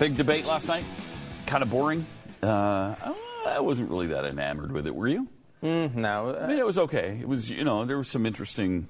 [0.00, 0.84] Big debate last night.
[1.46, 2.06] Kind of boring.
[2.42, 2.94] Uh,
[3.46, 4.94] I wasn't really that enamored with it.
[4.94, 5.28] Were you?
[5.62, 6.34] No.
[6.40, 7.18] I mean, it was okay.
[7.20, 8.88] It was, you know, there were some interesting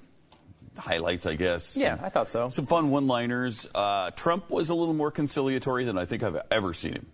[0.78, 1.76] highlights, I guess.
[1.76, 2.48] yeah, I thought so.
[2.48, 3.68] Some fun one-liners.
[3.74, 7.06] Uh, Trump was a little more conciliatory than I think I've ever seen him.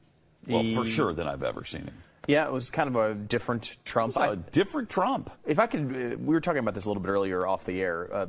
[0.46, 1.94] Well, for sure than I've ever seen him.
[2.26, 4.16] Yeah, it was kind of a different Trump.
[4.16, 5.30] A I- different Trump.
[5.46, 7.80] if I could, uh, we were talking about this a little bit earlier off the
[7.80, 8.08] air.
[8.12, 8.26] Uh,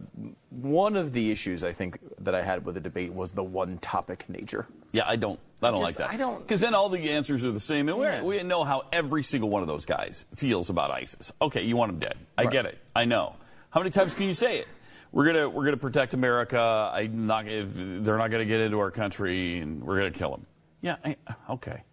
[0.49, 3.77] one of the issues I think that I had with the debate was the one
[3.79, 4.67] topic nature.
[4.91, 5.39] Yeah, I don't.
[5.63, 6.13] I don't Just- like that.
[6.13, 8.21] I don't- because then all the answers are the same, and Yeah.
[8.21, 11.31] we we know how every single one of those guys feels about ISIS.
[11.41, 12.17] Okay, you want them dead.
[12.37, 12.51] I Right.
[12.51, 12.77] get it.
[12.95, 13.35] I know.
[13.71, 14.67] How many times can you say it?
[15.11, 16.59] We're gonna we're gonna protect America.
[16.93, 17.47] I'm not.
[17.47, 20.45] If they're not gonna get into our country, and we're gonna kill them.
[20.81, 20.97] Yeah.
[21.03, 21.15] I,
[21.49, 21.83] okay.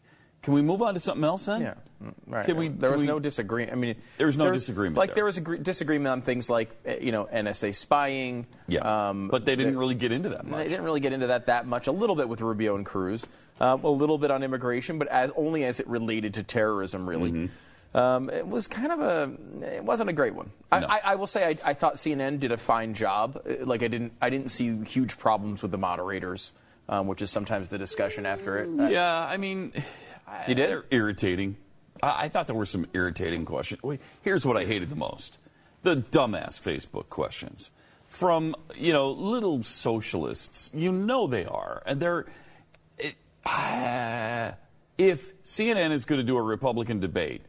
[0.44, 1.60] Can we move on to something else then?
[1.62, 2.47] Yeah, mm, right.
[2.47, 2.69] Can we?
[2.69, 3.72] there was we- no disagreement.
[3.72, 5.15] I mean, There was no there disagreement Like there.
[5.16, 8.47] there was a gr- disagreement on things like uh, you know NSA spying.
[8.69, 9.09] Yeah.
[9.09, 10.69] um, but they didn't there- really get into that They much.
[10.69, 11.87] didn't really get into that that much.
[11.87, 13.27] A little bit with Rubio and Cruz,
[13.60, 17.31] uh, a little bit on immigration, but as only as it related to terrorism, really.
[17.32, 17.97] Mm-hmm.
[17.97, 19.32] Um, it was kind of a.
[19.76, 20.50] It wasn't a great one.
[20.72, 20.87] I, No.
[20.88, 23.41] I, I will say I, I thought CNN did a fine job.
[23.49, 26.50] Uh, Like I didn't I didn't see huge problems with the moderators,
[26.88, 28.91] um, which is sometimes the discussion after it.
[28.91, 29.72] Yeah, I mean,
[30.49, 30.71] You did?
[30.71, 31.57] They're irritating.
[32.03, 33.83] I, I thought there were some irritating questions.
[33.83, 35.39] Wait, here's what I hated the most:
[35.83, 37.71] the dumbass Facebook questions
[38.05, 40.71] from you know little socialists.
[40.75, 42.27] You know they are, and they're.
[42.99, 44.55] It, ah,
[44.97, 47.43] if CNN is going to do a Republican debate,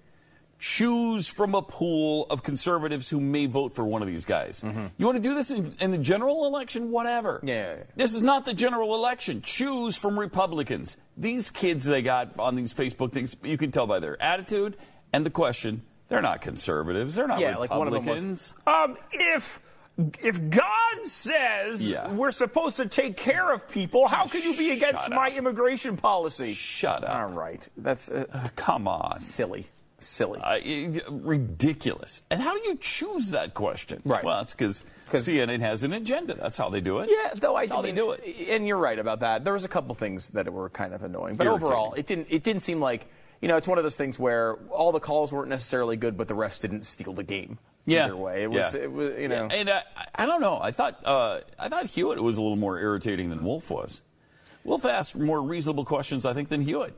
[0.60, 4.64] choose from a pool of conservatives who may vote for one of these guys.
[4.98, 6.92] You want to do this in, in the general election?
[6.92, 7.38] Whatever.
[7.38, 7.48] Mm-hmm.
[7.48, 7.84] Yeah, yeah, yeah.
[7.96, 9.42] This is not the general election.
[9.42, 10.98] Choose from Republicans.
[11.18, 14.78] These kids they got on these Facebook things, you can tell by their attitude
[15.14, 17.16] and the question, they're not conservatives.
[17.16, 19.60] They're not Yeah, like one of them was- Um, if
[20.22, 22.12] if God says Yeah.
[22.12, 26.54] we're supposed to take care of people, how can you be against my immigration policy?
[26.54, 27.16] Shut up.
[27.16, 29.18] All right, that's uh, Uh, come on.
[29.20, 29.68] silly,
[30.00, 30.40] silly.
[30.42, 30.60] Uh,
[31.12, 32.22] ridiculous.
[32.30, 34.02] And how do you choose that question?
[34.06, 34.24] Right.
[34.24, 36.34] Well, it's because CNN has an agenda.
[36.36, 37.10] That's how they do it.
[37.12, 38.50] Yeah, though I That's mean, do it.
[38.50, 39.44] and you're right about that.
[39.44, 41.68] There was a couple things that were kind of annoying, but Irritating.
[41.68, 42.28] overall, it didn't.
[42.30, 43.08] It didn't seem like
[43.42, 43.58] you know.
[43.58, 46.60] It's one of those things where all the calls weren't necessarily good, but the refs
[46.60, 47.58] didn't steal the game.
[47.86, 48.06] Yeah.
[48.06, 48.74] Either way, it was.
[48.74, 48.82] Yeah.
[48.82, 49.14] It was.
[49.20, 49.48] You know.
[49.52, 50.60] And uh, I- I don't know.
[50.62, 54.02] I thought uh, I thought Hewitt was a little more irritating than Wolf was.
[54.64, 56.98] Wolf asked more reasonable questions, I think, than Hewitt.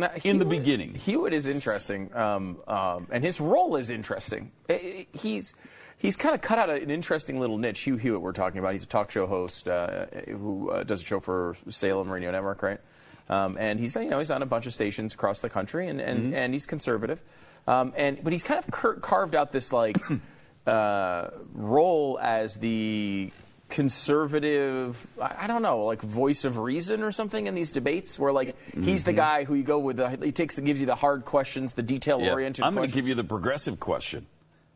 [0.00, 0.94] Now, in the beginning.
[0.94, 4.50] Hewitt is interesting, um, um, and his role is interesting.
[4.68, 5.54] I- I- He's
[5.98, 7.80] he's kind of cut out an interesting little niche.
[7.80, 8.72] Hugh Hewitt, we're talking about.
[8.72, 12.62] He's a talk show host uh, who uh, does a show for Salem Radio Network,
[12.62, 12.80] right?
[13.28, 16.00] Um, and he's you know he's on a bunch of stations across the country, and
[16.00, 16.34] and, Mm-hmm.
[16.34, 17.22] and he's conservative,
[17.68, 19.96] um, and but he's kind of cur- carved out this like
[20.66, 23.30] uh, role as the
[23.70, 28.56] conservative I don't know like voice of reason or something in these debates where like
[28.74, 31.24] he's the guy who you go with the, he takes and gives you the hard
[31.24, 32.26] questions the detail Mm-hmm.
[32.26, 32.32] Yeah.
[32.32, 34.26] oriented I'm going to give you the progressive question.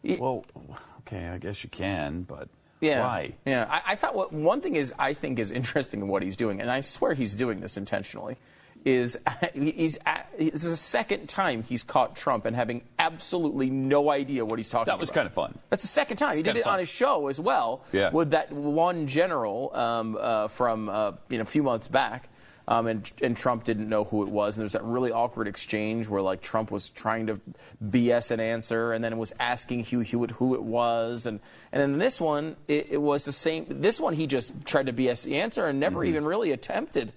[0.05, 0.45] Well,
[1.01, 2.49] okay, I guess you can, but
[2.81, 3.35] yeah why?
[3.47, 6.37] yeah I, I thought what one thing is I think is interesting in what he's
[6.37, 8.37] doing and I swear he's doing this intentionally
[8.85, 9.17] is
[9.55, 9.99] he's
[10.39, 14.69] this is the second time he's caught Trump and having absolutely no idea what he's
[14.69, 15.59] talking about That was kind of fun.
[15.71, 16.37] That's the second time.
[16.37, 16.75] He did it fun.
[16.75, 18.11] on his show as well Yeah.
[18.11, 22.29] with that one general um, uh, from uh, you know, a few months back.
[22.67, 24.57] Um, and, and Trump didn't know who it was.
[24.57, 27.39] And there was that really awkward exchange where like Trump was trying to
[27.87, 31.27] BS an answer and then was asking Hugh Hewitt who it was.
[31.27, 31.41] And,
[31.73, 33.67] and in this one, it, it was the same.
[33.69, 37.13] This one, he just tried to BS the answer and never even really attempted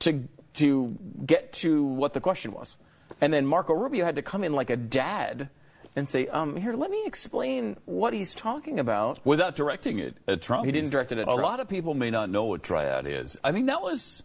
[0.00, 0.22] to,
[0.54, 2.76] to get to what the question was.
[3.20, 5.48] And then Marco Rubio had to come in like a dad
[5.96, 9.24] and say, um, here, let me explain what he's talking about.
[9.24, 10.64] Without directing it at Trump.
[10.64, 11.42] He didn't direct it at a Trump.
[11.42, 13.38] lot of people may not know what triad is.
[13.42, 14.22] I mean, that was.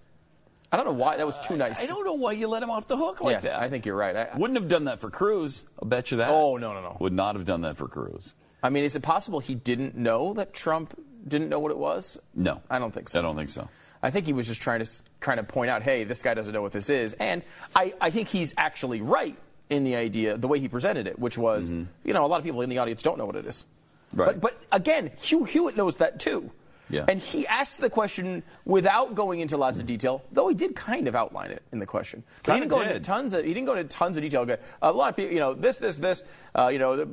[0.71, 1.81] I don't know why that was too nice.
[1.81, 3.61] I don't know why you let him off the hook like yeah, that.
[3.61, 4.15] I think you're right.
[4.15, 5.65] I, Wouldn't have done that for Cruz.
[5.81, 6.29] I'll bet you that.
[6.29, 6.97] Oh, no, no, no.
[6.99, 8.33] Would not have done that for Cruz.
[8.61, 12.19] I mean, is it possible he didn't know that Trump didn't know what it was?
[12.33, 12.61] No.
[12.69, 13.19] I don't think so.
[13.19, 13.69] I don't think so.
[14.05, 16.53] I think he was just trying to kind of point out, hey, this guy doesn't
[16.53, 17.13] know what this is.
[17.13, 17.41] And
[17.75, 19.35] I, I think he's actually right
[19.67, 22.43] in the idea, the way he presented it, which was, you know, a lot of
[22.43, 23.65] people in the audience don't know what it is.
[24.11, 24.21] Mm-hmm.
[24.21, 24.39] Right.
[24.39, 26.51] But, but again, Hugh Hewitt knows that too.
[26.89, 27.05] Yeah.
[27.07, 31.07] And he asked the question without going into lots of detail, though he did kind
[31.07, 32.23] of outline it in the question.
[32.43, 34.57] But he Kinda didn't go into tons of he didn't go into tons of detail.
[34.81, 36.23] A lot of people, you know, this, this, this,
[36.53, 37.03] uh, you know,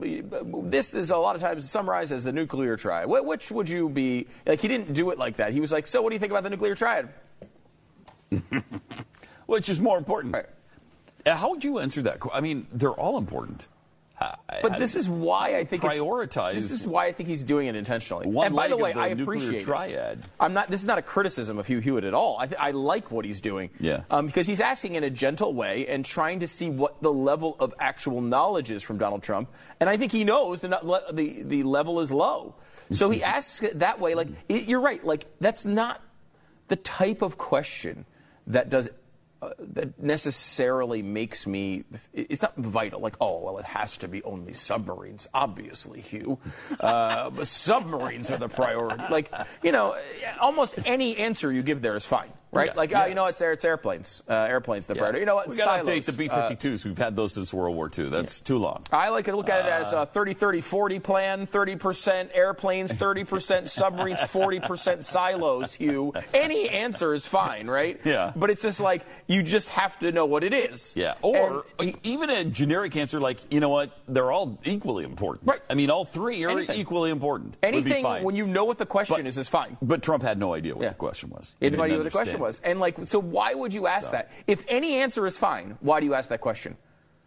[0.62, 3.08] this is a lot of times summarized as the nuclear triad.
[3.08, 4.60] Which would you be like?
[4.60, 5.52] He didn't do it like that.
[5.52, 7.08] He was like, so what do you think about the nuclear triad?
[9.46, 10.34] Which is more important?
[10.34, 10.46] Right.
[11.26, 12.18] Uh, How would you answer that?
[12.32, 13.68] I mean, they're all important.
[14.62, 17.74] But this is why I think prioritize This is why I think he's doing it
[17.76, 18.26] intentionally.
[18.26, 19.64] and by the way, the I appreciate it.
[19.64, 20.24] triad.
[20.38, 20.70] I'm not.
[20.70, 22.36] This is not a criticism of Hugh Hewitt at all.
[22.38, 23.70] I, th- I like what he's doing.
[23.80, 24.02] Yeah.
[24.10, 27.56] Um, because he's asking in a gentle way and trying to see what the level
[27.58, 29.48] of actual knowledge is from Donald Trump.
[29.80, 32.54] And I think he knows the le- the the level is low.
[32.90, 34.14] So he asks it that way.
[34.14, 35.04] Like it, you're right.
[35.04, 36.00] Like that's not
[36.68, 38.04] the type of question
[38.46, 38.88] that does
[39.58, 44.52] that necessarily makes me it's not vital like oh well it has to be only
[44.52, 45.28] submarines.
[45.34, 46.38] Obviously hugh.
[46.80, 49.02] Uh, submarines are the priority.
[49.10, 49.96] Like you know
[50.40, 53.32] almost any answer you give there is fine right Yeah, like uh, you know yes.
[53.34, 56.04] it's, air- it's airplanes uh, airplanes the priority you know what we got to update
[56.04, 56.16] silos.
[56.16, 56.84] the Uh, B-52s.
[56.84, 58.08] We've had those since World War II.
[58.10, 58.84] That's too long.
[58.92, 63.68] I like to look at it as a 30 30 40 plan 30% airplanes, 30%
[63.80, 66.12] submarines, 40% silos, Hugh.
[66.34, 68.00] Any answer is fine, right?
[68.04, 68.32] Yeah.
[68.36, 70.92] But it's just like, you just have to know what it is.
[70.96, 75.48] Yeah, or And even a generic answer like, you know what, they're all equally important.
[75.50, 75.60] Right.
[75.70, 76.78] I mean, all three are Anything.
[76.80, 77.56] equally important.
[77.62, 79.76] anything, when you know what the question But- is, is fine.
[79.80, 80.88] But Trump had no idea what Yeah.
[80.90, 81.56] the question was.
[81.60, 82.60] He had no didn't idea what the question was.
[82.64, 84.12] And like, so why would you ask So.
[84.12, 84.30] that?
[84.46, 86.76] If any answer is fine, why do you ask that question?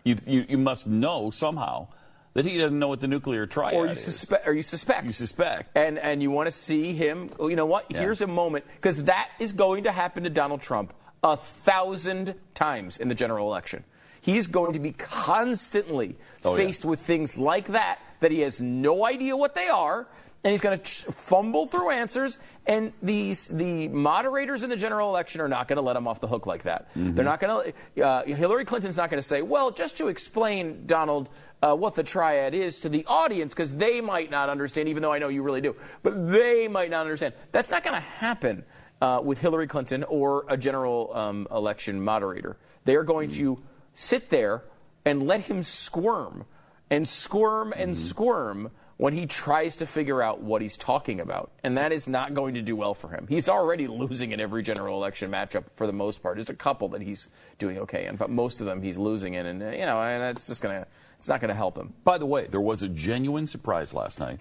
[0.03, 1.87] You, you, you must know somehow
[2.33, 4.03] that he doesn't know what the nuclear triad Or you is.
[4.03, 5.05] suspect, or you suspect.
[5.07, 5.75] You suspect.
[5.75, 7.29] and and you want to see him.
[7.39, 7.85] well, You know what?
[7.89, 8.01] Yeah.
[8.01, 12.97] Here's a moment because that is going to happen to Donald Trump a thousand times
[12.97, 13.83] in the general election.
[14.21, 16.65] He's going to be constantly Oh, yeah.
[16.65, 20.07] faced with things like that that he has no idea what they are.
[20.45, 22.37] And he's going to ch- fumble through answers,
[22.67, 26.21] and these the moderators in the general election are not going to let him off
[26.21, 26.87] the hook like that.
[26.89, 27.15] Mm-hmm.
[27.15, 28.03] They're not going to.
[28.03, 31.29] Uh, Hillary Clinton's not going to say, "Well, just to explain, Donald,
[31.63, 35.11] uh, what the triad is to the audience, because they might not understand, even though
[35.11, 38.65] I know you really do, but they might not understand." That's not going to happen
[39.01, 42.55] uh, with Hillary Clinton or a general um, election moderator.
[42.83, 43.63] They are going to
[43.95, 44.63] sit there
[45.05, 46.45] and let him squirm
[46.91, 51.51] and squirm and squirm when he tries to figure out what he's talking about.
[51.63, 53.25] And that is not going to do well for him.
[53.27, 56.37] He's already losing in every general election matchup for the most part.
[56.37, 57.27] There's a couple that he's
[57.57, 59.45] doing okay in, but most of them he's losing in.
[59.45, 61.93] And, uh, you know, and it's just going to, it's not going to help him.
[62.03, 64.39] By the way, there was a genuine surprise last night,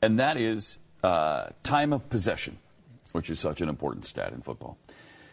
[0.00, 2.58] and that is uh, time of possession,
[3.12, 4.78] which is such an important stat in football.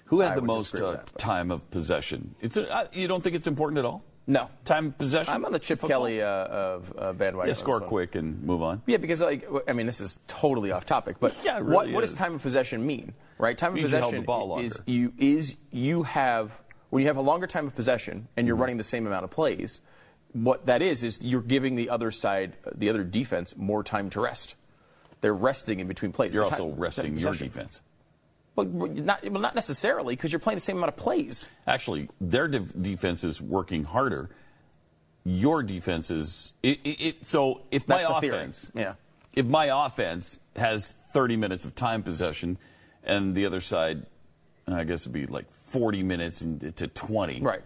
[0.05, 2.35] Who had I the most uh, that, time of possession?
[2.41, 4.03] It's a, uh, you don't think it's important at all?
[4.29, 4.49] No.
[4.65, 5.33] Time possession.
[5.33, 5.99] I'm on the Chip Football?
[6.01, 7.47] Kelly uh, of uh, bandwagon.
[7.49, 7.89] Yeah, score on this one.
[7.89, 8.81] quick and move on.
[8.85, 11.93] Yeah, because like I mean, this is totally off topic, but Yeah, it what really
[11.93, 12.11] what is.
[12.11, 13.13] does time of possession mean?
[13.37, 16.51] Right, time of Means you possession ball is you is you have
[16.89, 18.61] when you have a longer time of possession and you're Mm-hmm.
[18.61, 19.79] running the same amount of plays.
[20.33, 24.19] What that is is you're giving the other side, the other defense, more time to
[24.21, 24.55] rest.
[25.21, 26.33] They're resting in between plays.
[26.33, 27.81] You're The also time- resting time your defense.
[28.57, 31.47] But not well, not necessarily because you're playing the same amount of plays.
[31.67, 34.31] Actually, their de- defense is working harder.
[35.23, 37.61] Your defense is it, it, it, so.
[37.69, 38.37] If That's my the theory.
[38.37, 38.93] offense, Yeah.
[39.35, 42.57] if my offense has 30 minutes of time possession,
[43.03, 44.07] and the other side,
[44.67, 46.39] I guess it'd be like 40 minutes
[46.77, 47.41] to 20.
[47.41, 47.61] Right.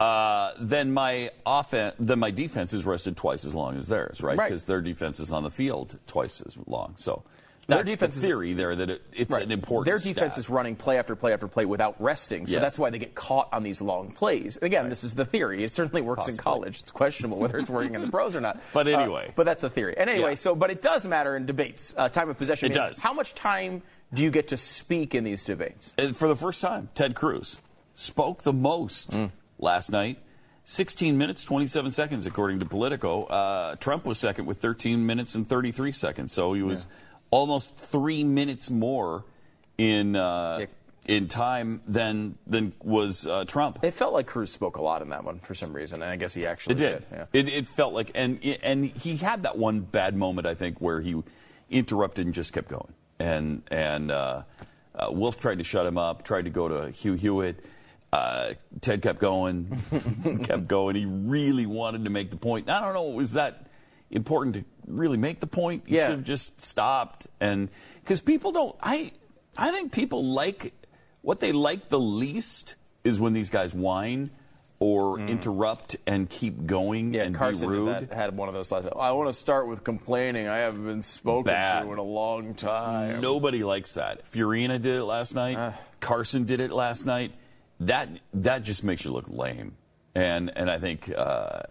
[0.00, 4.36] Uh, then my offense, then my defense is rested twice as long as theirs, right?
[4.36, 4.48] Right.
[4.50, 6.94] Because their defense is on the field twice as long.
[6.96, 7.22] So
[7.68, 9.42] Their defense the is- theory there that it, it's Right.
[9.42, 9.84] an important.
[9.86, 10.38] Their defense stat.
[10.38, 12.60] is running play after play after play without resting, so Yes.
[12.62, 14.58] that's why they get caught on these long plays.
[14.62, 15.62] Again, this is the theory.
[15.62, 16.80] It certainly works in college.
[16.80, 18.60] It's questionable whether it's working in the pros or not.
[18.72, 19.32] But Uh, anyway.
[19.36, 19.94] but that's the theory.
[19.96, 20.34] And anyway, Yeah.
[20.36, 21.94] so but it does matter in debates.
[21.96, 22.70] Uh, time of possession.
[22.70, 23.00] It does.
[23.00, 25.94] How much time do you get to speak in these debates?
[25.96, 27.58] And for the first time, Ted Cruz
[27.94, 29.30] spoke the most Mm.
[29.58, 30.18] last night.
[30.64, 33.22] 16 minutes, 27 seconds, according to Politico.
[33.24, 36.32] Uh, Trump was second with 13 minutes and 33 seconds.
[36.32, 36.86] So he was
[37.32, 39.24] almost three minutes more
[39.76, 40.66] in uh,
[41.06, 43.80] in time than than was uh, Trump.
[43.82, 46.14] It felt like Cruz spoke a lot in that one for some reason, and I
[46.14, 47.06] guess he actually It did.
[47.10, 47.24] Yeah.
[47.32, 51.00] It, it felt like, and and he had that one bad moment, I think, where
[51.00, 51.20] he
[51.68, 52.92] interrupted and just kept going.
[53.18, 54.42] And and uh,
[54.94, 57.64] uh, Wolf tried to shut him up, tried to go to Hugh Hewitt.
[58.12, 59.74] Uh, Ted kept going,
[60.44, 60.96] kept going.
[60.96, 62.68] He really wanted to make the point.
[62.68, 63.66] I don't know, was that
[64.12, 65.84] important to really make the point?
[65.86, 66.06] You Yeah.
[66.06, 67.26] should have just stopped.
[67.40, 67.68] And
[68.02, 69.12] because people don't, I,
[69.56, 70.72] I think people like
[71.22, 74.30] what they like the least is when these guys whine
[74.78, 77.14] or interrupt and keep going Mm.
[77.14, 78.08] Yeah, and Carson be rude.
[78.10, 78.88] that, had one of those last.
[78.98, 80.48] I want to start with complaining.
[80.48, 81.84] I haven't been spoken Bad.
[81.84, 83.20] to in a long time.
[83.20, 84.24] Nobody likes that.
[84.28, 85.56] Fiorina did it last night.
[85.56, 85.72] Uh.
[86.00, 87.32] Carson did it last night.
[87.78, 89.76] That that just makes you look lame.
[90.14, 91.62] And and I think uh,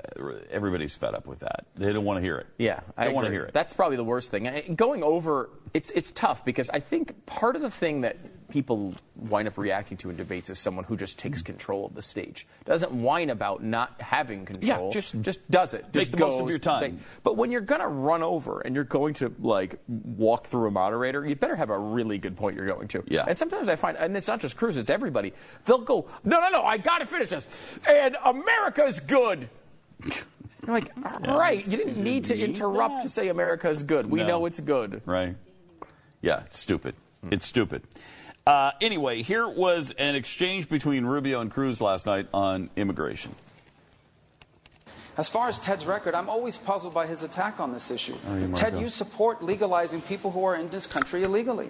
[0.49, 1.65] everybody's fed up with that.
[1.75, 2.47] They don't want to hear it.
[2.57, 3.53] Yeah, I don't want to hear it.
[3.53, 4.49] That's probably the worst thing.
[4.75, 8.17] Going over, it's it's tough because I think part of the thing that
[8.51, 12.01] people wind up reacting to in debates is someone who just takes control of the
[12.01, 14.85] stage, doesn't whine about not having control.
[14.87, 15.83] Yeah, just- just does it.
[15.85, 16.99] make Just the most of your time.
[17.23, 21.25] But when you're gonna run over and you're going to like walk through a moderator,
[21.25, 23.03] you better have a really good point you're going to.
[23.07, 23.25] Yeah.
[23.27, 25.33] And sometimes I find, and it's not just Cruz, it's everybody.
[25.65, 29.49] They'll go, no, no, no, I got to finish this, and America's good.
[30.03, 30.91] You're like,
[31.27, 33.01] all right, you didn't need to interrupt that.
[33.03, 34.05] to say America's good.
[34.11, 34.27] We No.
[34.27, 35.01] know it's good.
[35.07, 35.35] right?
[36.21, 36.93] Yeah, it's stupid.
[37.31, 37.81] It's stupid.
[38.51, 43.33] Uh, anyway, here was an exchange between Rubio and Cruz last night on immigration.
[45.17, 48.15] As far as Ted's record, I'm always puzzled by his attack on this issue.
[48.29, 51.69] Oh, you, Ted, you support legalizing people who are in this country illegally.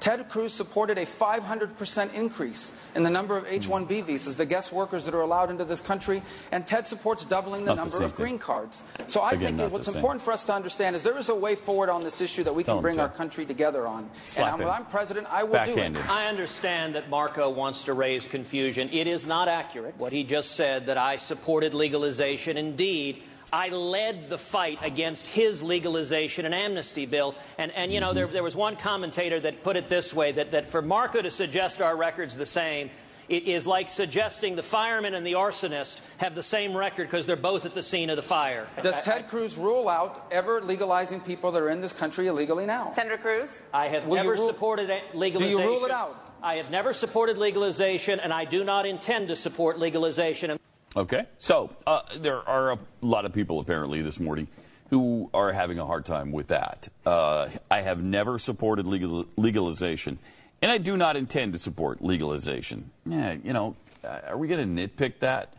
[0.00, 4.06] Ted Cruz supported a 500% increase in the number of H 1B hmm.
[4.06, 6.22] visas, the guest workers that are allowed into this country,
[6.52, 8.24] and Ted supports doubling the Not number same of thing.
[8.24, 8.82] green cards.
[9.06, 11.54] So I Again, think what's important for us to understand is there is a way
[11.54, 14.08] forward on this issue that we Tell can bring our country together on.
[14.24, 16.10] Slap and when I'm president, I will do it.
[16.10, 18.90] I understand that Marco wants to raise confusion.
[18.92, 22.73] It is not accurate what he just said that I supported legalization.
[22.74, 27.36] Indeed, I led the fight against his legalization and amnesty bill.
[27.56, 28.16] And, and you know, mm-hmm.
[28.16, 31.30] there, there was one commentator that put it this way that, that for Marco to
[31.30, 32.90] suggest our record's the same,
[33.28, 37.36] it is like suggesting the fireman and the arsonist have the same record because they're
[37.36, 38.66] both at the scene of the fire.
[38.82, 42.90] Does Ted Cruz rule out ever legalizing people that are in this country illegally now?
[42.90, 43.56] Senator Cruz?
[43.72, 45.64] I have Will never rule- supported a- legalization.
[45.64, 46.20] rule it out?
[46.42, 50.58] I have never supported legalization, and I do not intend to support legalization.
[50.96, 51.26] Okay.
[51.38, 54.48] So uh, there are a lot of people apparently this morning
[54.90, 56.88] who are having a hard time with that.
[57.04, 60.18] Uh, I have never supported legal, legalization,
[60.62, 62.90] and I do not intend to support legalization.
[63.06, 65.54] Yeah, you know, uh, are we going to nitpick that?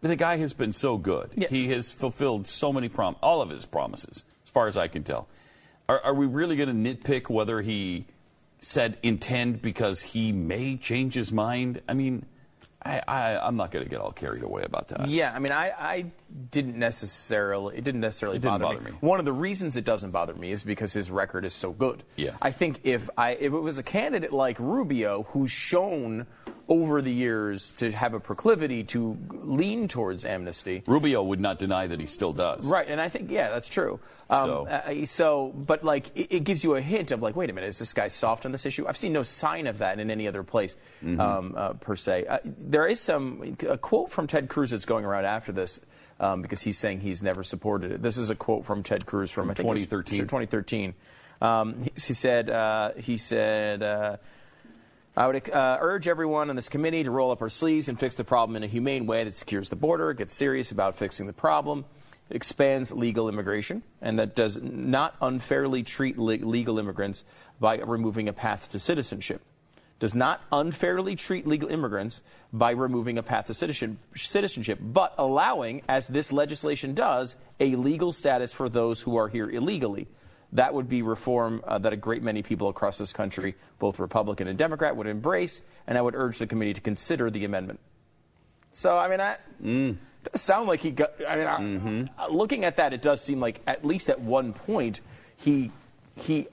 [0.00, 1.32] But the guy has been so good.
[1.34, 1.48] Yeah.
[1.48, 5.02] He has fulfilled so many prom, all of his promises, as far as I can
[5.02, 5.28] tell.
[5.88, 8.06] Are, are we really going to nitpick whether he
[8.60, 11.82] said intend because he may change his mind?
[11.88, 12.26] I mean,
[12.88, 15.08] I, I, I'm not going to get all carried away about that.
[15.08, 16.04] Yeah, I mean, I, I
[16.50, 18.96] didn't necessarily, it didn't necessarily It didn't bother, bother me.
[19.00, 22.02] One of the reasons it doesn't bother me is because his record is so good.
[22.16, 22.32] Yeah.
[22.42, 26.26] I think if I, if it was a candidate like Rubio who's shown
[26.68, 31.86] over the years to have a proclivity to lean towards amnesty, Rubio would not deny
[31.86, 32.66] that he still does.
[32.66, 34.00] Right, and I think yeah, that's true.
[34.28, 37.48] Um, So- uh, so, but like it, it gives you a hint of like, wait
[37.48, 38.86] a minute, is this guy soft on this issue?
[38.86, 41.20] I've seen no sign of that in any other place Mm-hmm.
[41.20, 42.26] um, uh, per se.
[42.26, 45.80] Uh, there is some a quote from Ted Cruz that's going around after this.
[46.20, 48.02] Um, because he's saying he's never supported it.
[48.02, 50.18] This is a quote from Ted Cruz from, From I think it was 2013.
[50.20, 50.94] 2013.
[51.40, 53.82] Um, he, he said uh, he said.
[53.82, 54.16] Uh,
[55.16, 58.14] I would uh, urge everyone on this committee to roll up our sleeves and fix
[58.14, 61.32] the problem in a humane way that secures the border, gets serious about fixing the
[61.32, 61.86] problem,
[62.30, 67.24] expands legal immigration, and that does not unfairly treat le- legal immigrants
[67.58, 69.42] by removing a path to citizenship.
[70.00, 76.06] Does not unfairly treat legal immigrants by removing a path to citizenship, but allowing, as
[76.08, 80.06] this legislation does, a legal status for those who are here illegally.
[80.52, 84.46] That would be reform uh, that a great many people across this country, both Republican
[84.48, 87.80] and Democrat, would embrace, and I would urge the committee to consider the amendment.
[88.72, 89.40] So, I mean, that
[90.32, 91.10] does sound like he got.
[91.28, 94.52] I mean, I- uh, looking at that, it does seem like at least at one
[94.52, 95.00] point
[95.36, 95.70] he
[96.16, 96.46] he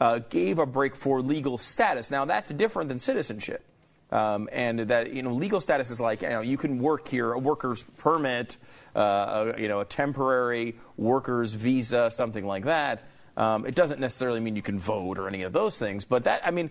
[0.00, 2.10] uh, gave a break for legal status.
[2.10, 3.64] Now, that's different than citizenship.
[4.10, 7.34] Um, and that you know legal status is like you know you can work here
[7.34, 8.56] a worker's permit
[8.96, 13.04] uh, a, you know a temporary worker's visa something like that
[13.36, 16.40] um, it doesn't necessarily mean you can vote or any of those things but that
[16.46, 16.70] I mean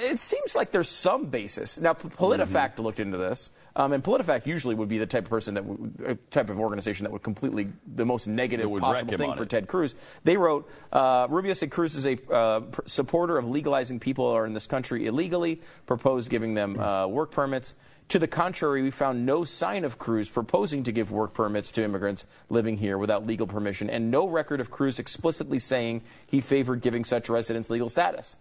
[0.00, 1.78] it seems like there's some basis.
[1.78, 2.82] Now, PolitiFact Mm-hmm.
[2.82, 5.92] looked into this, um, and PolitiFact usually would be the type of person that, w-
[6.06, 9.50] uh, type of organization that would completely the most negative possible thing for it.
[9.50, 9.94] Ted Cruz.
[10.24, 14.34] They wrote, uh, Rubio said Cruz is a uh, pr- supporter of legalizing people who
[14.36, 17.74] are in this country illegally, proposed giving them uh, work permits.
[18.08, 21.84] To the contrary, we found no sign of Cruz proposing to give work permits to
[21.84, 26.82] immigrants living here without legal permission, and no record of Cruz explicitly saying he favored
[26.82, 28.36] giving such residents legal status.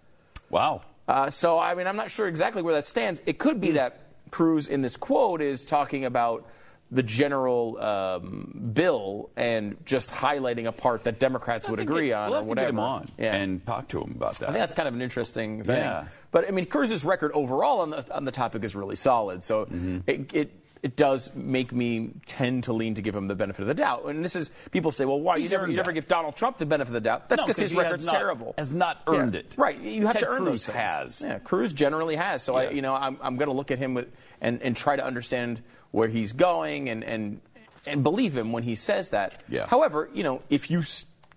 [0.50, 0.82] Wow.
[1.12, 3.22] Uh, so, I mean, I'm not sure exactly where that stands.
[3.26, 4.00] It could be that
[4.32, 6.48] Cruz in this quote is talking about
[6.90, 11.94] the general um, bill and just highlighting a part that Democrats would We'll have to
[11.94, 12.66] agree get- on We'll or whatever.
[12.68, 13.36] get him on Yeah.
[13.36, 14.50] and talk to him about that.
[14.50, 15.78] I think that's kind of an interesting thing.
[15.78, 16.06] Yeah.
[16.32, 19.44] But I mean, Cruz's record overall on the on the topic is really solid.
[19.44, 20.00] So Mm-hmm.
[20.08, 20.52] it, it
[20.84, 24.06] it does make me tend to lean to give him the benefit of the doubt.
[24.06, 26.66] And this is people say, well, why you never you never give Donald Trump the
[26.66, 27.30] benefit of the doubt?
[27.30, 28.56] That's No, his record's not- terrible.
[28.58, 29.42] has not earned Yeah.
[29.42, 29.56] it.
[29.58, 29.80] Right.
[29.80, 30.78] You have Ted to earn Cruz those things.
[30.78, 31.22] has.
[31.22, 32.42] Yeah, Cruz generally has.
[32.42, 34.08] So I, you know, I'm I'm going to look at him with,
[34.42, 35.62] and and try to understand
[35.92, 37.42] where he's going and and
[37.86, 39.44] and believe him when he says that.
[39.50, 39.68] Yeah.
[39.68, 40.82] However, you know, if you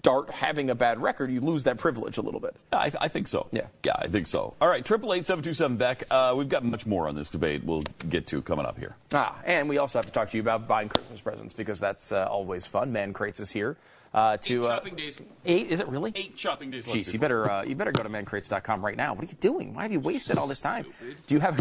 [0.04, 2.54] start having a bad record, you lose that privilege a little bit.
[2.70, 3.46] I, I think so.
[3.52, 3.68] Yeah.
[3.86, 4.52] Yeah, I think so.
[4.60, 6.04] All right, triple eight seven two seven Beck.
[6.10, 7.64] Uh, we've got much more on this debate.
[7.64, 8.96] We'll get to coming up here.
[9.14, 12.12] Ah, and we also have to talk to you about buying Christmas presents because that's
[12.12, 12.92] uh, always fun.
[12.92, 13.78] Man Crates is here
[14.12, 15.22] uh, to Eight uh, shopping days.
[15.46, 15.70] Eight?
[15.70, 16.12] Is it really?
[16.14, 16.86] Eight shopping days.
[16.86, 19.14] left Jeez, you better uh, you better go to mancrates.com right now.
[19.14, 19.72] What are you doing?
[19.72, 20.84] Why have you wasted all this time?
[21.26, 21.58] Do you have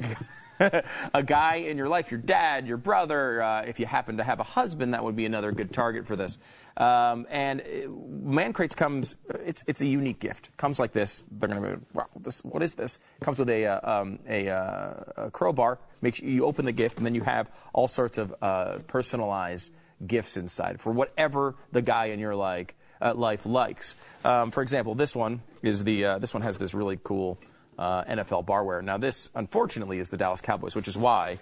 [0.59, 0.83] a,
[1.13, 3.41] a guy in your life, your dad, your brother?
[3.41, 6.17] Uh, if you happen to have a husband, that would be another good target for
[6.17, 6.37] this.
[6.75, 9.15] Um, and uh, Man Crates comes.
[9.45, 10.55] It's it's a unique gift.
[10.57, 11.23] Comes like this.
[11.31, 12.07] They're going to wow.
[12.19, 12.99] This what is this?
[13.21, 15.79] Comes with a uh, um, a, uh, a crowbar.
[16.01, 19.71] Make sure you open the gift, and then you have all sorts of uh, personalized
[20.05, 23.95] gifts inside for whatever the guy in your like uh, life likes.
[24.25, 27.37] Um, for example, this one is the uh, this one has this really cool
[27.77, 28.83] uh, NFL barware.
[28.83, 31.39] Now, this unfortunately is the Dallas Cowboys, which is why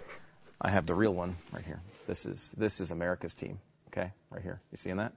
[0.60, 1.80] I have the real one right here.
[2.06, 3.58] This is this is America's team.
[3.88, 4.60] Okay, right here.
[4.70, 5.12] You seeing that?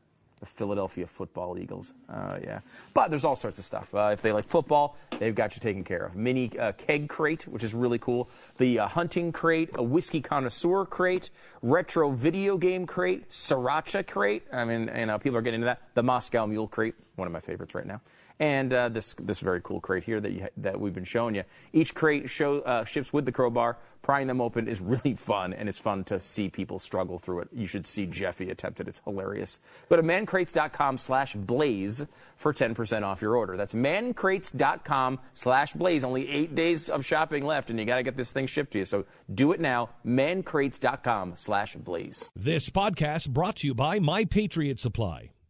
[0.46, 1.94] Philadelphia Football Eagles.
[2.10, 2.60] Uh, yeah,
[2.94, 3.94] but there's all sorts of stuff.
[3.94, 6.16] Uh, if they like football, they've got you taken care of.
[6.16, 8.30] Mini uh, keg crate, which is really cool.
[8.58, 11.30] The uh, hunting crate, a whiskey connoisseur crate,
[11.62, 14.44] retro video game crate, sriracha crate.
[14.52, 15.82] I mean, you know, people are getting into that.
[15.94, 18.02] The Moscow Mule crate, one of my favorites right now.
[18.40, 21.44] And uh, this this very cool crate here that that we've been showing you.
[21.72, 23.78] Each crate show uh, ships with the crowbar.
[24.02, 27.48] Prying them open is really fun, and it's fun to see people struggle through it.
[27.54, 29.60] You should see Jeffy attempt it; it's hilarious.
[29.90, 33.58] Go to mancrates.com/blaze for 10% off your order.
[33.58, 36.04] That's mancrates.com/blaze.
[36.04, 38.80] Only eight days of shopping left, and you got to get this thing shipped to
[38.80, 38.86] you.
[38.86, 39.90] So do it now.
[40.06, 42.30] mancrates.com/blaze.
[42.36, 45.32] This podcast brought to you by My Patriot Supply.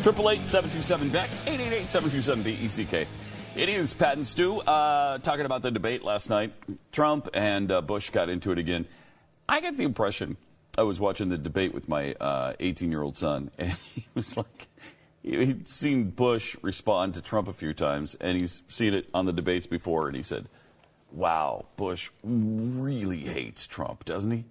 [0.00, 3.06] 888-727-BECK, 888-727-BECK.
[3.54, 6.54] It is Pat and Stu uh, talking about the debate last night.
[6.90, 8.86] Trump and uh, Bush got into it again.
[9.46, 10.38] I got the impression
[10.78, 14.68] I was watching the debate with my uh, 18-year-old son, and he was like,
[15.22, 19.34] he'd seen Bush respond to Trump a few times, and he's seen it on the
[19.34, 20.48] debates before, and he said,
[21.12, 24.44] wow, Bush really hates Trump, doesn't he?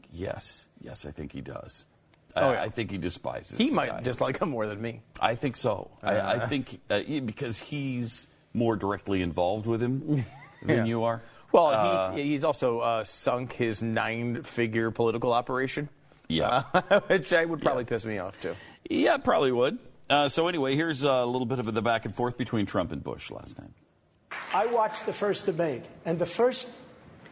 [0.00, 1.86] Like, yes, yes, I think he does.
[2.36, 2.62] I, Oh, yeah.
[2.62, 3.58] I think he despises.
[3.58, 4.00] He the might guy.
[4.02, 5.02] dislike him more than me.
[5.20, 5.90] I think so.
[6.02, 10.24] I, I think uh, because he's more directly involved with him
[10.62, 10.84] than Yeah.
[10.84, 11.22] you are.
[11.52, 15.88] Well, Uh, he, he's also uh, sunk his nine-figure political operation.
[16.28, 16.62] Yeah.
[16.72, 17.88] Uh, which I would probably Yeah.
[17.88, 18.54] piss me off too.
[18.88, 19.78] Yeah, probably would.
[20.08, 23.02] Uh, so anyway, here's a little bit of the back and forth between Trump and
[23.02, 23.70] Bush last night.
[24.54, 26.68] I watched the first debate, and the first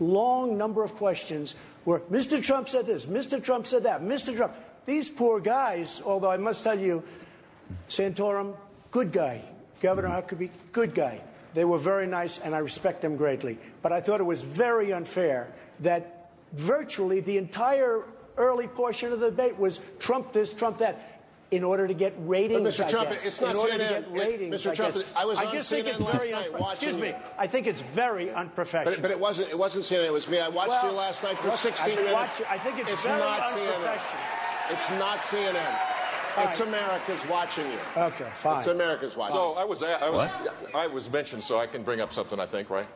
[0.01, 2.43] long number of questions were Mr.
[2.43, 3.43] Trump said this, Mr.
[3.43, 4.37] Trump said that, Mr.
[4.37, 4.55] Trump.
[4.89, 7.03] These poor guys, although I must tell you,
[7.91, 8.57] Santorum,
[8.91, 9.43] good guy.
[9.83, 10.35] Governor mm-hmm.
[10.35, 11.21] Huckabee, good guy.
[11.53, 13.59] They were very nice, and I respect them greatly.
[13.83, 18.03] But I thought it was very unfair that virtually the entire
[18.39, 21.15] early portion of the debate was Trump this, Trump that.
[21.51, 22.85] In order to get ratings, Mr.
[22.85, 23.25] I Trump, guess.
[23.25, 23.79] it's not in order CNN.
[23.79, 24.71] to get It's- ratings, Mr.
[24.71, 25.05] I Trump, guess.
[25.17, 27.15] I was on just think CNN it's last very night watching Excuse me.
[27.39, 28.97] I think it's very unprofessional.
[28.97, 29.49] But, but it wasn't.
[29.49, 30.05] It wasn't CNN.
[30.05, 30.41] It was me.
[30.41, 32.43] I watched Well, you last night for 16 I've minutes.
[32.51, 34.28] I think it's very not CNN.
[34.71, 34.99] Unprofessional.
[34.99, 35.79] It's not CNN.
[36.47, 36.61] It's.
[36.61, 37.79] America's watching you.
[37.97, 38.59] Okay, fine.
[38.59, 39.37] It's America's watching.
[39.37, 40.27] So I was, I was,
[40.75, 42.39] I was mentioned, so I can bring up something.
[42.39, 42.87] I think, right?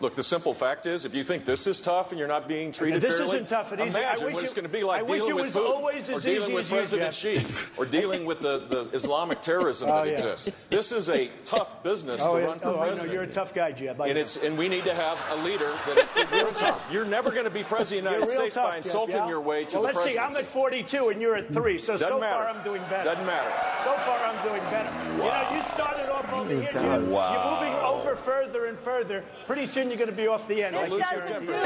[0.00, 2.72] Look, the simple fact is, if you think this is tough and you're not being
[2.72, 3.98] treated This fairly, isn't tough and easy.
[3.98, 6.54] I imagine wish what it's going to be like I dealing with Putin, or dealing
[6.54, 7.40] with as you, President Xi,
[7.76, 10.12] or dealing with the, the Islamic terrorism Oh, that yeah.
[10.12, 10.50] exists.
[10.70, 13.04] This is a tough business Oh, to run for oh, I know.
[13.04, 14.00] You're a tough guy, Jeb.
[14.00, 14.20] I and know.
[14.22, 16.80] it's and we need to have a leader that is you're, tough.
[16.90, 19.28] you're never going to be president of the United States tough, by Jeb, insulting yeah?
[19.28, 20.18] your way to well, the let's see.
[20.18, 22.34] I'm at 42 and you're at three, so Doesn't so matter.
[22.44, 23.04] far I'm doing better.
[23.04, 23.52] Doesn't matter.
[23.84, 24.90] So far I'm doing better.
[25.16, 25.99] You know, you started
[26.32, 27.08] off over here, Jeb.
[27.08, 27.60] Wow.
[27.60, 29.24] You're moving over further and further.
[29.46, 30.76] Pretty soon you're going to be off the end.
[30.76, 31.62] This like doesn't do One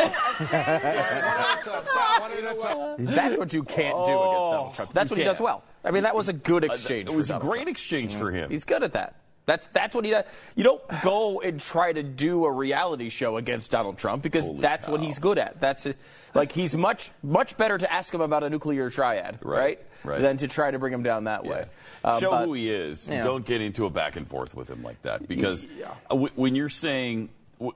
[2.33, 2.96] at a time.
[3.14, 4.92] That's what you can't do against Donald Trump.
[4.92, 5.44] That's You what he does can't.
[5.44, 5.64] well.
[5.85, 7.09] I mean, that was a good exchange.
[7.09, 7.68] Uh, it for was a great Trump.
[7.68, 8.37] exchange for mm-hmm.
[8.37, 8.50] him.
[8.50, 9.16] He's good at that.
[9.46, 10.24] That's that's what he does.
[10.54, 14.61] You don't go and try to do a reality show against Donald Trump because Holy
[14.61, 15.61] that's what he's good at.
[15.61, 15.98] That's it.
[16.33, 19.54] like he's much much better to ask him about a nuclear triad, right?
[19.54, 20.20] Right, right.
[20.22, 21.66] Than to try to bring him down that way.
[22.02, 23.07] Uh, Show but- who he is.
[23.09, 23.22] Yeah.
[23.22, 25.92] Don't get into a back and forth with him like that because Yeah.
[26.11, 27.28] uh, when you're saying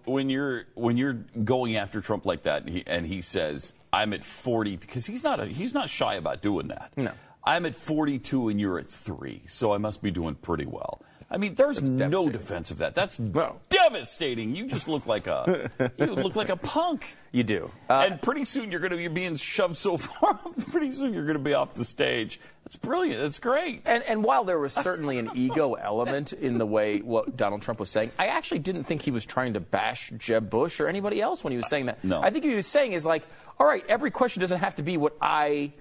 [0.05, 4.13] when you're when you're going after Trump like that and he, and he says I'm
[4.15, 6.93] at 40 because he's not a, he's not shy about doing that.
[6.97, 7.13] No.
[7.45, 11.01] I'm at 42 and you're at 3, so I must be doing pretty well.
[11.31, 12.95] I mean, there's no defense of that.
[12.95, 13.61] That's No.
[13.69, 14.57] devastating.
[14.57, 17.17] You just look like a you look like a punk.
[17.33, 17.71] You do.
[17.91, 20.39] Uh, and pretty soon you're going to be being shoved so far.
[20.71, 22.41] pretty soon you're going to be off the stage.
[22.65, 23.21] That's brilliant.
[23.21, 23.83] That's great.
[23.85, 27.79] And, and while there was certainly an ego element in the way what Donald Trump
[27.81, 31.21] was saying, I actually didn't think he was trying to bash Jeb Bush or anybody
[31.21, 32.03] else when he was saying that.
[32.03, 32.23] No.
[32.23, 33.27] I think what he was saying is like,
[33.59, 35.73] all right, every question doesn't have to be what I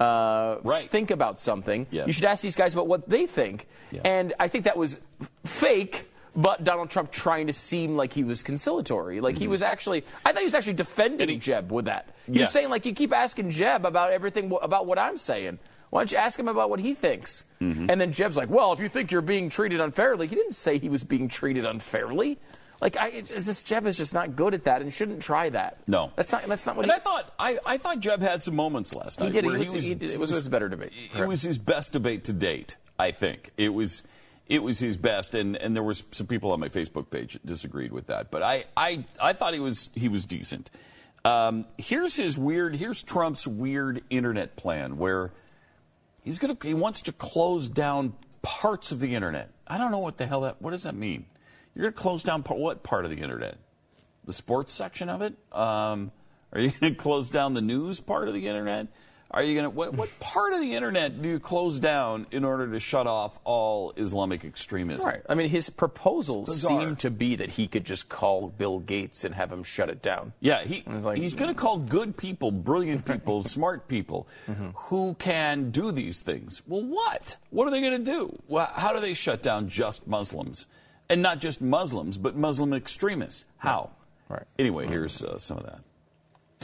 [0.00, 0.82] uh, Right.
[0.82, 1.86] think about something.
[1.90, 2.06] Yes.
[2.06, 3.66] You should ask these guys about what they think.
[3.90, 4.02] Yeah.
[4.04, 5.00] And I think that was
[5.44, 6.10] fake.
[6.38, 10.04] But Donald Trump trying to seem like he was conciliatory, like he was actually.
[10.22, 11.34] I thought he was actually defending Mm-hmm.
[11.34, 12.10] He- Jeb with that.
[12.26, 12.40] He Yeah.
[12.42, 15.58] was saying like, you keep asking Jeb about everything about what I'm saying.
[15.88, 17.44] Why don't you ask him about what he thinks?
[17.62, 17.88] Mm-hmm.
[17.88, 20.76] And then Jeb's like, well, if you think you're being treated unfairly, he didn't say
[20.78, 22.38] he was being treated unfairly.
[22.80, 25.78] Like, I, it's just, Jeb is just not good at that and shouldn't try that.
[25.86, 26.12] No.
[26.14, 26.44] that's not.
[26.46, 26.96] That's not what And he.
[26.96, 29.32] I thought I, I thought Jeb had some moments last night.
[29.32, 29.44] did.
[29.44, 30.10] He where was- he did.
[30.10, 30.92] It was his better debate.
[31.16, 32.76] It was his best debate to date.
[32.98, 34.02] I think it was
[34.46, 37.44] it was his best, and, and there was some people on my Facebook page that
[37.46, 38.30] disagreed with that.
[38.30, 40.70] But I I, I thought he was he was decent.
[41.24, 42.76] Um, here's his weird.
[42.76, 45.32] Here's Trump's weird internet plan where
[46.24, 49.50] he's gonna he wants to close down parts of the internet.
[49.66, 50.60] I don't know what the hell that.
[50.62, 51.26] What does that mean?
[51.76, 53.58] You're gonna close down what part of the internet?
[54.24, 55.34] the sports section of it?
[55.52, 56.10] Um,
[56.52, 58.88] are you going to close down the news part of the internet?
[59.30, 62.42] Are you going to what, what part of the internet do you close down in
[62.44, 65.06] order to shut off all Islamic extremism?
[65.06, 65.22] Right.
[65.28, 69.32] I mean, his proposals seem to be that he could just call Bill Gates and
[69.36, 70.32] have him shut it down.
[70.40, 74.70] Yeah, he, like- he's going to call good people, brilliant people, smart people Mm-hmm.
[74.74, 76.62] who can do these things.
[76.66, 77.36] Well, what?
[77.50, 78.36] What are they going to do?
[78.48, 80.66] Well, how do they shut down just Muslims?
[81.08, 83.44] And not just Muslims, but Muslim extremists.
[83.58, 83.90] How?
[84.28, 84.42] Right.
[84.58, 85.80] Anyway, here's uh, some of that.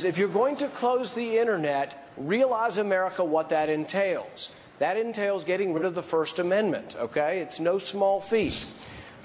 [0.05, 4.51] If you're going to close the internet, realize, America, what that entails.
[4.79, 7.41] That entails getting rid of the First Amendment, okay?
[7.41, 8.67] It's no small feat.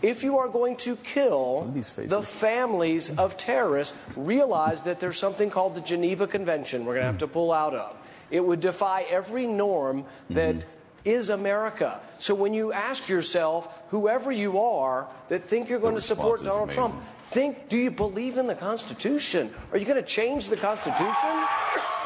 [0.03, 5.73] If you are going to kill the families of terrorists, realize that there's something called
[5.73, 7.95] the Geneva Convention we're going to have to pull out of.
[8.29, 10.65] It would defy every norm that
[11.05, 11.99] is America.
[12.19, 16.69] So when you ask yourself, whoever you are that think you're going to support Donald
[16.69, 16.91] amazing.
[16.91, 19.53] Trump, think, do you believe in the Constitution?
[19.71, 21.45] Are you going to change the Constitution?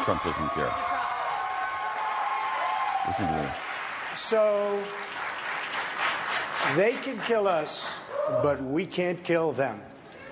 [0.04, 0.74] Trump doesn't care.
[3.08, 3.58] Listen to this.
[4.20, 4.84] So
[6.76, 7.92] they can kill us,
[8.44, 9.82] but we can't kill them.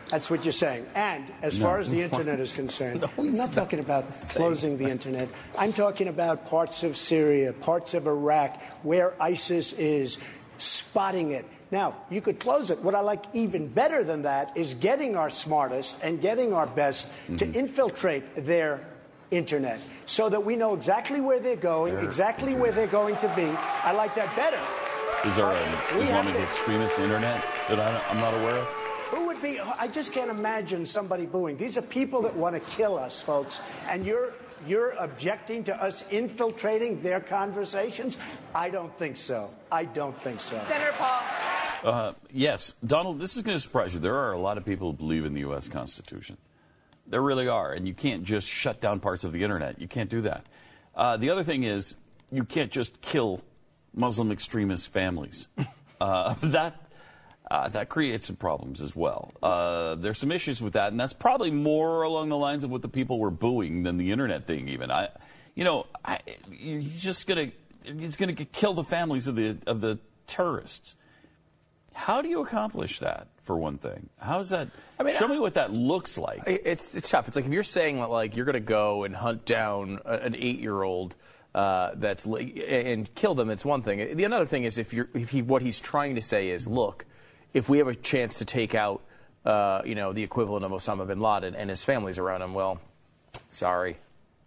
[0.09, 0.87] That's what you're saying.
[0.95, 5.29] And as far as the internet is concerned, I'm not talking about closing the internet.
[5.57, 10.17] I'm talking about parts of Syria, parts of Iraq, where ISIS is,
[10.57, 11.45] spotting it.
[11.71, 12.79] Now, you could close it.
[12.79, 17.07] What I like even better than that is getting our smartest and getting our best
[17.37, 17.59] to mm-hmm.
[17.59, 18.81] infiltrate their
[19.29, 23.45] internet so that we know exactly where they're going, exactly where they're going to be.
[23.83, 24.59] I like that better.
[25.25, 25.53] Is there uh,
[25.93, 28.78] an Islamic to- extremist internet that I, I'm not aware of?
[29.39, 29.59] Who would be?
[29.59, 31.57] I just can't imagine somebody booing.
[31.57, 34.33] These are people that want to kill us, folks, and you're
[34.67, 38.17] you're objecting to us infiltrating their conversations.
[38.53, 39.49] I don't think so.
[39.71, 40.61] I don't think so.
[40.67, 41.21] Senator Paul.
[41.83, 43.19] Uh, yes, Donald.
[43.19, 44.01] This is going to surprise you.
[44.01, 45.69] There are a lot of people who believe in the U.S.
[45.69, 46.37] Constitution.
[47.07, 49.79] There really are, and you can't just shut down parts of the internet.
[49.79, 50.45] You can't do that.
[50.93, 51.95] Uh, the other thing is,
[52.31, 53.41] you can't just kill
[53.93, 55.47] Muslim extremist families.
[56.01, 56.88] uh, that
[57.49, 59.33] uh, that creates some problems as well.
[59.41, 62.81] Uh, there's some issues with that, and that's probably more along the lines of what
[62.81, 64.67] the people were booing than the internet thing.
[64.67, 65.09] Even I,
[65.55, 66.19] you know, I,
[66.51, 67.51] he's just gonna
[67.83, 70.95] he's gonna kill the families of the of the terrorists.
[71.93, 73.27] How do you accomplish that?
[73.43, 74.67] For one thing, how's that?
[74.99, 76.43] I mean, show me what that looks like.
[76.45, 77.27] It's it's tough.
[77.27, 80.35] It's like if you're saying that like you're going to go and hunt down an
[80.35, 81.15] eight year old.
[81.55, 83.49] Uh, that's and kill them.
[83.49, 84.15] It's one thing.
[84.15, 87.07] The another thing is if you're if he what he's trying to say is look,
[87.53, 89.01] if we have a chance to take out
[89.45, 92.79] uh, you know the equivalent of Osama bin Laden and his family's around him, well,
[93.49, 93.97] sorry.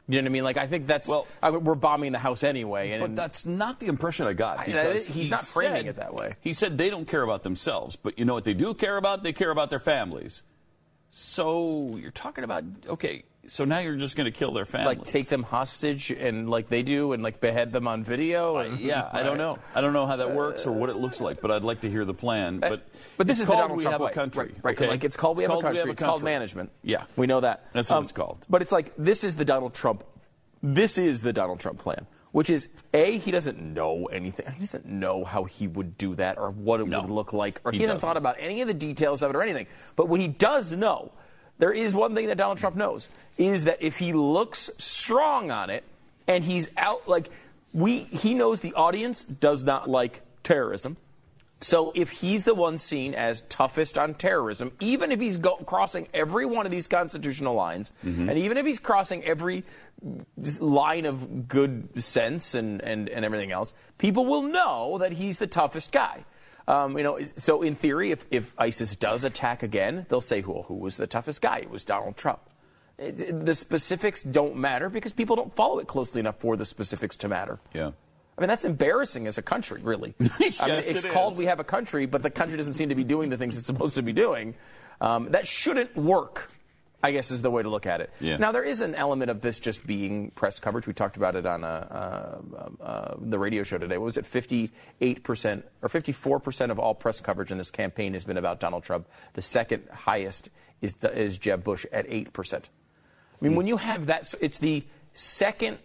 [0.08, 0.44] You know what I mean?
[0.44, 2.90] Like I think that's well, I, we're bombing the house anyway.
[2.90, 4.58] And But that's not the impression I got.
[4.58, 6.36] I- because he's he not framing said- it that way.
[6.40, 9.22] He said they don't care about themselves, but you know what they do care about?
[9.22, 10.42] They care about their families.
[11.08, 13.24] So you're talking about okay.
[13.48, 14.98] So now you're just going to kill their families?
[14.98, 18.58] like take them hostage and like they do and like behead them on video.
[18.58, 19.58] And, yeah, I don't know.
[19.74, 21.90] I don't know how that works or what it looks like, but I'd like to
[21.90, 22.60] hear the plan.
[22.60, 24.10] But But this is the called Donald We Trump have way.
[24.10, 24.52] a country.
[24.56, 24.78] Right, right.
[24.78, 24.88] okay?
[24.88, 25.90] Like it's called, we, have a country.
[25.90, 26.70] It's called management.
[26.82, 27.72] Yeah, we know that.
[27.72, 28.46] That's what Um, it's called.
[28.48, 30.04] But it's like this is the Donald Trump.
[30.62, 34.46] This is the Donald Trump plan, which is a he doesn't know anything.
[34.52, 37.72] He doesn't know how he would do that or what it would look like, or
[37.72, 38.08] he, he hasn't doesn't.
[38.08, 39.66] thought about any of the details of it or anything.
[39.96, 41.10] But what he does know,
[41.62, 45.70] there is one thing that Donald Trump knows is that if he looks strong on
[45.70, 45.84] it
[46.26, 47.30] and he's out like
[47.72, 50.96] we he knows the audience does not like terrorism.
[51.60, 56.08] So if he's the one seen as toughest on terrorism, even if he's go- crossing
[56.12, 58.28] every one of these constitutional lines, mm-hmm.
[58.28, 59.62] and even if he's crossing every
[60.58, 65.46] line of good sense and, and, and everything else, people will know that he's the
[65.46, 66.24] toughest guy.
[66.68, 70.62] Um, you know, so in theory, if, if ISIS does attack again, they'll say, well,
[70.68, 71.58] who was the toughest guy?
[71.58, 72.40] It was Donald Trump.
[72.98, 77.16] It- the specifics don't matter because people don't follow it closely enough for the specifics
[77.18, 77.58] to matter.
[77.74, 77.90] Yeah.
[78.38, 80.14] I mean, that's embarrassing as a country, really.
[80.20, 80.30] I mean,
[80.78, 81.38] it's it called is.
[81.38, 83.66] We Have a Country, but the country doesn't seem to be doing the things it's
[83.66, 84.54] supposed to be doing.
[85.00, 86.50] Um, that shouldn't work,
[87.02, 88.12] I guess, is the way to look at it.
[88.20, 88.36] Yeah.
[88.36, 90.86] Now, there is an element of this just being press coverage.
[90.86, 92.38] We talked about it on uh,
[92.80, 93.98] uh, uh, the radio show today.
[93.98, 94.24] What was it?
[94.24, 94.70] 58%
[95.82, 99.08] or 54% of all press coverage in this campaign has been about Donald Trump.
[99.32, 100.48] The second highest
[100.80, 102.54] is, is Jeb Bush at 8%.
[102.54, 102.68] I
[103.40, 105.78] mean, when you have that, it's the second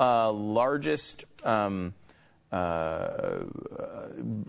[0.00, 1.92] uh, largest um,
[2.50, 3.40] uh,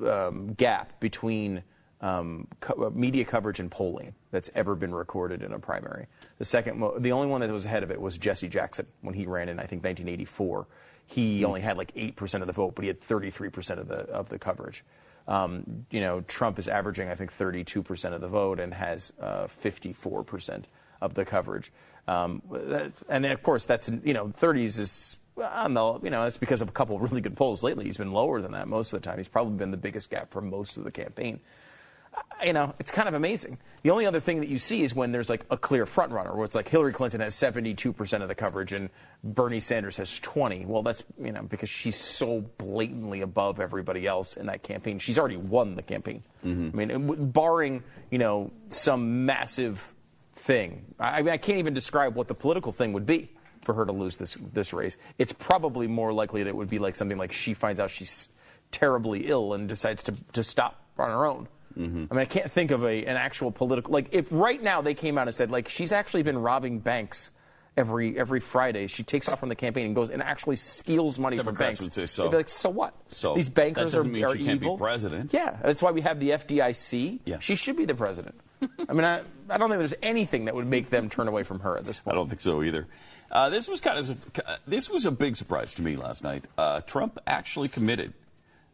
[0.08, 1.64] um, gap between
[2.00, 6.08] um, co- uh, media coverage and polling that's ever been recorded in a primary.
[6.39, 9.13] The second, mo- the only one that was ahead of it was Jesse Jackson when
[9.13, 10.65] he ran in, I think, 1984.
[11.06, 14.30] He only had like 8% of the vote, but he had 33% of the of
[14.30, 14.84] the coverage.
[15.28, 19.46] Um, you know, Trump is averaging, I think, 32% of the vote and has uh,
[19.46, 20.63] 54%
[21.00, 21.72] of the coverage.
[22.08, 26.24] Um, that, and then, of course, that's you know, 30s is on the you know,
[26.24, 27.86] it's because of a couple of really good polls lately.
[27.86, 29.17] He's been lower than that most of the time.
[29.17, 31.39] He's probably been the biggest gap for most of the campaign.
[32.43, 33.58] You know, it's kind of amazing.
[33.84, 36.36] The only other thing that you see is when there's like a clear front runner,
[36.36, 38.89] where it's like Hillary Clinton has 72% of the coverage and
[39.23, 40.65] Bernie Sanders has 20.
[40.65, 44.99] Well, that's you know because she's so blatantly above everybody else in that campaign.
[44.99, 46.23] She's already won the campaign.
[46.45, 46.80] Mm-hmm.
[46.80, 49.93] I mean, barring you know some massive
[50.34, 50.86] thing.
[50.99, 53.30] I, I mean, I can't even describe what the political thing would be
[53.63, 54.97] for her to lose this this race.
[55.17, 58.28] It's probably more likely that it would be like something like she finds out she's
[58.71, 61.47] terribly ill and decides to to stop on her own.
[61.76, 64.94] I mean, I can't think of a an actual political like if right now they
[64.94, 67.32] came out and said like she's actually been robbing banks.
[67.76, 71.38] Every every Friday, she takes off from the campaign and goes and actually steals money
[71.38, 71.96] Democrats from would banks.
[71.96, 72.24] say so.
[72.26, 72.94] They'd be like, so what?
[73.08, 74.78] So these that bankers doesn't are, mean are she can't be evil.
[74.78, 75.34] president.
[75.34, 77.22] Yeah, that's why we have the FDIC.
[77.26, 77.40] Yeah.
[77.40, 78.36] She should be the president.
[78.88, 81.62] I mean, I, I don't think there's anything that would make them turn away from
[81.62, 82.14] her at this point.
[82.14, 82.86] I don't think so either.
[83.32, 86.46] Uh, this was kind of this was a big surprise to me last night.
[86.56, 88.14] Uh, Trump actually committed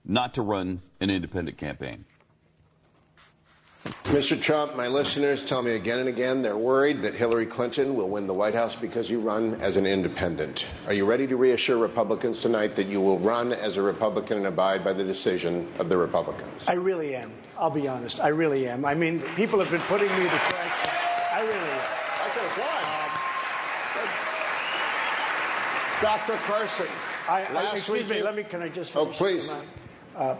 [0.04, 2.04] not to run an independent campaign.
[4.10, 4.42] Mr.
[4.42, 8.26] Trump, my listeners tell me again and again they're worried that Hillary Clinton will win
[8.28, 10.66] the White House because you run as an independent.
[10.88, 14.48] Are you ready to reassure Republicans tonight that you will run as a Republican and
[14.48, 16.64] abide by the decision of the Republicans?
[16.68, 17.32] I really am.
[17.58, 18.20] I'll be honest.
[18.20, 18.84] I really am.
[18.84, 20.92] I mean, people have been putting me to the question.
[21.32, 21.88] I really am.
[22.16, 22.70] I can
[26.02, 26.36] Dr.
[26.48, 26.88] Carson.
[27.28, 28.24] I, I, excuse me.
[28.24, 28.44] Let me.
[28.44, 28.96] Can I just?
[28.96, 29.54] Oh, please.
[30.16, 30.36] Uh,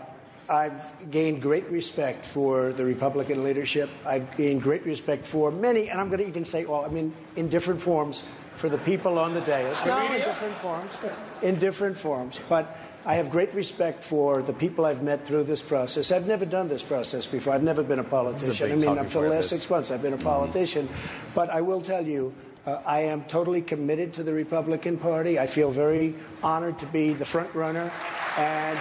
[0.50, 3.88] I've gained great respect for the Republican leadership.
[4.04, 7.14] I've gained great respect for many, and I'm going to even say, well, I mean,
[7.36, 8.24] in different forms,
[8.56, 9.78] for the people on the dais.
[9.86, 10.92] No, in different forms.
[11.40, 12.40] In different forms.
[12.48, 16.12] But I have great respect for the people I've met through this process.
[16.12, 17.54] I've never done this process before.
[17.54, 18.80] I've never been a politician.
[18.80, 19.60] big I mean, for the last this.
[19.60, 20.88] six months, I've been a politician.
[21.34, 22.34] But I will tell you,
[22.66, 25.40] Uh, I am totally committed to the Republican Party.
[25.40, 26.12] I feel very
[26.44, 27.90] honored to be the front runner,
[28.36, 28.76] and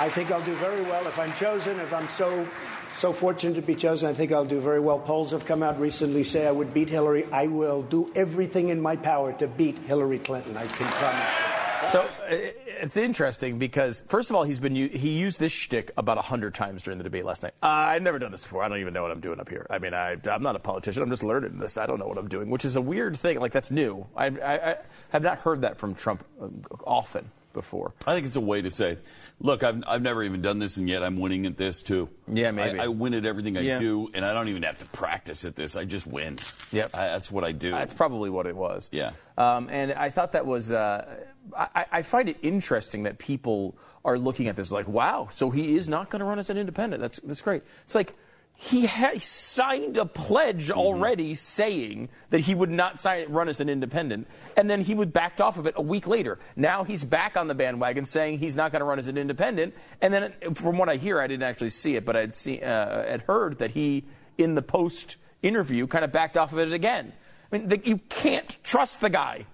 [0.00, 1.80] I think I'll do very well if I'm chosen.
[1.80, 2.46] If I'm so
[2.94, 4.98] so fortunate to be chosen, I think I'll do very well.
[4.98, 7.26] Polls have come out recently say I would beat Hillary.
[7.32, 10.56] I will do everything in my power to beat Hillary Clinton.
[10.56, 11.20] I can promise.
[11.20, 11.88] You.
[11.88, 16.54] So it's interesting because first of all, he's been he used this shtick about hundred
[16.54, 17.54] times during the debate last night.
[17.62, 18.62] Uh, I've never done this before.
[18.62, 19.66] I don't even know what I'm doing up here.
[19.68, 21.02] I mean, I, am not a politician.
[21.02, 21.78] I'm just learning this.
[21.78, 23.40] I don't know what I'm doing, which is a weird thing.
[23.40, 24.06] Like that's new.
[24.16, 24.76] I, I, I
[25.10, 26.46] have not heard that from Trump uh,
[26.84, 27.92] often before.
[28.06, 28.98] I think it's a way to say,
[29.40, 32.08] look, I've, I've never even done this, and yet I'm winning at this too.
[32.32, 32.78] Yeah, maybe.
[32.78, 33.78] I, I win at everything I Yeah.
[33.78, 35.74] do, and I don't even have to practice at this.
[35.76, 36.38] I just win.
[36.70, 36.96] Yep.
[36.96, 37.72] I, that's what I do.
[37.72, 38.88] That's probably what it was.
[38.92, 39.10] Yeah.
[39.36, 40.70] Um, and I thought that was.
[40.70, 41.16] Uh,
[41.56, 45.76] I, I find it interesting that people are looking at this like, wow, so he
[45.76, 47.02] is not going to run as an independent.
[47.02, 47.62] That's that's great.
[47.84, 48.14] It's like.
[48.60, 50.78] He ha- signed a pledge Mm-hmm.
[50.80, 55.12] already saying that he would not sign, run as an independent, and then he would
[55.12, 56.40] backed off of it a week later.
[56.56, 59.74] Now he's back on the bandwagon saying he's not going to run as an independent.
[60.02, 63.04] And then, from what I hear, I didn't actually see it, but I'd see, uh,
[63.06, 64.04] had heard that he,
[64.38, 67.12] in the post interview, kind of backed off of it again.
[67.52, 69.46] I mean, the, you can't trust the guy.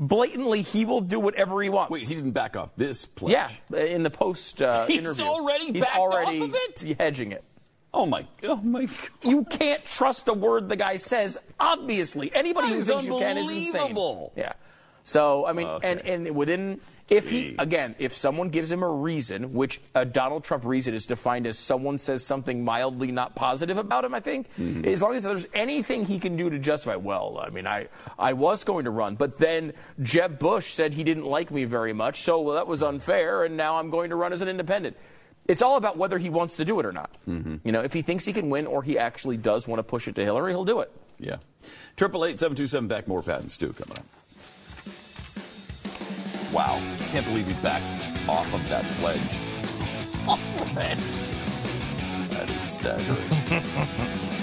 [0.00, 1.90] Blatantly, he will do whatever he wants.
[1.92, 3.32] Wait, he didn't back off this pledge.
[3.32, 6.96] Yeah, in the post uh, He's interview, already he's backed off already of it?
[6.98, 7.44] hedging it.
[7.92, 8.26] Oh my!
[8.44, 8.84] Oh my!
[8.84, 8.98] God.
[9.24, 11.38] You can't trust a word the guy says.
[11.58, 13.96] Obviously, anybody That who thinks you can is insane.
[14.36, 14.52] Yeah.
[15.02, 15.90] So I mean, Okay.
[15.90, 20.44] and and within if he again, if someone gives him a reason, which a Donald
[20.44, 24.46] Trump reason is defined as someone says something mildly not positive about him, I think,
[24.56, 24.84] Mm-hmm.
[24.84, 27.88] as long as there's anything he can do to justify, well, I mean, I
[28.20, 31.92] I was going to run, but then Jeb Bush said he didn't like me very
[31.92, 34.96] much, so well, that was unfair, and now I'm going to run as an independent.
[35.50, 37.10] It's all about whether he wants to do it or not.
[37.28, 37.56] Mm-hmm.
[37.64, 40.06] You know, if he thinks he can win or he actually does want to push
[40.06, 40.92] it to Hillary, he'll do it.
[41.18, 41.38] Yeah.
[41.96, 44.04] Triple eight seven two seven Beck more Pat and Stu coming up.
[46.52, 46.80] Wow!
[47.10, 47.84] Can't believe he backed
[48.28, 49.20] off of that pledge.
[50.28, 50.38] Oh
[50.74, 50.98] man,
[52.28, 53.64] that is staggering.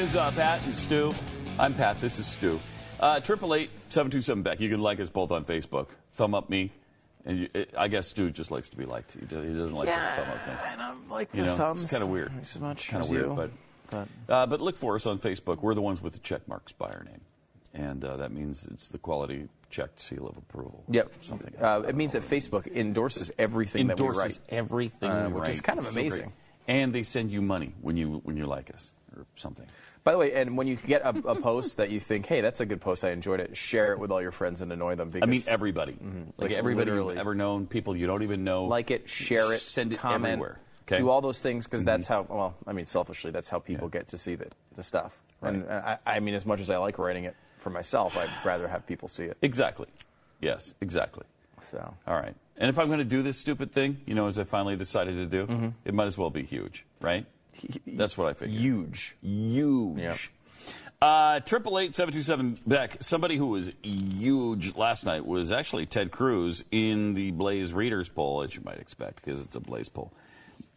[0.00, 1.12] is uh, Pat and Stu.
[1.58, 2.00] I'm Pat.
[2.00, 2.60] This is Stu.
[2.98, 4.60] Uh, Triple eight seven two seven Beck.
[4.60, 5.88] You can like us both on Facebook.
[6.16, 6.70] Thumb up me,
[7.24, 9.12] and you, it, I guess Stu just likes to be liked.
[9.12, 10.56] He, he doesn't like the thumb up thing.
[10.66, 12.32] I don't like You the know, thumbs it's kind of weird.
[12.42, 13.50] as much kind of weird, you, but
[13.90, 15.60] but- uh, but look for us on Facebook.
[15.62, 17.20] We're the ones with the check marks by our name,
[17.74, 20.82] and uh, that means it's the quality checked seal of approval.
[20.88, 21.12] Yep.
[21.22, 21.54] something.
[21.60, 25.48] Uh, it means that Facebook endorses everything that we write, endorses everything, uh, we which
[25.50, 26.32] is kind of So amazing.
[26.68, 29.66] and they send you money when you when you like us or something.
[30.02, 32.60] By the way, and when you get a, a post that you think, "Hey, that's
[32.60, 33.04] a good post.
[33.04, 35.10] I enjoyed it," share it with all your friends and annoy them.
[35.10, 35.92] Because, I mean, everybody.
[36.38, 38.64] Like, Like, everybody you've ever known, people you don't even know.
[38.64, 40.58] like it, share it, send it comment, everywhere.
[40.84, 40.96] Okay?
[40.96, 41.04] Mm-hmm.
[41.04, 42.22] do all those things because that's how.
[42.28, 43.98] Well, I mean, selfishly, that's how people Yeah.
[44.00, 45.18] get to see the the stuff.
[45.42, 48.28] And uh, I, I mean, as much as I like writing it for myself, I'd
[48.44, 49.36] rather have people see it.
[49.42, 49.86] Exactly.
[50.40, 51.24] Yes, exactly.
[51.62, 51.94] So.
[52.06, 52.34] All right.
[52.56, 55.14] And if I'm going to do this stupid thing, you know, as I finally decided
[55.16, 55.68] to do, Mm-hmm.
[55.84, 57.24] it might as well be huge, right?
[57.86, 58.60] That's what I figured.
[58.60, 59.16] Huge.
[59.22, 60.32] Huge.
[61.02, 63.02] Uh, Triple eight seven two seven Beck.
[63.02, 68.42] Somebody who was huge last night was actually Ted Cruz in the Blaze Readers poll,
[68.42, 70.12] as you might expect, because it's a Blaze poll.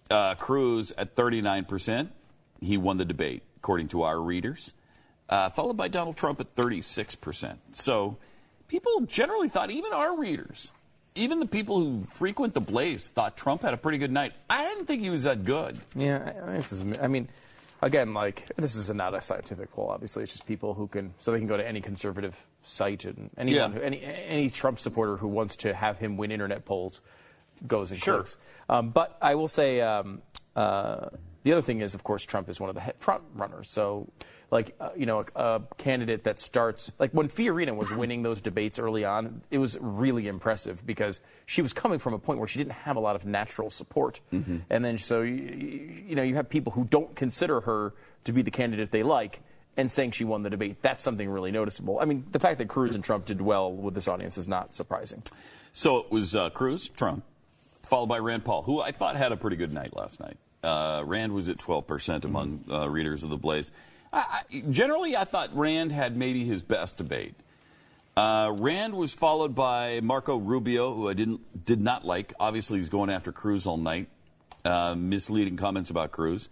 [0.09, 2.12] Uh, Cruz at thirty nine percent.
[2.62, 4.73] He won the debate, according to our readers,
[5.27, 7.59] uh, followed by Donald Trump at thirty six percent.
[7.73, 8.17] So
[8.69, 10.71] people generally thought, even our readers,
[11.15, 14.34] even the people who frequent the Blaze, thought Trump had a pretty good night.
[14.49, 15.78] I didn't think he was that good.
[15.95, 16.84] Yeah, I- this is.
[16.99, 17.30] I mean,
[17.82, 19.89] again, like this is not a scientific poll.
[19.89, 23.30] Obviously, it's just people who can, so they can go to any conservative site and
[23.38, 23.78] anyone, Yeah.
[23.80, 27.02] who, any any Trump supporter who wants to have him win internet polls
[27.67, 28.38] goes and clicks.
[28.69, 30.21] Um, but I will say, um,
[30.56, 31.10] uh,
[31.43, 33.69] the other thing is, of course, Trump is one of the front runners.
[33.69, 34.08] So.
[34.53, 38.39] Like uh, you know, a, a candidate that starts like when Fiorina was winning those
[38.39, 42.47] debates early on, it was really impressive because she was coming from a point where
[42.47, 44.21] she didn't have a lot of natural support,
[44.69, 47.93] and then so you, you know you have people who don't consider her
[48.25, 49.41] to be the candidate they like
[49.75, 50.84] and saying she won the debate.
[50.84, 51.97] That's something really noticeable.
[51.99, 54.75] I mean, the fact that Cruz and Trump did well with this audience is not
[54.75, 55.23] surprising.
[55.71, 57.23] So it was uh, Cruz, Trump,
[57.82, 60.38] followed by Rand Paul, who I thought had a pretty good night last night.
[60.63, 63.71] Uh, Rand was at 12% among uh, readers of The Blaze.
[64.14, 67.34] I, I, generally, I thought Rand had maybe his best debate.
[68.16, 72.32] Uh, Rand was followed by Marco Rubio, who I didn't did not like.
[72.39, 74.07] Obviously, he's going after Cruz all night.
[74.66, 76.47] uh, misleading comments about Cruz.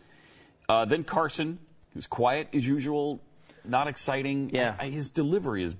[0.68, 1.60] Uh, then Carson,
[1.94, 3.22] who's quiet as usual,
[3.66, 4.50] not exciting.
[4.54, 4.76] Yeah.
[4.80, 5.76] I- his delivery is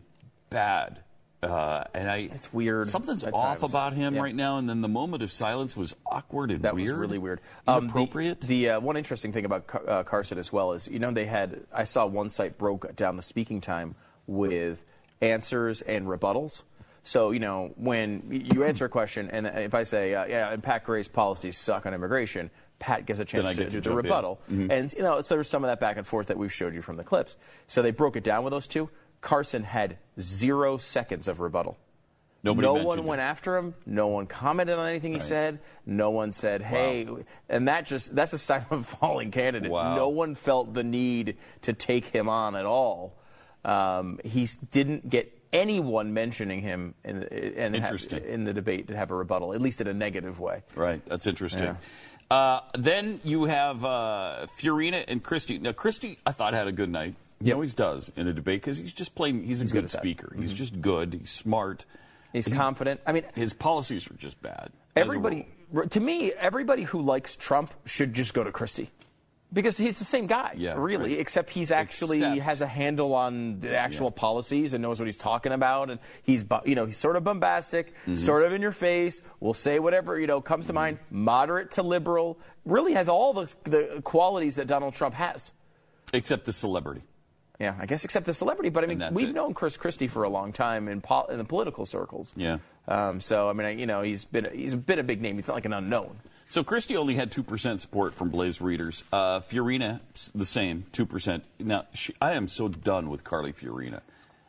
[0.50, 1.00] bad.
[1.44, 3.72] Uh, and I, It's weird Something's off times.
[3.72, 4.22] about him Yeah.
[4.22, 4.58] right now.
[4.60, 6.90] And then the moment of silence was awkward and That weird.
[6.90, 7.42] was really weird.
[7.68, 8.42] Um, the- Inappropriate.
[8.42, 11.26] the uh, one interesting thing about Car- uh, Carson as well is, you know, they
[11.26, 11.62] had.
[11.74, 13.96] I saw one site broke down the speaking time
[14.28, 14.84] with
[15.20, 16.64] answers and rebuttals.
[17.04, 20.62] So you know, when you answer a question, and if I say, uh, "Yeah," and
[20.62, 24.40] Pat Gray's policies suck on immigration, Pat gets a chance to to do the rebuttal,
[24.52, 24.70] Mhm.
[24.70, 26.84] and you know, so there's some of that back and forth that we've showed you
[26.84, 27.38] from the clips.
[27.66, 28.92] So they broke it down with those two.
[29.22, 31.78] Carson had zero seconds of rebuttal.
[32.44, 33.06] Nobody no one it.
[33.06, 33.76] went after him.
[33.86, 35.60] No one commented on anything he said.
[35.86, 37.08] No one said, "Hey,"
[37.48, 39.72] and that just—that's a sign of a falling candidate.
[39.72, 39.96] Wow.
[39.96, 43.14] No one felt the need to take him on at all.
[43.64, 49.16] Um, he didn't get anyone mentioning him in, in, in the debate to have a
[49.16, 50.64] rebuttal, at least in a negative way.
[50.76, 51.78] Right, that's interesting.
[52.32, 55.60] Uh, then you have uh, Fiorina and Christie.
[55.60, 57.16] Now, Christie, I thought had a good night.
[57.44, 59.44] He always does in a debate because he's just plain.
[59.44, 59.98] He's a good good, that.
[60.00, 60.34] speaker.
[60.38, 60.58] He's Mhm.
[60.58, 61.14] just good.
[61.14, 61.86] He's smart.
[62.34, 63.02] He's confident.
[63.06, 64.72] I mean, his policies are just bad.
[64.96, 65.48] Everybody,
[65.90, 68.90] to me, everybody who likes Trump should just go to Christie.
[69.54, 71.20] Because he's the same guy, Yeah, really, right.
[71.20, 75.18] except he's actually Except- has a handle on the actual policies and knows what he's
[75.18, 78.16] talking about, and he's you know he's sort of bombastic, Mm-hmm.
[78.16, 79.22] sort of in your face.
[79.42, 81.00] Will say whatever you know comes to mind.
[81.10, 85.52] Moderate to liberal, really has all the the qualities that Donald Trump has.
[86.14, 87.02] Except the celebrity.
[87.62, 88.70] Yeah, I guess except the celebrity.
[88.70, 89.36] But I mean, we've it.
[89.36, 92.34] known Chris Christie for a long time in pol- in the political circles.
[92.36, 92.58] Yeah.
[92.88, 95.36] Um, so I mean, I, you know, he's been he's been a big name.
[95.36, 96.20] He's not like an unknown.
[96.50, 99.04] So Christie only had two percent support from Blaze readers.
[99.14, 100.00] Uh, Fiorina,
[100.34, 101.44] the same, two percent.
[101.60, 104.02] Now she, I am so done with Carly Fiorina.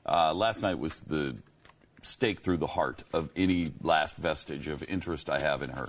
[0.07, 1.37] Uh, last night was the
[2.01, 5.89] stake through the heart of any last vestige of interest I have in her.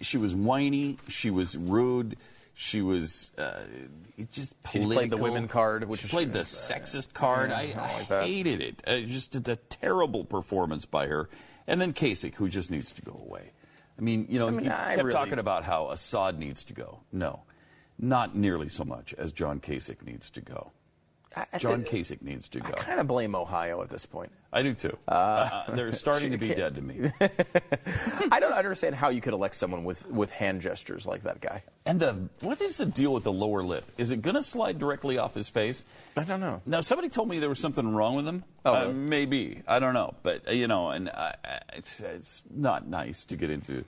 [0.00, 0.96] She was whiny.
[1.08, 2.16] She was rude.
[2.56, 3.60] She was uh,
[4.16, 7.50] it just She played the women card, which she played the uh, sexist card.
[7.50, 8.82] yeah, I, I like hated it.
[8.86, 11.28] Uh, just a, a terrible performance by her.
[11.66, 13.50] And then Kasich, who just needs to go away.
[13.98, 16.62] I mean, you know, I mean, he I kept really- talking about how Assad needs
[16.64, 17.00] to go.
[17.12, 17.42] No,
[17.98, 20.72] not nearly so much as John Kasich needs to go.
[21.58, 22.74] John Kasich needs to go.
[22.76, 24.30] I kind of blame Ohio at this point.
[24.52, 24.96] I do too.
[25.08, 27.10] Uh, they're starting to be dead to me.
[28.30, 31.62] I don't understand how you could elect someone with, with hand gestures like that guy.
[31.86, 33.84] And the what is the deal with the lower lip?
[33.98, 35.84] Is it going to slide directly off his face?
[36.16, 36.62] I don't know.
[36.66, 38.44] Now, somebody told me there was something wrong with him.
[38.64, 41.10] Oh, Uh, maybe I don't know, but uh, you know, and
[41.72, 43.84] it's, it's not nice to get into.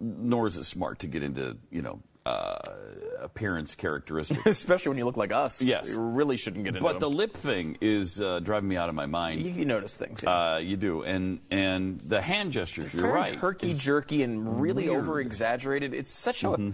[0.00, 2.58] Nor is it smart to get into you know uh,
[3.20, 4.46] appearance characteristics.
[4.46, 5.60] Especially when you look like us.
[5.62, 5.90] Yes.
[5.90, 8.94] You really shouldn't get into but the lip thing is uh, driving me out of
[8.94, 9.42] my mind.
[9.42, 10.22] You, you notice things.
[10.22, 10.54] yeah.
[10.54, 12.92] Uh, you do, and and the hand gestures.
[12.94, 13.36] You're Very right.
[13.36, 15.94] herky jerky and really over exaggerated.
[15.94, 16.70] It's such a Mm-hmm.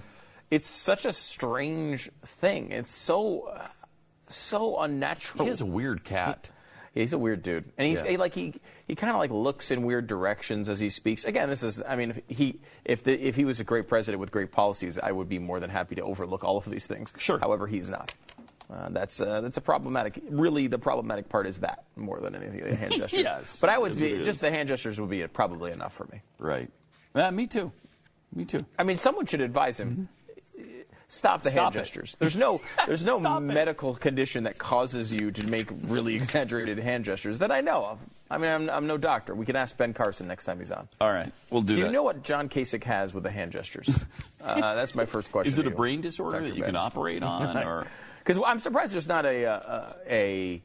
[0.50, 2.72] it's such a strange thing.
[2.72, 3.50] It's so
[4.28, 5.44] so unnatural.
[5.44, 6.50] He is a weird cat.
[7.02, 8.10] He's a weird dude, and he's Yeah.
[8.10, 8.54] he, like he
[8.86, 11.24] he kind of like looks in weird directions as he speaks.
[11.24, 14.20] Again, this is I mean if he if the if he was a great president
[14.20, 17.12] with great policies, I would be more than happy to overlook all of these things.
[17.16, 17.38] Sure.
[17.38, 18.12] However, he's not.
[18.70, 20.20] Uh, that's uh, that's a problematic.
[20.28, 23.20] Really, the problematic part is that more than anything, the hand gestures.
[23.22, 26.20] Yes, but I would be, just the hand gestures would be probably enough for me.
[26.38, 26.68] Right.
[27.14, 27.72] Yeah, me too.
[28.34, 28.66] Me too.
[28.78, 30.08] I mean, someone should advise him.
[31.08, 31.78] Stop the hand it.
[31.78, 32.16] gestures.
[32.18, 33.44] There's no, there's no Stop it.
[33.46, 38.04] medical condition that causes you to make really exaggerated hand gestures that I know of.
[38.30, 39.34] I mean, I'm, I'm no doctor.
[39.34, 40.86] We can ask Ben Carson next time he's on.
[41.00, 43.88] All right, we'll do Do you know what John Kasich has with the hand gestures?
[44.44, 45.50] uh, that's my first question.
[45.50, 46.50] Is it a you, brain disorder Dr.
[46.50, 47.86] that you can operate on, or
[48.18, 50.62] Because I'm surprised there's not a, uh, a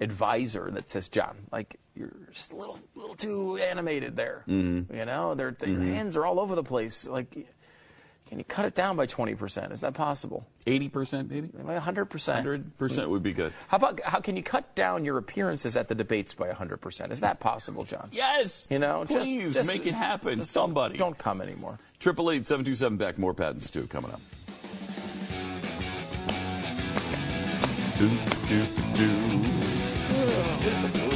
[0.00, 4.44] advisor that says, John, like you're just a little little too animated there.
[4.48, 4.94] Mm-hmm.
[4.94, 7.06] You know, they're, they your hands are all over the place.
[7.06, 7.46] Like,
[8.26, 9.72] can you cut it down by 20 percent?
[9.72, 10.46] Is that possible?
[10.66, 11.46] eighty percent, maybe?
[11.48, 12.38] 100 percent.
[12.38, 13.52] Hundred percent would be good.
[13.68, 17.12] How about how can you cut down your appearances at the debates by 100 percent?
[17.12, 18.08] Is that possible, John?
[18.12, 18.66] Yes.
[18.68, 20.38] You know, just- please just- make it happen.
[20.38, 20.96] just don't- Somebody.
[20.98, 21.78] don't come anymore.
[22.00, 23.16] Triple eight seven two seven Beck.
[23.18, 24.20] More Pat and Stu coming up.
[27.98, 28.08] Do
[28.48, 28.66] do
[28.96, 31.15] do.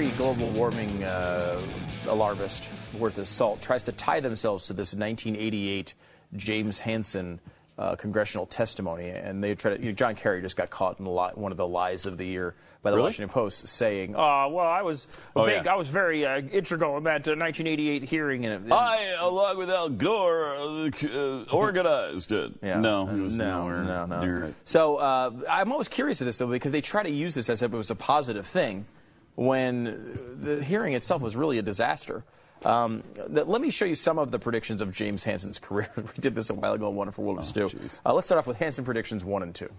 [0.00, 1.60] Every global warming uh,
[2.08, 2.66] alarmist
[2.98, 5.92] worth his salt tries to tie themselves to this 1988
[6.36, 7.38] James Hansen
[7.78, 9.76] uh, congressional testimony, and they tried.
[9.76, 12.06] To, you know, John Kerry just got caught in the li- one of the lies
[12.06, 13.08] of the year by the Really?
[13.08, 15.66] Washington Post, saying, Uh, well, I was Oh, big.
[15.66, 15.72] yeah.
[15.74, 19.68] I was very uh, integral in that uh, 1988 hearing, and it, I, along with
[19.68, 22.52] Al Gore, uh, uh, organized it.
[22.62, 22.80] Yeah.
[22.80, 24.20] No, he was no, nowhere no, no.
[24.22, 24.54] near.
[24.64, 27.60] So uh, I'm always curious of this though because they try to use this as
[27.62, 28.86] if it was a positive thing,
[29.34, 32.24] when the hearing itself was really a disaster.
[32.64, 35.90] Um, th- let me show you some of the predictions of James Hansen's career.
[35.96, 37.70] we did this a while ago on Wonderful World of Stu.
[38.04, 39.70] Uh, let's start off with Hansen predictions one and two.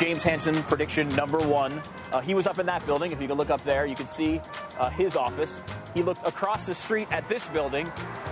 [0.00, 1.82] James Hansen, prediction number one.
[2.10, 3.12] Uh, he was up in that building.
[3.12, 4.40] If you can look up there, you can see
[4.78, 5.60] uh, his office.
[5.92, 7.86] He looked across the street at this building,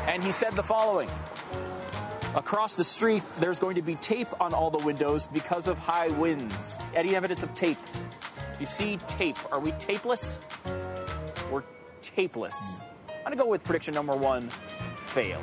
[0.06, 1.10] and he said the following
[2.34, 6.08] Across the street, there's going to be tape on all the windows because of high
[6.08, 6.78] winds.
[6.94, 7.76] Any evidence of tape?
[8.58, 9.36] You see tape.
[9.52, 10.38] Are we tapeless?
[11.50, 11.64] We're
[12.02, 12.80] tapeless.
[13.10, 14.48] I'm going to go with prediction number one
[14.96, 15.42] fail.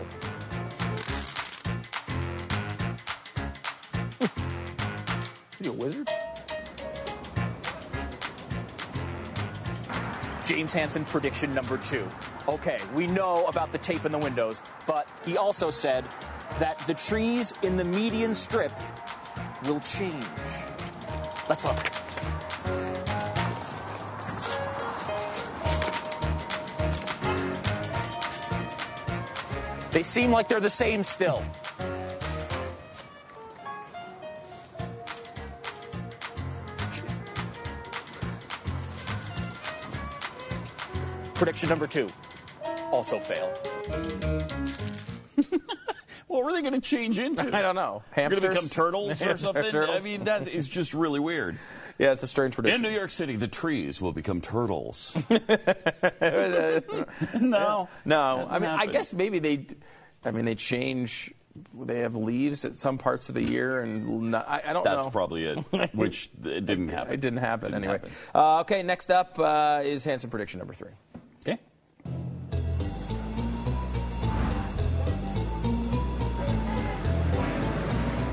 [5.59, 6.09] Is he a wizard?
[10.45, 12.05] James Hansen prediction number two.
[12.47, 16.03] Okay, we know about the tape in the windows, but he also said
[16.59, 18.71] that the trees in the median strip
[19.63, 20.25] will change.
[21.47, 21.77] Let's look.
[29.91, 31.41] They seem like they're the same still.
[41.45, 42.07] Prediction number two
[42.91, 43.53] also fail.
[46.27, 47.43] What were they going to change into?
[47.55, 48.03] I don't know.
[48.15, 49.73] They're going to become turtles or Hamster something?
[49.73, 51.57] I mean, that is just really weird.
[51.97, 52.83] Yeah, it's a strange prediction.
[52.83, 52.91] In.
[52.91, 55.15] New York City, the trees will become turtles.
[55.29, 55.39] no,
[57.39, 58.37] No, no.
[58.37, 59.67] Hasn't I mean, I guess maybe they.
[60.25, 61.33] I mean, they change.
[61.73, 64.97] They have leaves at some parts of the year, and not, I, I don't That's
[64.97, 65.03] know.
[65.03, 67.13] That's probably it, which it didn't happen.
[67.13, 67.99] It didn't happen Didn't anyway.
[67.99, 68.11] happen.
[68.33, 70.91] Uh, okay, next up uh, is Hansen prediction number three.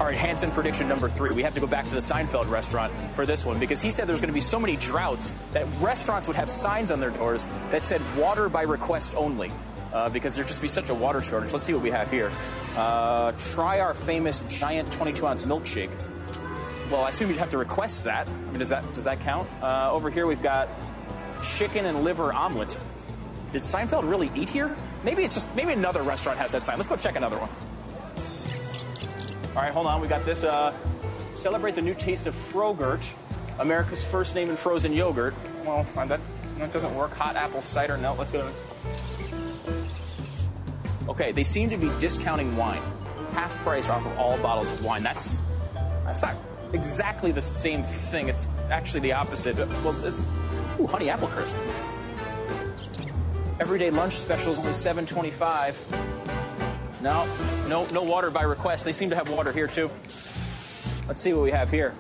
[0.03, 1.31] All right, Hansen prediction number three.
[1.31, 4.09] We have to go back to the Seinfeld restaurant for this one because he said
[4.09, 7.47] there's going to be so many droughts that restaurants would have signs on their doors
[7.71, 9.53] that said water by request only.
[9.93, 11.53] Uh, because there'd just be such a water shortage.
[11.53, 12.33] Let's see what we have here.
[12.77, 15.93] Uh, try our famous giant 22 ounce milkshake.
[16.91, 18.27] Well, I assume you'd have to request that.
[18.27, 19.49] I mean, does that does that count?
[19.63, 20.69] Uh, over here we've got
[21.45, 22.81] chicken and liver omelet.
[23.53, 24.77] Did Seinfeld really eat here?
[25.05, 26.77] Maybe it's just maybe another restaurant has that sign.
[26.77, 27.72] Let's go check another one.
[29.55, 30.01] All right, hold on.
[30.01, 30.45] We got this.
[30.45, 30.73] Uh,
[31.35, 33.13] celebrate the new taste of Frogurt,
[33.59, 35.35] America's first name in frozen yogurt.
[35.65, 36.21] Well, uh, that
[36.59, 37.11] that doesn't work.
[37.13, 37.99] Hot apple cider.
[37.99, 38.51] No, let's go.
[41.09, 42.81] Okay, they seem to be discounting wine,
[43.33, 45.03] half price off of all bottles of wine.
[45.03, 45.43] That's
[46.05, 46.35] that's not
[46.73, 48.29] exactly the same thing.
[48.29, 49.57] It's actually the opposite.
[49.57, 51.57] Well, uh, ooh, honey apple crisp.
[53.61, 55.77] Everyday lunch special is only seven twenty-five.
[57.03, 57.27] No,
[57.69, 58.85] no, no water by request.
[58.85, 59.91] They seem to have water here too.
[61.09, 61.95] Let's see what we have here.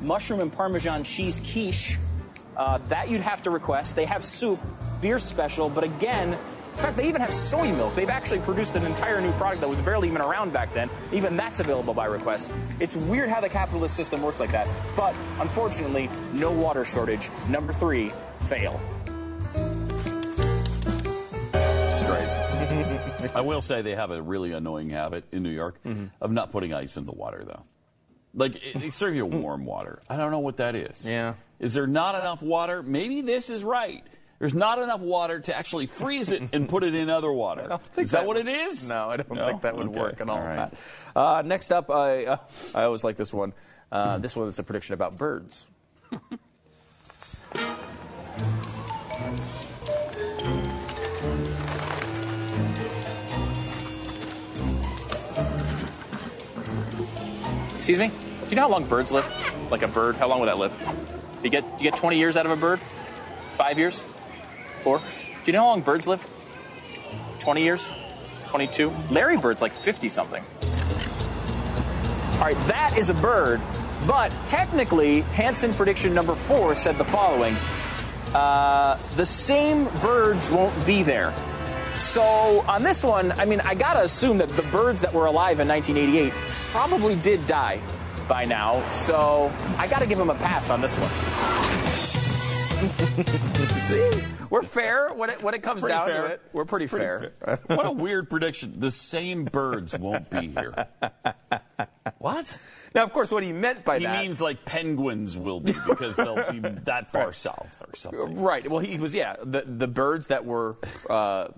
[0.00, 1.98] Mushroom and Parmesan cheese quiche.
[2.56, 3.96] Uh, that you'd have to request.
[3.96, 4.60] They have soup,
[5.00, 7.94] beer special, but again, in fact, they even have soy milk.
[7.94, 10.88] They've actually produced an entire new product that was barely even around back then.
[11.12, 12.50] Even that's available by request.
[12.80, 14.66] It's weird how the capitalist system works like that.
[14.96, 17.28] But unfortunately, no water shortage.
[17.48, 18.80] Number three, fail.
[23.34, 25.76] I will say they have a really annoying habit in New York
[26.20, 27.62] of not putting ice in the water, though.
[28.36, 30.02] Like, they serve you warm water.
[30.10, 31.06] I don't know what that is.
[31.06, 31.34] Yeah.
[31.60, 32.82] Is there not enough water?
[32.82, 34.02] Maybe this is right.
[34.40, 37.78] There's not enough water to actually freeze it and put it in other water.
[37.96, 38.86] Is that, what it is?
[38.88, 39.46] No, I don't No?
[39.46, 39.98] think that would Okay.
[40.00, 40.36] work at all.
[40.36, 40.72] All right.
[41.14, 42.36] Uh, next up, I uh,
[42.74, 43.52] I always like this one.
[43.92, 45.66] Uh, this one is a prediction about birds.
[57.84, 58.08] Excuse me?
[58.08, 59.30] Do you know how long birds live?
[59.70, 60.72] Like a bird, how long would that live?
[61.42, 62.80] You get you get 20 years out of a bird?
[63.58, 64.06] Five years?
[64.80, 65.00] Four?
[65.00, 65.04] Do
[65.44, 66.26] you know how long birds live?
[67.40, 67.92] 20 years?
[68.46, 68.90] 22?
[69.10, 70.42] Larry Bird's like 50 something.
[70.62, 73.60] All right, that is a bird,
[74.06, 77.54] but technically, Hansen prediction number four said the following
[78.32, 81.34] uh, the same birds won't be there.
[81.98, 82.22] So
[82.66, 85.68] on this one, I mean, I gotta assume that the birds that were alive in
[85.68, 86.32] 1988
[86.74, 87.78] probably did die.
[88.28, 91.10] by now, so I got to give him a pass on this one.
[93.82, 94.10] See,
[94.50, 96.22] we're fair when it when it comes Pretty down fair.
[96.22, 96.40] to it.
[96.52, 97.32] We're pretty, fair.
[97.66, 98.80] what a weird prediction.
[98.80, 100.86] The same birds won't be here.
[102.18, 102.58] What?
[102.94, 104.16] Now, of course, what he meant by he that.
[104.16, 108.40] He means like penguins will be because they'll be that far south or something.
[108.40, 108.70] Right.
[108.70, 109.34] Well, he was yeah.
[109.42, 110.76] The the birds that were
[111.10, 111.48] uh,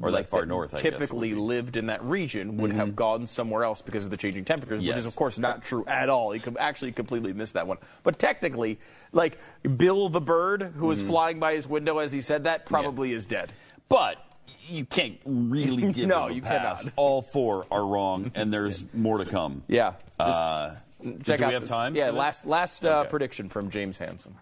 [0.00, 3.62] Or that far north, I guess, typically lived in that region would have gone somewhere
[3.62, 6.32] else because of the changing temperatures, which is of course not true at all.
[6.32, 7.76] He could actually completely missed that one.
[8.02, 8.78] But technically,
[9.12, 9.38] like
[9.76, 13.26] Bill the bird who was flying by his window as he said that probably is
[13.26, 13.52] dead.
[13.90, 14.16] But
[14.70, 16.80] you can't really give No, him a you pass.
[16.80, 16.92] cannot.
[16.96, 19.62] All four are wrong, and there's more to come.
[19.68, 19.94] Yeah.
[20.18, 20.74] Uh,
[21.24, 21.94] Check do out we have this- time?
[21.96, 22.08] Yeah.
[22.10, 22.12] for?
[22.16, 23.10] Last last uh, Okay.
[23.10, 24.36] prediction from James Hansen.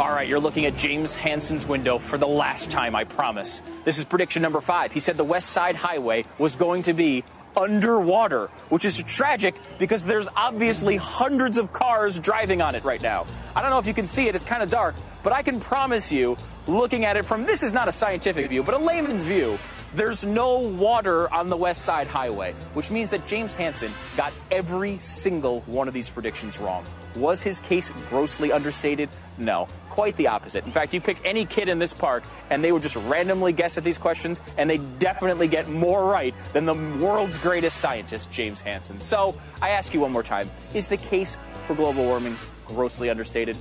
[0.00, 3.62] All right, you're looking at James Hansen's window for the last time, I promise.
[3.84, 4.90] This is prediction number five.
[4.92, 7.22] He said the West Side Highway was going to be
[7.56, 13.26] underwater, which is tragic because there's obviously hundreds of cars driving on it right now.
[13.54, 15.60] I don't know if you can see it, it's kind of dark, but I can
[15.60, 16.36] promise you,
[16.66, 19.58] looking at it from this is not a scientific view, but a layman's view,
[19.94, 24.98] there's no water on the West Side Highway, which means that James Hansen got every
[24.98, 26.84] single one of these predictions wrong.
[27.14, 29.10] Was his case grossly understated?
[29.36, 30.64] No, quite the opposite.
[30.64, 33.76] In fact, you pick any kid in this park and they would just randomly guess
[33.76, 38.62] at these questions and they definitely get more right than the world's greatest scientist, James
[38.62, 39.02] Hansen.
[39.02, 41.36] So I ask you one more time is the case
[41.66, 43.54] for global warming grossly understated?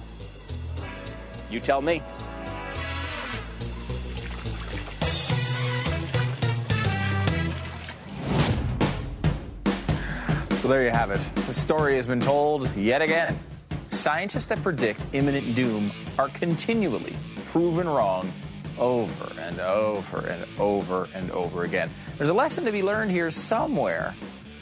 [1.49, 2.01] You tell me.
[10.61, 11.19] So there you have it.
[11.47, 13.38] The story has been told yet again.
[13.91, 15.91] Scientists that predict imminent doom
[16.22, 17.17] are continually
[17.47, 18.32] proven wrong
[18.78, 21.89] over and over and over and over again.
[22.19, 24.13] There's a lesson to be learned here somewhere.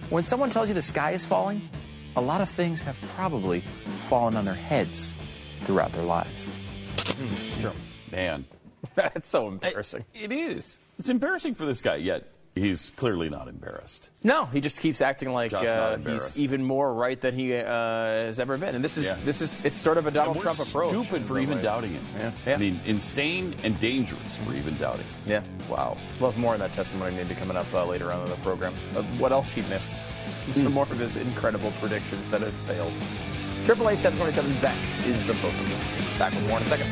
[0.09, 1.67] When someone tells you the sky is falling,
[2.15, 3.61] a lot of things have probably
[4.07, 5.11] fallen on their heads
[5.65, 6.47] throughout their lives.
[7.17, 8.45] Hmm, Man.
[8.95, 10.05] That's so embarrassing.
[10.13, 10.79] It is.
[10.97, 12.29] It's embarrassing for this guy, yet
[12.59, 14.09] he's clearly not embarrassed.
[14.23, 18.39] No, he just keeps acting like uh, he's even more right than he uh, has
[18.39, 18.75] ever been.
[18.75, 19.17] And this is Yeah.
[19.25, 20.89] this is it's sort of a Donald Trump approach.
[20.89, 21.63] Stupid for even ways.
[21.63, 22.03] doubting him.
[22.17, 22.31] Yeah.
[22.45, 22.53] yeah.
[22.55, 25.05] I mean, insane and dangerous for even doubting.
[25.25, 25.41] Yeah.
[25.69, 25.97] Wow.
[26.19, 28.73] We'll have more on that testimony maybe coming up uh, later on in the program.
[28.95, 29.95] Uh, what else he missed?
[30.53, 32.91] Some more of his incredible predictions that have failed.
[33.65, 34.51] Triple eight seven twenty seven.
[34.61, 35.53] That is the book.
[36.17, 36.87] Back with more in a second.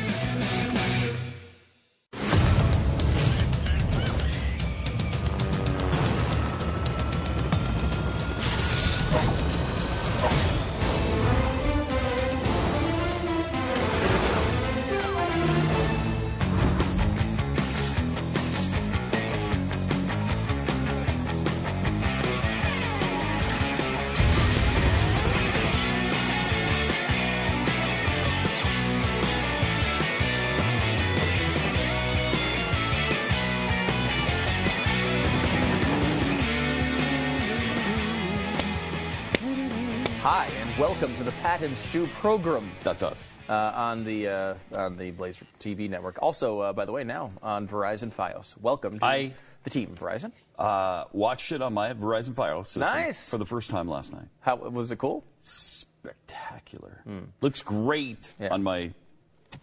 [41.58, 42.70] Pat and Stu program.
[42.84, 43.24] That's us.
[43.48, 46.18] Uh, on the uh, on the Blaze TV network.
[46.22, 48.56] Also, uh, by the way, now on Verizon FiOS.
[48.60, 49.32] Welcome to I-
[49.64, 50.30] the team, Verizon.
[50.56, 53.28] Uh, watched it on my Verizon Fios system Nice.
[53.28, 54.26] for the first time last night.
[54.40, 55.24] How was it cool?
[55.40, 57.02] Spectacular.
[57.40, 58.34] Looks great.
[58.38, 58.48] Yeah.
[58.54, 58.92] on my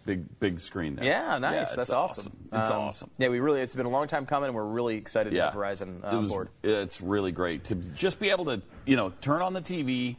[0.04, 1.04] big big screen there.
[1.06, 1.68] Yeah, nice.
[1.68, 2.36] it's That's awesome.
[2.52, 3.10] It's Um, awesome.
[3.16, 3.60] Yeah, we really.
[3.62, 6.16] It's been a long time coming, and we're really excited to Yeah, have Verizon uh,
[6.16, 6.48] it was, board.
[6.62, 10.16] It's really great to just be able to, you know, turn on the TV,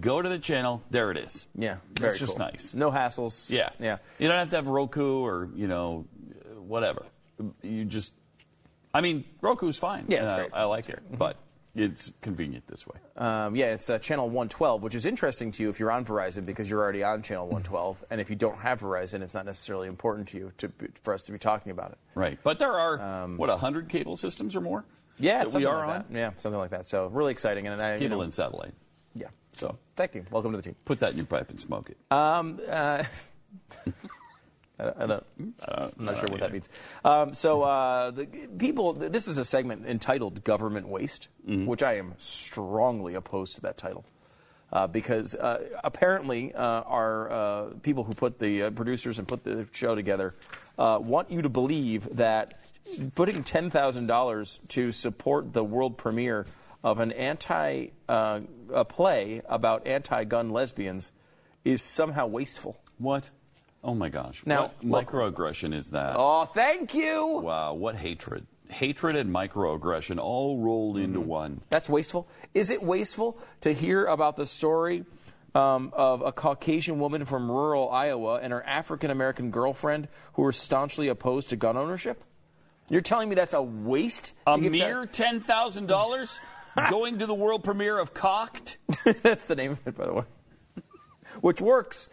[0.00, 0.82] go to the channel.
[0.90, 1.46] There it is.
[1.54, 2.46] Yeah, very It's just cool.
[2.46, 2.74] nice.
[2.74, 3.50] No hassles.
[3.50, 3.98] Yeah, yeah.
[4.18, 6.06] You don't have to have Roku or you know,
[6.58, 7.04] whatever.
[7.62, 8.12] You just,
[8.92, 10.04] I mean, Roku's fine.
[10.08, 10.54] Yeah, it's and I- great.
[10.54, 11.36] I, like it, but
[11.74, 12.96] it's convenient this way.
[13.16, 16.44] Um, yeah, it's uh, channel 112, which is interesting to you if you're on Verizon
[16.44, 19.86] because you're already on channel 112, and if you don't have Verizon, it's not necessarily
[19.88, 21.98] important to you to be, for us to be talking about it.
[22.14, 24.78] Right, but there are what a hundred cable systems or more.
[24.80, 24.84] Um,
[25.18, 26.04] Yeah, that something we are like on.
[26.10, 26.18] that.
[26.18, 26.88] Yeah, something like that.
[26.88, 28.74] So really exciting, and I, you Cable know, and satellite.
[29.14, 29.28] yeah.
[29.52, 30.24] So Thank you.
[30.30, 30.76] Welcome to the team.
[30.84, 31.98] put that in your pipe and smoke it.
[32.10, 33.04] Um, uh,
[34.78, 36.68] I don't, I don't, I'm not sure what that means.
[37.04, 42.14] Um, so, uh, the people, this is a segment entitled Government Waste, which I am
[42.16, 44.06] strongly opposed to that title.
[44.72, 49.42] Uh, because uh, apparently, uh, our uh, people who put the uh, producers and put
[49.42, 50.34] the show together
[50.78, 52.60] uh, want you to believe that
[53.16, 56.46] putting $10,000 to support the world premiere
[56.82, 58.40] of an anti uh,
[58.72, 61.12] a play about anti gun lesbians
[61.64, 62.78] is somehow wasteful.
[62.98, 63.30] What?
[63.82, 64.42] Oh my gosh.
[64.44, 66.14] Now, what microaggression is that?
[66.18, 67.40] Oh, thank you.
[67.42, 68.46] Wow, what hatred.
[68.68, 71.04] Hatred and microaggression all rolled Mm-hmm.
[71.04, 71.60] into one.
[71.70, 72.28] That's wasteful.
[72.54, 75.04] Is it wasteful to hear about the story
[75.54, 80.52] um, of a Caucasian woman from rural Iowa and her African American girlfriend who are
[80.52, 82.22] staunchly opposed to gun ownership?
[82.88, 84.32] You're telling me that's a waste?
[84.46, 86.38] A mere ten thousand dollars
[86.90, 88.78] going to the world premiere of Cocked.
[89.22, 90.24] that's the name of it, by the way.
[91.40, 92.08] Which works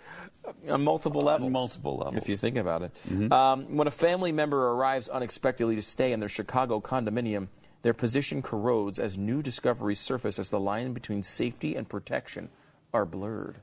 [0.70, 1.52] on multiple levels.
[1.52, 2.24] multiple levels.
[2.24, 2.92] If you think about it.
[3.10, 3.34] Mm-hmm.
[3.34, 7.48] Um, when a family member arrives unexpectedly to stay in their Chicago condominium,
[7.82, 12.50] their position corrodes as new discoveries surface as the line between safety and protection
[12.94, 13.58] are blurred.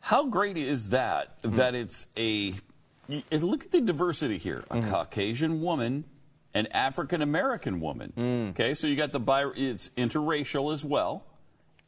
[0.00, 1.38] How great is that?
[1.42, 1.76] That mm-hmm.
[1.76, 2.54] it's a.
[3.30, 4.90] Look at the diversity here: a mm-hmm.
[4.90, 6.04] Caucasian woman,
[6.56, 8.12] an African American woman.
[8.16, 8.50] Mm.
[8.50, 11.24] Okay, so you got the bi- it's interracial as well,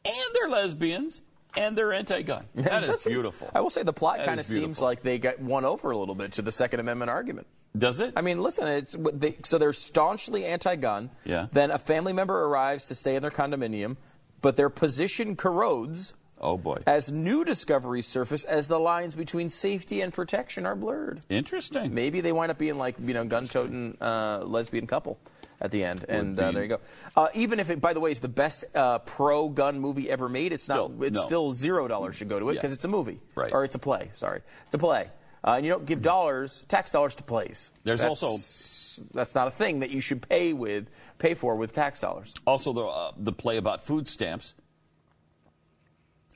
[0.05, 1.21] and they're lesbians,
[1.57, 2.45] and they're anti-gun.
[2.55, 3.49] That is beautiful.
[3.53, 6.15] I will say the plot kind of seems like they got won over a little
[6.15, 7.47] bit to the Second Amendment argument.
[7.77, 8.13] Does it?
[8.15, 11.11] I mean, listen, it's they, so they're staunchly anti-gun.
[11.23, 11.47] Yeah.
[11.51, 13.97] Then a family member arrives to stay in their condominium,
[14.41, 16.13] but their position corrodes.
[16.41, 16.81] Oh boy.
[16.87, 21.21] As new discoveries surface, as the lines between safety and protection are blurred.
[21.29, 21.93] Interesting.
[21.93, 25.19] Maybe they wind up being like you know gun-toting uh, lesbian couple
[25.61, 26.79] at the end, and uh, there you go.
[27.17, 30.53] Uh, even if it, by the way, is the best uh, pro-gun movie ever made,
[30.53, 30.75] it's not.
[30.75, 31.25] Still, It's no.
[31.25, 32.61] still zero dollars should go to it Yeah.
[32.61, 33.51] because it's a movie, Right.
[33.51, 34.09] Or it's a play.
[34.13, 35.09] Sorry, it's a play,
[35.43, 37.71] uh, and you don't give dollars, tax dollars to plays.
[37.83, 40.87] There's That's- also- that's not a thing that you should pay with
[41.19, 42.33] pay for with tax dollars.
[42.47, 44.55] Also, the uh, the play about food stamps.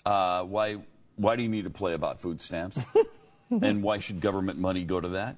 [0.05, 0.77] Uh, why
[1.15, 2.79] why do you need a play about food stamps?
[3.49, 5.37] and why should government money go to that?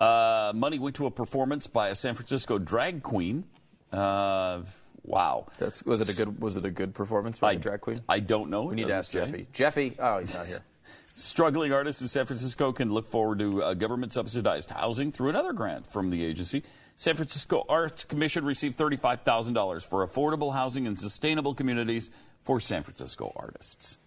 [0.00, 3.44] Uh, money went to a performance by a San Francisco drag queen.
[3.92, 4.62] Uh,
[5.02, 5.46] wow.
[5.58, 8.02] That's was it a good was it a good performance by I, the drag queen?
[8.08, 8.64] I don't know.
[8.64, 9.46] We need to ask doesn't say.
[9.52, 9.90] Jeffy.
[9.90, 10.62] Jeffy, oh, he's not here.
[11.14, 15.52] Struggling artists in San Francisco can look forward to uh, government subsidized housing through another
[15.52, 16.62] grant from the agency.
[16.96, 22.10] San Francisco Arts Commission received $35,000 for affordable housing and sustainable communities
[22.42, 23.98] for San Francisco artists.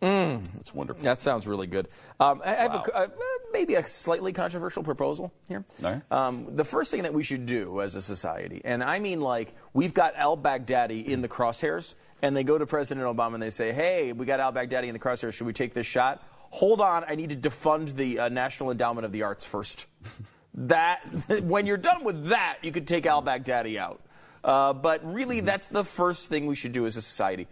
[0.00, 1.02] That's wonderful.
[1.02, 1.88] That sounds really good.
[2.20, 3.08] Um, I, I have a, uh,
[3.52, 5.64] maybe a slightly controversial proposal here.
[5.80, 6.00] Right.
[6.12, 9.54] Um, the first thing that we should do as a society, and I mean like
[9.72, 13.50] we've got al Baghdadi in the crosshairs, and they go to President Obama and they
[13.50, 15.34] say, "Hey, we got al Baghdadi in the crosshairs.
[15.34, 19.04] Should we take this shot?" Hold on, I need to defund the uh, National Endowment
[19.04, 19.86] of the Arts first.
[20.54, 21.00] that
[21.42, 24.00] when you're done with that, you could take al Baghdadi out.
[24.44, 27.48] Uh, but really, that's the first thing we should do as a society.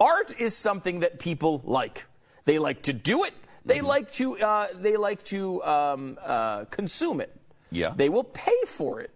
[0.00, 2.06] Art is something that people like.
[2.44, 3.34] They like to do it.
[3.64, 4.38] They like to.
[4.38, 7.34] Uh, they like to um, uh, consume it.
[7.70, 7.92] Yeah.
[7.96, 9.10] They will pay for it.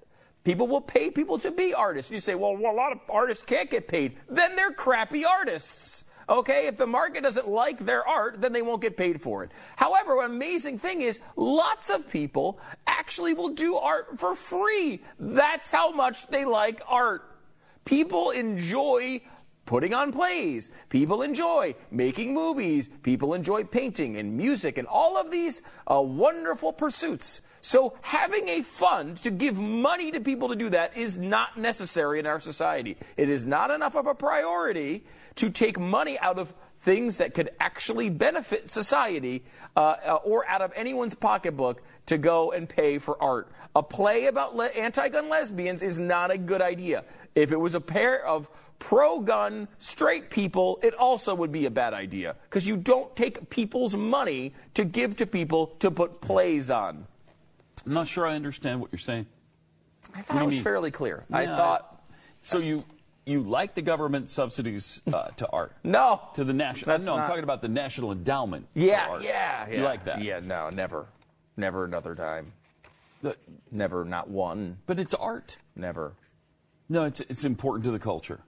[0.45, 2.11] People will pay people to be artists.
[2.11, 4.17] You say, well, well, a lot of artists can't get paid.
[4.29, 6.05] Then they're crappy artists.
[6.31, 9.51] Okay, if the market doesn't like their art, then they won't get paid for it.
[9.77, 15.01] However, an amazing thing is lots of people actually will do art for free.
[15.19, 17.25] That's how much they like art.
[17.87, 19.23] People enjoy
[19.69, 20.71] putting on plays.
[20.89, 22.89] People enjoy making movies.
[23.03, 27.43] People enjoy painting and music and all of these uh, wonderful pursuits.
[27.61, 32.19] So having a fund to give money to people to do that is not necessary
[32.19, 32.97] in our society.
[33.19, 35.05] It is not enough of a priority
[35.35, 39.45] to take money out of things that could actually benefit society
[39.77, 43.53] uh, uh, or out of anyone's pocketbook to go and pay for art.
[43.77, 47.05] A play about le- anti-gun lesbians is not a good idea.
[47.35, 48.49] If it was a pair of
[48.79, 53.95] pro-gun straight people, it also would be a bad idea because you don't take people's
[53.95, 57.07] money to give to people to put plays on.
[57.87, 59.27] I'm not sure I understand what you're saying.
[60.15, 60.65] I thought it was mean?
[60.65, 61.25] fairly clear.
[61.33, 62.05] I Yeah, thought
[62.43, 62.85] So you
[63.27, 65.77] you like the government subsidies uh, to art?
[65.85, 66.23] no.
[66.35, 66.87] To the national?
[66.97, 68.67] That's no, I'm talking about the National Endowment.
[68.73, 69.77] for Yeah, yeah, yeah.
[69.77, 70.23] You like that?
[70.23, 71.07] Yeah, no, never,
[71.57, 72.53] never another time.
[73.71, 74.79] Never, not one.
[74.87, 75.59] But it's art.
[75.77, 76.15] Never.
[76.89, 78.41] No, it's it's important to the culture.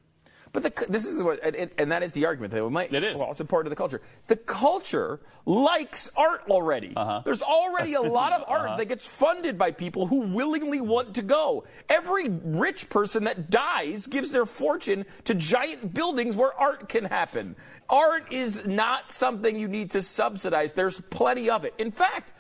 [0.53, 2.93] But the, this is what, and, and that is the argument that we might.
[2.93, 3.17] It is.
[3.17, 4.01] Well, it's a part of the culture.
[4.27, 6.93] The culture likes art already.
[6.97, 7.23] Uh-huh.
[7.25, 8.77] There's already a lot of art Uh-huh.
[8.79, 11.65] that gets funded by people who willingly want to go.
[11.89, 17.55] Every rich person that dies gives their fortune to giant buildings where art can happen.
[17.89, 20.73] Art is not something you need to subsidize.
[20.73, 21.75] There's plenty of it.
[21.79, 22.33] In fact,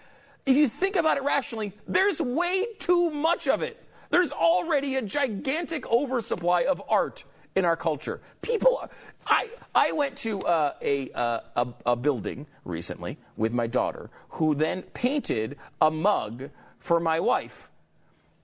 [0.46, 3.80] if you think about it rationally, there's way too much of it.
[4.10, 7.22] There's already a gigantic oversupply of art
[7.54, 8.20] in our culture.
[8.42, 8.88] People,
[9.26, 14.54] I I went to uh, a, uh, a a building recently with my daughter, who
[14.54, 17.68] then painted a mug for my wife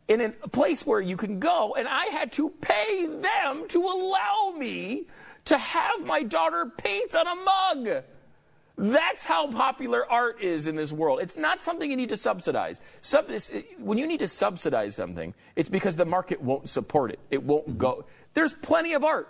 [0.09, 4.54] in a place where you can go, and I had to pay them to allow
[4.57, 5.07] me
[5.46, 8.04] to have my daughter paint on a mug.
[8.79, 11.20] That's how popular art is in this world.
[11.22, 12.79] It's not something you need to subsidize.
[13.01, 13.31] Sub,
[13.79, 17.18] when you need to subsidize something, it's because the market won't support it.
[17.31, 18.05] It won't go.
[18.35, 19.29] There's plenty of art.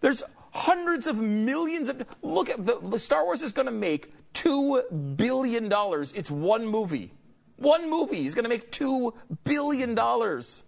[0.00, 2.02] There's hundreds of millions of.
[2.22, 4.82] Look at the, Star Wars is going to make two
[5.16, 6.12] billion dollars.
[6.12, 7.12] It's one movie.
[7.56, 9.12] One movie is going to make two
[9.44, 10.62] billion dollars.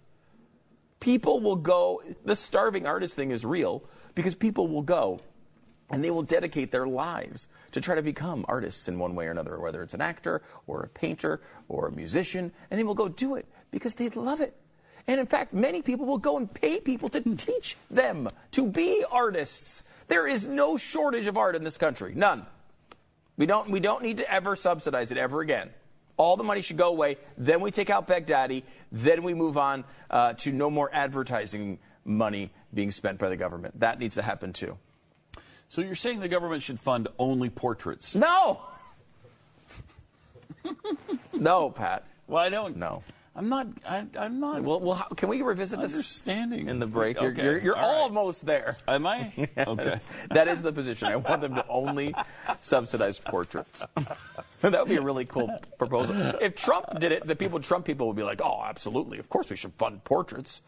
[1.01, 2.03] People will go.
[2.26, 5.20] The starving artist thing is real because people will go
[5.91, 9.30] and they will dedicate their lives to try to become artists in one way or
[9.30, 13.09] another, whether it's an actor or a painter or a musician, and they will go
[13.09, 14.55] do it because they love it.
[15.07, 19.05] And in fact, many people will go and pay people to teach them to be
[19.11, 19.82] artists.
[20.09, 22.12] There is no shortage of art in this country.
[22.14, 22.45] None.
[23.39, 25.70] We don't, we don't need to ever subsidize it ever again.
[26.18, 27.16] All the money should go away.
[27.39, 28.64] Then we take out Baghdadi.
[28.93, 33.80] Then we move on uh, to no more advertising money being spent by the government.
[33.80, 34.76] That needs to happen too.
[35.69, 38.14] So you're saying the government should fund only portraits?
[38.14, 38.62] No.
[41.33, 42.07] no, Pat.
[42.27, 42.77] Well, I don't.
[42.77, 43.03] No.
[43.39, 43.69] I'm not.
[43.87, 44.62] I, am not.
[44.62, 45.93] Well, well how, can we revisit this?
[45.93, 47.19] Understanding in the break.
[47.19, 47.25] Okay.
[47.25, 48.01] You're, you're, you're All right.
[48.01, 48.77] almost there.
[48.89, 49.33] Am I?
[49.59, 50.01] Okay.
[50.31, 51.09] that is the position.
[51.09, 52.14] I want them to only
[52.61, 53.85] subsidize portraits.
[54.62, 56.16] that would be a really cool proposal.
[56.41, 59.19] If Trump did it, the people, Trump people would be like, "Oh, absolutely.
[59.19, 60.62] Of course we should fund portraits.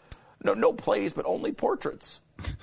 [0.44, 2.20] No, no plays, but only portraits."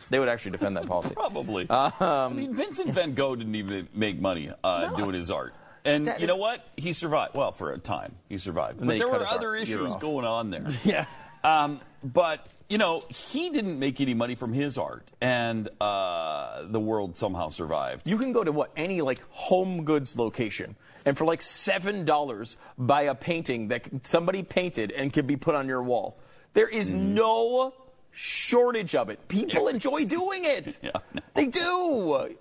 [0.09, 1.13] They would actually defend that policy.
[1.15, 1.69] Probably.
[1.69, 5.53] Um, I mean, Vincent Van Gogh didn't even make money uh, doing his art.
[5.85, 6.65] And you is- know what?
[6.75, 7.33] He survived.
[7.35, 8.79] Well, for a time, he survived.
[8.85, 10.67] But there were other issues going on there.
[10.83, 11.05] Yeah.
[11.43, 16.79] Um, but you know, he didn't make any money from his art, and uh, the
[16.79, 18.07] world somehow survived.
[18.07, 20.75] You can go to what any like home goods location
[21.05, 25.55] and for like seven dollars buy a painting that somebody painted and can be put
[25.55, 26.17] on your wall.
[26.53, 27.13] There is Mm-hmm.
[27.15, 27.73] no
[28.17, 29.27] shortage of it.
[29.27, 30.79] People enjoy doing it.
[30.87, 30.91] Yeah.
[31.33, 32.35] They do.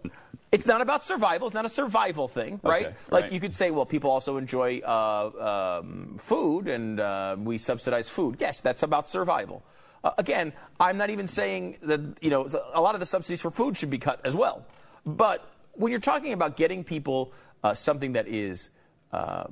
[0.53, 1.49] It's not about survival.
[1.49, 2.87] It's not a survival thing, right?
[2.87, 3.33] Okay, like right.
[3.33, 8.37] you could say, well, people also enjoy uh, um, food, and uh, we subsidize food.
[8.39, 9.65] Yes, that's about survival.
[10.05, 13.51] Uh, again, I'm not even saying that you know a lot of the subsidies for
[13.51, 14.65] food should be cut as well.
[15.05, 17.33] But when you're talking about getting people
[17.65, 18.71] uh, something that is
[19.17, 19.47] uh,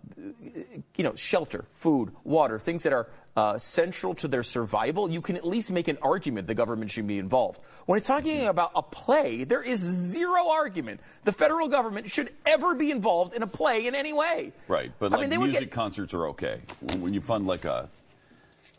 [0.95, 5.37] you know, shelter, food, water, things that are uh, central to their survival, you can
[5.37, 7.59] at least make an argument the government should be involved.
[7.87, 12.75] When it's talking about a play, there is zero argument the federal government should ever
[12.75, 14.53] be involved in a play in any way.
[14.69, 16.61] Right, but I like mean, music get- concerts are okay.
[16.99, 17.89] When you fund like a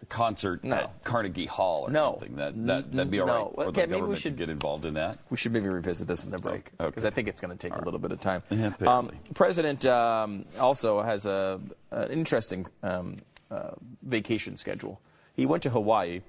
[0.05, 0.75] concert No.
[0.75, 2.11] at Carnegie Hall or No.
[2.19, 3.45] something, that, that that'd be all No.
[3.45, 5.19] right for Okay, the maybe we should- to get involved in that.
[5.29, 6.85] We should maybe revisit this in the break Okay.
[6.89, 8.43] because I think it's going to take a little bit of time.
[8.49, 9.11] Yeah, um.
[9.33, 11.59] President um, also has a,
[11.91, 13.17] an interesting um,
[13.51, 15.01] uh, vacation schedule.
[15.35, 16.21] He went to Hawaii.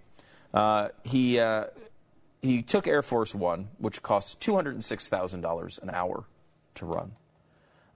[0.52, 1.66] Uh, he uh,
[2.42, 6.24] he took Air Force One, which costs two hundred and six thousand dollars an hour
[6.76, 7.12] to run.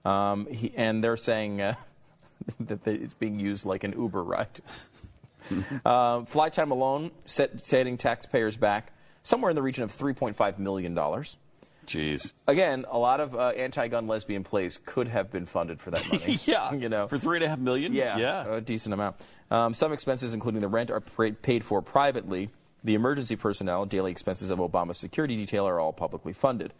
[0.03, 1.75] Um, he, and they're saying uh,
[2.59, 4.61] that it's being used like an Uber ride.
[5.85, 10.95] uh, flight time alone, set, setting taxpayers back somewhere in the region of $3.5 million.
[11.87, 12.33] Jeez.
[12.47, 16.39] Again, a lot of uh, anti-gun lesbian plays could have been funded for that money.
[16.45, 16.73] yeah.
[16.75, 17.93] you know, For three and a half million?
[17.93, 18.55] yeah, Yeah.
[18.55, 19.15] a decent amount.
[19.49, 22.49] Um, some expenses, including the rent, are paid for privately.
[22.83, 26.73] The emergency personnel, daily expenses of Obama's security detail are all publicly funded.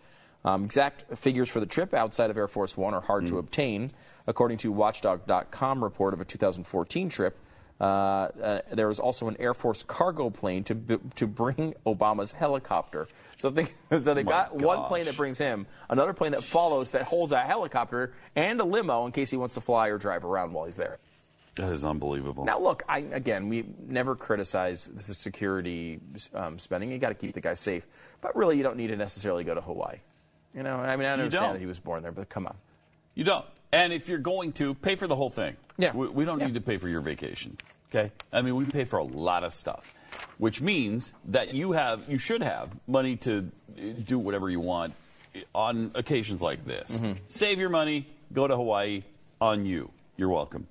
[0.44, 3.90] Um, exact figures for the trip outside of Air Force One are hard to obtain.
[4.26, 7.38] According to Watchdog.com report of a 2014 trip,
[7.82, 13.08] there was also an Air Force cargo plane to to bring Obama's helicopter.
[13.38, 16.92] So they, so they Oh got one plane that brings him, another plane that follows
[16.92, 20.24] that holds a helicopter and a limo in case he wants to fly or drive
[20.24, 21.00] around while he's there.
[21.56, 22.46] That is unbelievable.
[22.46, 26.00] Now, look, I, again, we never criticize the security
[26.34, 26.92] um, spending.
[26.92, 27.86] You got to keep the guy safe,
[28.22, 29.98] but really, you don't need to necessarily go to Hawaii.
[30.56, 32.56] You know, I mean, I understand that he was born there, but come on.
[33.16, 33.46] You don't.
[33.74, 35.58] And if you're going to, pay for the whole thing.
[35.78, 35.94] Yeah.
[35.94, 36.48] We, we don't Yeah.
[36.48, 37.58] need to pay for your vacation.
[37.94, 38.12] Okay?
[38.32, 39.94] I mean, we pay for a lot of stuff,
[40.38, 44.94] which means that you have, you should have money to uh, do whatever you want
[45.54, 46.92] on occasions like this.
[46.92, 47.14] Mm-hmm.
[47.28, 49.04] Save your money, go to Hawaii
[49.40, 49.92] on you.
[50.18, 50.68] You're welcome.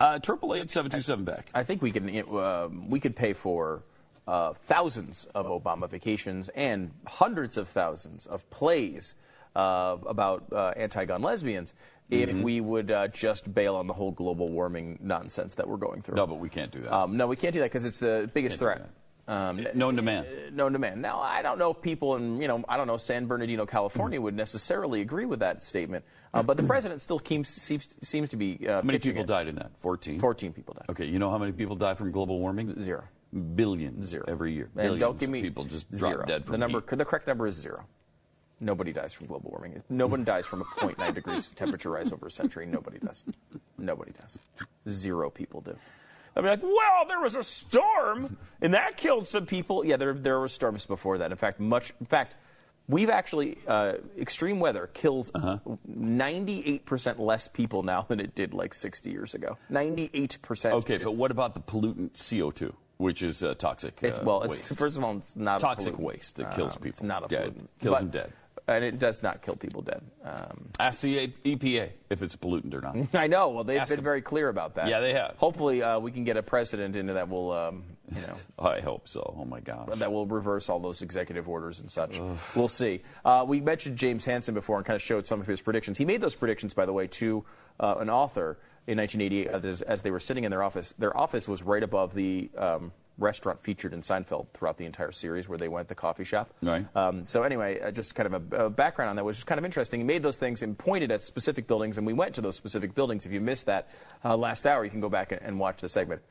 [0.00, 1.50] Uh, Triple eight seven two seven Beck.
[1.54, 3.82] I think we can uh, we could pay for
[4.28, 9.16] uh, thousands of Obama vacations and hundreds of thousands of plays
[9.58, 11.74] uh, about uh, anti-gun lesbians
[12.10, 12.42] if Mm-hmm.
[12.42, 16.14] we would uh, just bail on the whole global warming nonsense that we're going through.
[16.14, 16.90] No, but we can't do that.
[16.94, 18.90] Um, no, we can't do that because it's the biggest Can't threat.
[19.28, 20.26] Um, Known demand.
[20.26, 21.02] uh, known demand.
[21.02, 23.70] Now, I don't know if people in, you know, I don't know, San Bernardino, Mm-hmm.
[23.70, 26.02] California would necessarily agree with that statement,
[26.32, 28.66] uh, but the president still keeps, seems, seems to be.
[28.66, 29.26] Uh, How many people it.
[29.26, 29.76] died in that?
[29.82, 30.18] 14?
[30.18, 30.86] 14 people died.
[30.88, 32.80] Okay, you know how many people die from global warming?
[32.80, 33.04] Zero.
[33.54, 34.06] Billions.
[34.06, 34.24] Zero.
[34.26, 34.70] Every year.
[34.78, 36.14] And don't give of me people just zero.
[36.16, 36.80] drop dead from the number.
[36.80, 36.96] heat.
[36.96, 37.84] The correct number is zero.
[38.60, 39.82] Nobody dies from global warming.
[39.88, 42.66] No one dies from a 0.9 degrees temperature rise over a century.
[42.66, 43.24] Nobody does.
[43.78, 44.38] Nobody does.
[44.88, 45.76] Zero people do.
[46.36, 49.84] I'd be like, well, there was a storm and that killed some people.
[49.84, 51.30] Yeah, there, there were storms before that.
[51.30, 51.92] In fact, much.
[52.00, 52.34] In fact,
[52.88, 55.58] we've actually uh, extreme weather kills Uh-huh.
[55.88, 59.56] 98% less people now than it did like 60 years ago.
[59.70, 60.72] 98%.
[60.72, 63.94] Okay, but what about the pollutant CO2, which is uh, toxic?
[64.02, 64.78] It's, uh, well, it's, waste?
[64.78, 66.88] first of all, it's not toxic waste that kills Um, people.
[66.90, 67.54] It's not a dead.
[67.54, 67.66] pollutant.
[67.80, 68.32] Kills But- them dead.
[68.68, 70.02] And it does not kill people dead.
[70.22, 73.14] Um, Ask the EPA if it's a pollutant or not.
[73.14, 73.48] I know.
[73.48, 74.04] Well, they've Ask been them.
[74.04, 74.88] very clear about that.
[74.88, 75.36] Yeah, they have.
[75.38, 78.34] Hopefully, uh, we can get a president into that will, um, you know,
[78.68, 79.34] I hope so.
[79.38, 79.88] Oh my gosh.
[79.94, 82.20] that will reverse all those executive orders and such.
[82.54, 83.00] We'll see.
[83.24, 85.96] Uh, we mentioned James Hansen before and kind of showed some of his predictions.
[85.96, 87.46] He made those predictions, by the way, to
[87.80, 90.92] uh, an author in 1988 as, as they were sitting in their office.
[90.98, 95.48] Their office was right above the um, restaurant featured in Seinfeld throughout the entire series,
[95.48, 96.50] where they went the coffee shop.
[96.62, 96.86] Right.
[96.96, 99.58] Um, so anyway, uh, just kind of a, a background on that, which is kind
[99.58, 100.00] of interesting.
[100.00, 102.94] He made those things and pointed at specific buildings, and we went to those specific
[102.94, 103.26] buildings.
[103.26, 103.88] If you missed that
[104.24, 106.22] uh, last hour, you can go back and, and watch the segment.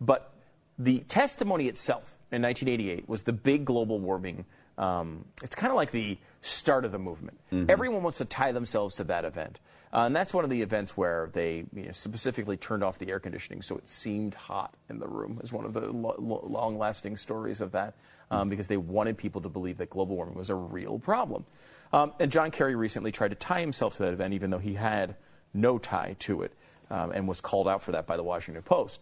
[0.00, 0.32] But
[0.78, 4.44] the testimony itself in 1988 was the big global warming.
[4.78, 7.38] Um, it's kind of like the start of the movement.
[7.68, 9.58] Everyone wants to tie themselves to that event.
[9.96, 13.08] Uh, and that's one of the events where they you know, specifically turned off the
[13.08, 16.46] air conditioning so it seemed hot in the room, is one of the lo- lo-
[16.46, 17.94] long lasting stories of that,
[18.30, 21.46] um, because they wanted people to believe that global warming was a real problem.
[21.94, 24.74] Um, and John Kerry recently tried to tie himself to that event, even though he
[24.74, 25.16] had
[25.54, 26.52] no tie to it,
[26.90, 29.00] um, and was called out for that by the Washington Post.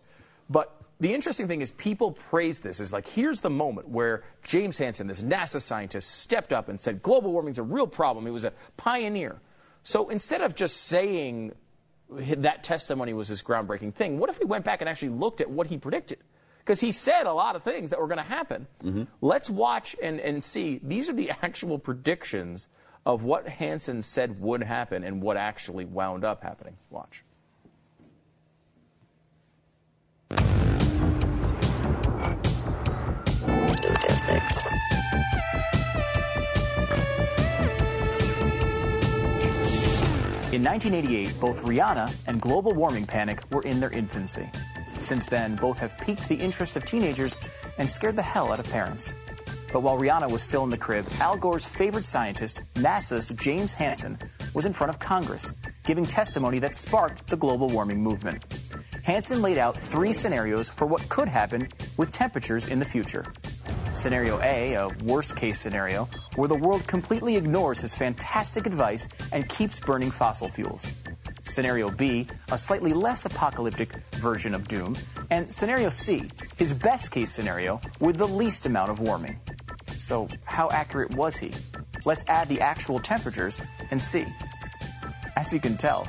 [0.49, 4.79] But the interesting thing is people praise this as like here's the moment where James
[4.79, 8.27] Hansen, this NASA scientist, stepped up and said global warming's a real problem.
[8.27, 9.41] He was a pioneer.
[9.85, 11.53] So instead of just saying
[12.09, 15.51] that testimony was this groundbreaking thing, what if we went back and actually looked at
[15.51, 16.19] what he predicted?
[16.59, 18.67] Because he said a lot of things that were going to happen.
[18.83, 19.03] Mm-hmm.
[19.21, 20.81] Let's watch and, and see.
[20.83, 22.69] These are the actual predictions
[23.05, 26.79] of what Hansen said would happen and what actually wound up happening.
[26.89, 27.23] Watch.
[40.55, 44.49] In 1988, both Rihanna and global warming panic were in their infancy.
[45.01, 47.37] Since then, both have piqued the interest of teenagers
[47.77, 49.15] and scared the hell out of parents.
[49.73, 54.17] But while Rihanna was still in the crib, Al Gore's favorite scientist, NASA's James Hansen,
[54.55, 58.45] was in front of Congress, giving testimony that sparked the global warming movement.
[59.03, 63.25] Hansen laid out three scenarios for what could happen with temperatures in the future.
[63.95, 69.49] Scenario A, a worst case scenario, where the world completely ignores his fantastic advice and
[69.49, 70.91] keeps burning fossil fuels.
[71.45, 74.97] Scenario B, a slightly less apocalyptic version of doom.
[75.31, 76.23] And Scenario C,
[76.57, 79.39] his best case scenario with the least amount of warming.
[79.97, 81.53] So, how accurate was he?
[82.05, 84.27] Let's add the actual temperatures and see.
[85.37, 86.07] As you can tell,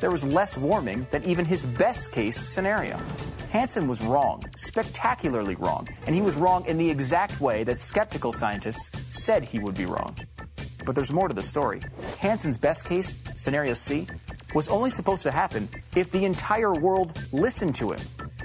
[0.00, 2.98] there was less warming than even his best case scenario.
[3.50, 8.30] Hansen was wrong, spectacularly wrong, and he was wrong in the exact way that skeptical
[8.30, 10.16] scientists said he would be wrong.
[10.84, 11.80] But there's more to the story.
[12.18, 14.06] Hansen's best case, scenario C,
[14.54, 18.00] was only supposed to happen if the entire world listened to him.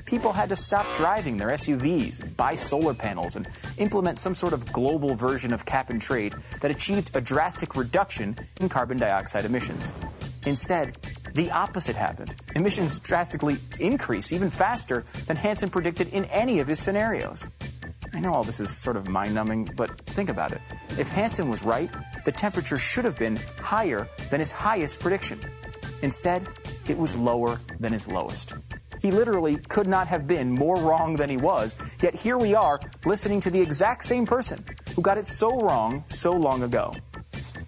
[0.06, 3.48] People had to stop driving their SUVs, buy solar panels, and
[3.78, 8.36] implement some sort of global version of cap and trade that achieved a drastic reduction
[8.62, 9.92] in carbon dioxide emissions.
[10.46, 10.98] Instead,
[11.34, 12.36] the opposite happened.
[12.56, 17.48] Emissions drastically increase even faster than Hansen predicted in any of his scenarios.
[18.14, 20.62] I know all this is sort of mind numbing, but think about it.
[21.00, 21.90] If Hansen was right,
[22.26, 25.40] the temperature should have been higher than his highest prediction.
[26.04, 26.48] Instead,
[26.88, 28.54] it was lower than his lowest.
[29.02, 32.80] He literally could not have been more wrong than he was, yet here we are
[33.06, 34.64] listening to the exact same person
[34.96, 36.94] who got it so wrong so long ago.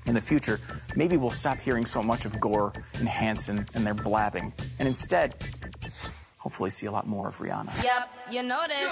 [0.05, 0.59] In the future,
[0.95, 5.35] maybe we'll stop hearing so much of Gore and Hansen and their blabbing, and instead,
[6.39, 7.83] hopefully see a lot more of Rihanna.
[7.83, 8.91] Yep, you know this.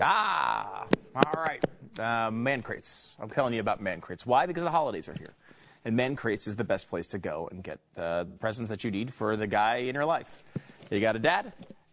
[0.00, 1.64] Ah, all right.
[1.98, 3.10] Uh, man crates.
[3.20, 4.26] I'm telling you about man crates.
[4.26, 4.46] Why?
[4.46, 5.34] Because the holidays are here.
[5.84, 8.84] And man crates is the best place to go and get uh, the presents that
[8.84, 10.42] you need for the guy in your life.
[10.90, 11.52] You got a dad,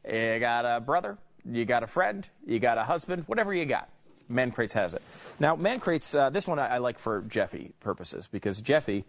[0.10, 3.89] you got a brother, you got a friend, you got a husband, whatever you got.
[4.32, 5.02] Man crates has it.
[5.40, 9.06] Now, man crates, uh, this one I, I like for Jeffy purposes because Jeffy,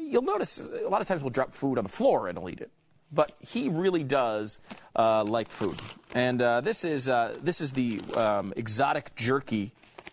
[0.00, 2.60] you'll notice a lot of times we'll drop food on the floor and he'll eat
[2.60, 2.70] it.
[3.12, 4.58] But he really does
[4.96, 5.76] uh, like food,
[6.12, 9.70] and uh, this is uh, this is the um, exotic jerky.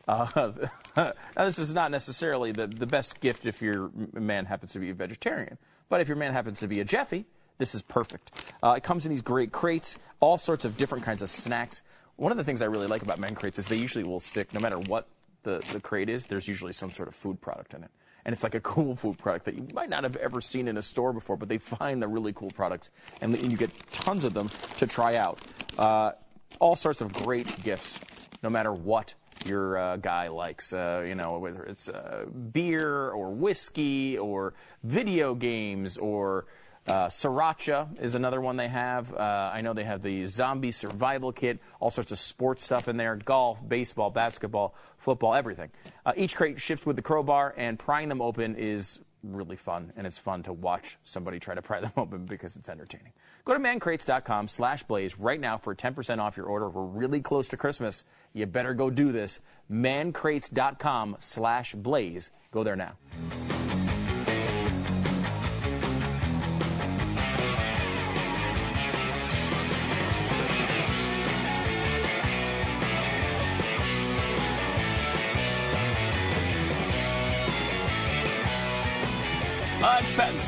[0.07, 0.51] Uh,
[0.95, 4.91] now, this is not necessarily the, the best gift if your man happens to be
[4.91, 5.57] a vegetarian,
[5.89, 7.26] but if your man happens to be a Jeffy,
[7.57, 8.32] this is perfect.
[8.61, 11.82] Uh, it comes in these great crates, all sorts of different kinds of snacks.
[12.16, 14.53] One of the things I really like about men crates is they usually will stick,
[14.53, 15.07] no matter what
[15.43, 17.91] the, the crate is, there's usually some sort of food product in it.
[18.26, 20.78] And it's like a cool food product that you might not have ever seen in
[20.78, 22.91] a store before, but they find the really cool products
[23.22, 25.41] and, and you get tons of them to try out.
[25.78, 26.11] Uh,
[26.59, 27.99] all sorts of great gifts,
[28.43, 30.74] no matter what your uh, guy likes.
[30.74, 34.53] Uh, you know, whether it's uh, beer or whiskey or
[34.84, 36.45] video games or
[36.88, 39.13] uh, Sriracha is another one they have.
[39.13, 42.97] Uh, I know they have the zombie survival kit, all sorts of sports stuff in
[42.97, 45.69] there golf, baseball, basketball, football, everything.
[46.05, 50.05] Uh, each crate ships with the crowbar, and prying them open is really fun, and
[50.05, 53.13] it's fun to watch somebody try to pry them open because it's entertaining.
[53.45, 56.69] Go to mancrates.com slash blaze right now for 10% off your order.
[56.69, 58.03] We're really close to Christmas.
[58.34, 59.39] You better go do this.
[59.71, 62.31] mancrates.com slash blaze.
[62.51, 62.93] Go there now.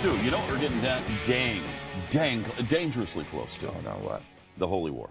[0.05, 0.23] Stu.
[0.23, 1.61] You know what we're getting da- dang,
[2.11, 3.67] dang, dangerously close to?
[3.69, 4.21] Oh, no, what?
[4.59, 5.09] The Holy War.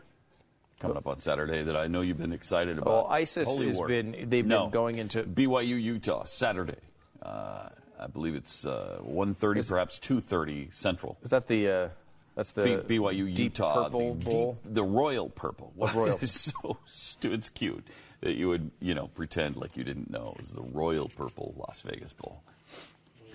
[0.78, 2.86] Coming up on Saturday that I know you've been excited about.
[2.86, 3.88] Well, ISIS Holy has War.
[3.88, 4.64] been- they've No.
[4.66, 6.78] been going into- BYU, Utah, Saturday.
[7.20, 11.18] Uh, I believe it's uh, 1.30, perhaps 2.30 Central.
[11.24, 11.88] Is that the, uh,
[12.36, 13.82] that's the B- BYU, Utah.
[13.84, 14.58] Purple the, Bowl?
[14.62, 15.72] deep- the Royal Purple.
[15.74, 16.18] What Royal?
[16.22, 17.84] It's so stu- It's cute
[18.20, 21.52] that you would, you know, pretend like you didn't know it was the Royal Purple
[21.56, 22.42] Las Vegas Bowl.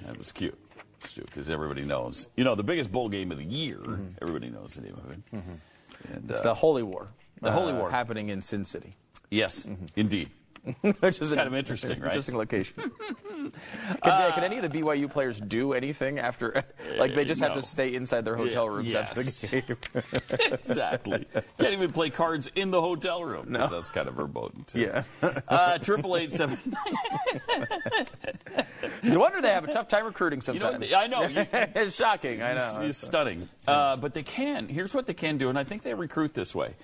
[0.06, 0.58] That was cute,
[1.08, 2.28] Stu, because everybody knows.
[2.36, 3.80] You know, the biggest bowl game of the year.
[4.22, 5.26] Everybody knows the name of it.
[5.34, 6.32] Mm-hmm.
[6.32, 7.08] It's uh, the Holy War.
[7.42, 7.92] The Holy uh, War.
[7.92, 8.96] happening in Sin City.
[9.30, 10.30] Yes, indeed.
[11.00, 12.08] Which is kind an of interesting, right?
[12.10, 12.74] Interesting location.
[14.04, 16.64] can, can any of the BYU players do anything after?
[16.98, 20.52] Like they just have to stay inside their hotel rooms after the game.
[20.52, 21.26] exactly.
[21.60, 23.52] Can't even play cards in the hotel room.
[23.52, 23.68] No.
[23.68, 24.80] That's kind of verboten, too.
[24.80, 25.04] Yeah.
[25.48, 26.58] Uh, Triple eight seven.
[29.04, 30.94] No wonder they have a tough time recruiting You know, sometimes.
[30.94, 31.22] I know.
[31.28, 32.42] You- it's shocking.
[32.42, 32.80] I know.
[32.82, 33.48] It's, it's stunning.
[33.68, 34.68] Uh, but they can.
[34.68, 36.76] Here's what they can do, and I think they recruit this way.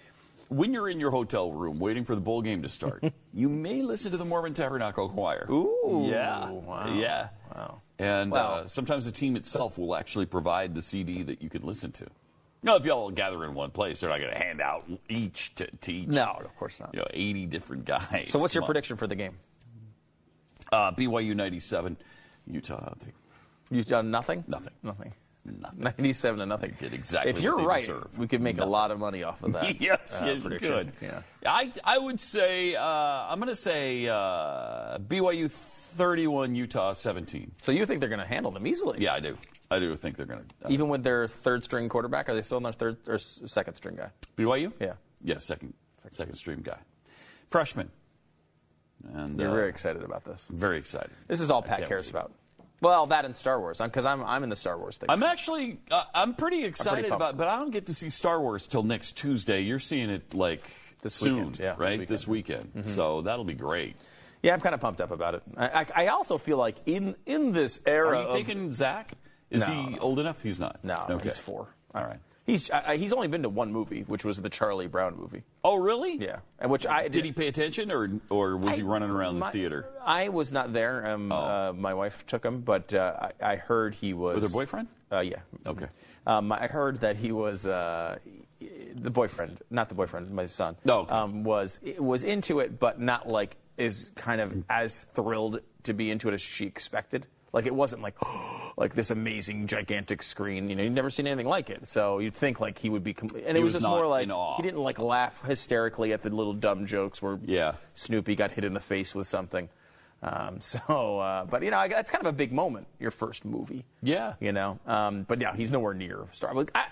[0.49, 3.81] When you're in your hotel room waiting for the bowl game to start, you may
[3.81, 5.47] listen to the Mormon Tabernacle Choir.
[5.49, 6.07] Ooh.
[6.09, 6.49] Yeah.
[6.51, 6.93] Wow.
[6.93, 7.29] Yeah.
[7.53, 7.81] Wow.
[7.97, 8.53] And Wow.
[8.53, 12.07] uh, sometimes the team itself will actually provide the CD that you can listen to.
[12.61, 15.67] No, if y'all gather in one place, they're not going to hand out each to,
[15.67, 16.07] to each.
[16.07, 16.93] No, of course not.
[16.93, 18.29] You know, 80 different guys.
[18.29, 18.73] So what's your Come on.
[18.73, 19.37] prediction for the game?
[20.71, 21.95] Uh, BYU 97,
[22.47, 23.13] Utah nothing.
[23.69, 24.43] You've done nothing.
[24.47, 24.73] Nothing.
[24.83, 25.13] Nothing.
[25.45, 25.79] Nothing.
[25.83, 26.75] Ninety-seven to nothing.
[26.79, 28.17] Did exactly If you're right, deserve.
[28.17, 29.79] we could make a lot of money off of that.
[29.81, 30.71] yes, uh, yes, you prediction.
[30.71, 30.91] could.
[31.01, 31.21] Yeah.
[31.45, 37.51] I, I would say, uh, I'm going to say uh, BYU 31, Utah 17.
[37.61, 39.03] So you think they're going to handle them easily?
[39.03, 39.37] Yeah, I do.
[39.69, 40.71] I do think they're going to.
[40.71, 43.95] Even with their third string quarterback, are they still in their third or second string
[43.95, 44.09] guy?
[44.37, 44.71] BYU?
[44.79, 44.93] Yeah.
[45.23, 45.73] Yeah, second,
[46.11, 46.77] second string guy.
[47.47, 47.89] Freshman.
[49.13, 50.47] And You're uh, very excited about this.
[50.51, 51.11] very excited.
[51.27, 52.19] This is all Pat cares wait.
[52.19, 52.31] about.
[52.81, 55.09] Well, that and Star Wars, because I'm, I'm in the Star Wars thing.
[55.09, 57.15] I'm actually, uh, I'm pretty excited pumped.
[57.15, 59.61] about, but I don't get to see Star Wars till next Tuesday.
[59.61, 60.61] You're seeing it like
[61.01, 61.91] This soon, weekend, yeah, this right?
[61.99, 62.07] weekend.
[62.09, 62.71] This weekend.
[62.75, 62.87] Mhm.
[62.87, 63.95] So that'll be great.
[64.43, 65.43] yeah, I'm kind of pumped up about it.
[65.57, 69.13] I, I, I also feel like in in this era, Are you of- taking Zach?
[69.49, 69.97] Is No, he no.
[69.99, 70.41] old enough?
[70.41, 70.83] He's not.
[70.83, 71.23] no, Okay.
[71.23, 71.67] he's four.
[71.93, 72.19] All right.
[72.45, 75.43] He's I, I- he's only been to one movie, which was the Charlie Brown movie.
[75.63, 76.17] Oh, really?
[76.17, 79.47] Yeah, and which I Did he pay attention, or or was he running around my-
[79.47, 81.05] the theater I was not there.
[81.07, 84.49] Um, uh, my wife took him, but uh, I, I heard he was with her
[84.49, 84.87] boyfriend?
[85.11, 85.39] Uh, yeah.
[85.65, 85.87] Okay.
[86.27, 88.17] Um, I heard that he was uh,
[88.95, 90.75] the boyfriend, not the boyfriend, my son.
[90.87, 91.11] Oh, okay.
[91.13, 96.09] um, was was into it, but not like is kind of as thrilled to be
[96.11, 97.27] into it as she expected.
[97.55, 98.15] Like it wasn't like
[98.77, 100.69] like this amazing gigantic screen.
[100.69, 101.87] You know, you'd never seen anything like it.
[101.87, 104.27] So you'd think like he would be, com- and it was, was just more like
[104.57, 107.75] he didn't like laugh hysterically at the little dumb jokes where Yeah.
[107.93, 109.69] Snoopy got hit in the face with something.
[110.21, 112.87] Um, so, uh, but you know, I- that's kind of a big moment.
[112.99, 113.85] Your first movie.
[114.03, 114.33] Yeah.
[114.41, 116.53] You know, um, but yeah, he's nowhere near Star.
[116.53, 116.83] Like, I,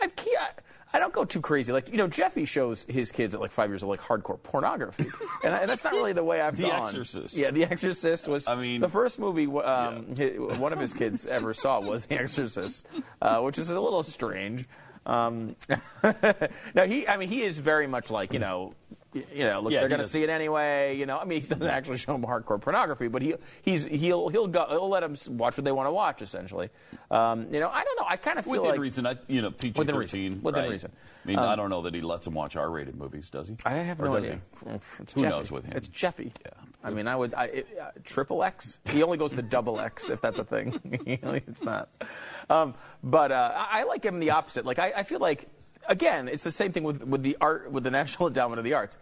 [0.00, 0.50] I, I,
[0.94, 1.72] I don't go too crazy.
[1.72, 5.06] Like, you know, Jeffy shows his kids at like five years old like hardcore pornography,
[5.44, 6.86] and, I, and that's not really the way I've The gone.
[6.88, 7.36] Exorcist.
[7.36, 8.46] Yeah, The Exorcist was.
[8.46, 12.18] I mean- the first movie um, hi- one of his kids ever saw was The
[12.20, 12.86] Exorcist,
[13.22, 14.64] uh, which is a little strange.
[15.06, 15.56] Um,
[16.02, 18.74] now he, I mean, he is very much like you know.
[19.14, 20.96] You know, look, Yeah, they're going to see it anyway.
[20.96, 24.28] You know, I mean, he doesn't actually show them hardcore pornography, but he he's he'll
[24.30, 26.22] he'll go he'll let them watch what they want to watch.
[26.22, 26.70] Essentially,
[27.10, 28.06] um, you know, I don't know.
[28.08, 30.22] I kind of feel Within like reason, I, you know, PG Within thirteen.
[30.30, 30.42] reason.
[30.42, 30.70] Within right?
[30.70, 30.92] reason.
[31.24, 33.56] I mean, Um, I don't know that he lets them watch R-rated movies, does he?
[33.66, 34.40] I have Or no idea.
[34.64, 35.22] Who Jeffy.
[35.22, 35.76] knows with him?
[35.76, 36.32] It's Jeffy.
[36.44, 36.50] Yeah.
[36.82, 38.78] I mean, I would I, it, uh, triple X.
[38.86, 40.80] He only goes to double X if that's a thing.
[41.06, 41.90] it's not.
[42.50, 42.74] Um,
[43.04, 44.64] but uh, I, I like him the opposite.
[44.66, 45.46] Like I, I feel like
[45.88, 48.74] again, it's the same thing with, with the art with the National Endowment of the
[48.74, 48.98] Arts.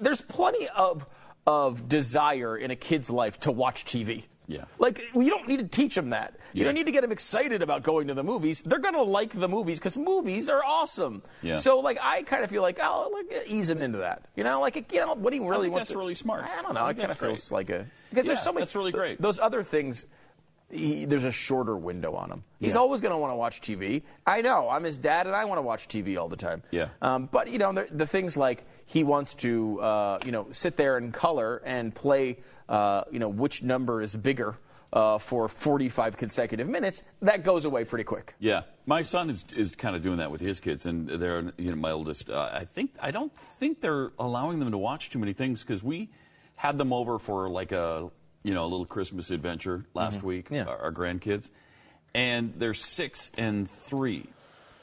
[0.00, 1.06] There's plenty of
[1.46, 4.24] of desire in a kid's life to watch TV.
[4.46, 4.64] Yeah.
[4.78, 6.34] Like you don't need to teach them that.
[6.52, 6.64] You Yeah.
[6.66, 8.60] don't need to get them excited about going to the movies.
[8.62, 11.22] They're going to like the movies because movies are awesome.
[11.42, 11.56] Yeah.
[11.56, 14.24] So like I kind of feel like oh like ease him into that.
[14.36, 15.88] You know like you know what he really think wants.
[15.88, 16.44] that's to, really smart.
[16.44, 16.80] I don't know.
[16.80, 18.62] I It think kind of feels like a because there's so many.
[18.64, 19.20] that's really great.
[19.20, 20.06] Those other things.
[20.72, 22.44] He, there's a shorter window on him.
[22.58, 22.80] He's Yeah.
[22.80, 24.02] always going to want to watch TV.
[24.26, 24.68] I know.
[24.70, 26.62] I'm his dad, and I want to watch TV all the time.
[26.70, 26.88] Yeah.
[27.02, 30.76] Um, but you know, the, the things like he wants to, uh, you know, sit
[30.76, 32.38] there and color and play,
[32.68, 34.56] uh, you know, which number is bigger
[34.94, 37.02] uh, for 45 consecutive minutes.
[37.20, 38.34] That goes away pretty quick.
[38.38, 41.70] Yeah, my son is is kind of doing that with his kids, and they're you
[41.70, 42.30] know my oldest.
[42.30, 45.82] Uh, I think I don't think they're allowing them to watch too many things because
[45.82, 46.10] we
[46.56, 48.10] had them over for like a
[48.44, 50.22] you know a little Christmas adventure last Mhm.
[50.24, 50.46] week.
[50.50, 50.64] Yeah.
[50.64, 51.50] Our, our grandkids,
[52.14, 54.26] and they're six and three,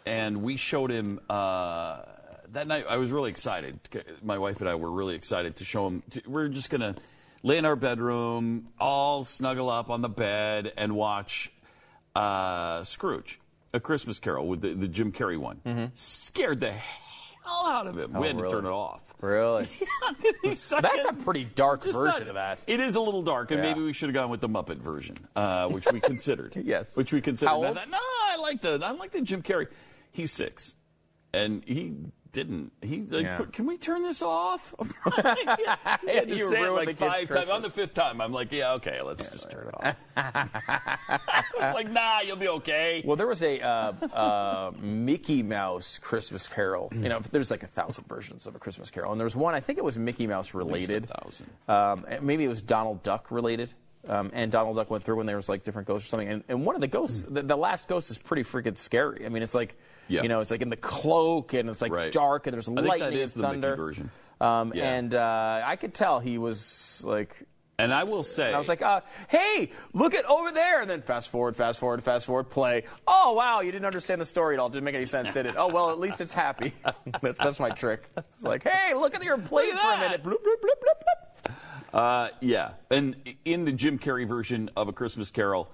[0.05, 1.19] and we showed him.
[1.29, 2.03] Uh,
[2.51, 3.79] that night, I was really excited.
[4.23, 6.03] My wife and I were really excited to show him.
[6.25, 6.95] We're just gonna
[7.43, 11.51] lay in our bedroom, all snuggle up on the bed, and watch
[12.15, 13.39] uh, Scrooge,
[13.73, 15.91] A Christmas Carol with the, the Jim Carrey one.
[15.93, 18.13] Scared the hell out of him.
[18.15, 18.49] Oh, we had really?
[18.49, 19.08] to turn it off.
[19.21, 19.67] Really?
[20.43, 22.59] That's That's a pretty dark version not- of that.
[22.67, 23.69] It is a little dark, and Yeah.
[23.73, 26.55] maybe we should have gone with the Muppet version, uh, which we considered.
[26.63, 26.95] Yes.
[26.95, 27.49] which we considered.
[27.49, 27.77] How Now old?
[27.77, 29.67] that- No, I like the I like the Jim Carrey.
[30.11, 30.75] He's six,
[31.33, 31.95] and he
[32.31, 32.71] didn't.
[32.81, 33.41] He like, Yeah.
[33.51, 34.73] Can we turn this off?
[34.79, 37.49] to You ruined like the five times.
[37.49, 39.95] On the fifth time, I'm like, yeah, okay, let's just turn it off.
[40.15, 43.01] I was like, nah, you'll be okay.
[43.05, 46.89] Well, there was a uh, uh, Mickey Mouse Christmas Carol.
[46.93, 49.55] You know, there's like a thousand versions of a Christmas Carol, and there was one.
[49.55, 51.07] I think it was Mickey Mouse related.
[51.07, 51.47] thousand.
[51.67, 53.73] Um, maybe it was Donald Duck related.
[54.07, 56.29] Um, and Donald Duck went through when there was like different ghosts or something.
[56.29, 59.25] And, and one of the ghosts, the, the last ghost is pretty freaking scary.
[59.25, 59.77] I mean, it's like,
[60.07, 60.23] Yeah.
[60.23, 62.11] you know, it's like in the cloak and it's like Right.
[62.11, 63.93] dark and there's I think lightning that is and thunder.
[64.39, 64.93] Um, Yeah.
[64.93, 67.43] And uh, I could tell he was like
[67.77, 70.81] And I will say, I was like, uh, hey, look at over there.
[70.81, 72.83] And then fast forward, fast forward, fast forward, play.
[73.07, 74.67] Oh, wow, you didn't understand the story at all.
[74.69, 75.55] Didn't make any sense, did it?
[75.57, 76.73] Oh, well, at least it's happy.
[77.21, 78.09] that's, that's my trick.
[78.17, 80.23] It's like, hey, look at your plate for a minute.
[80.23, 81.25] Bloop, bloop, bloop, bloop, bloop.
[81.93, 85.71] Uh, yeah, and in the Jim Carrey version of A Christmas Carol,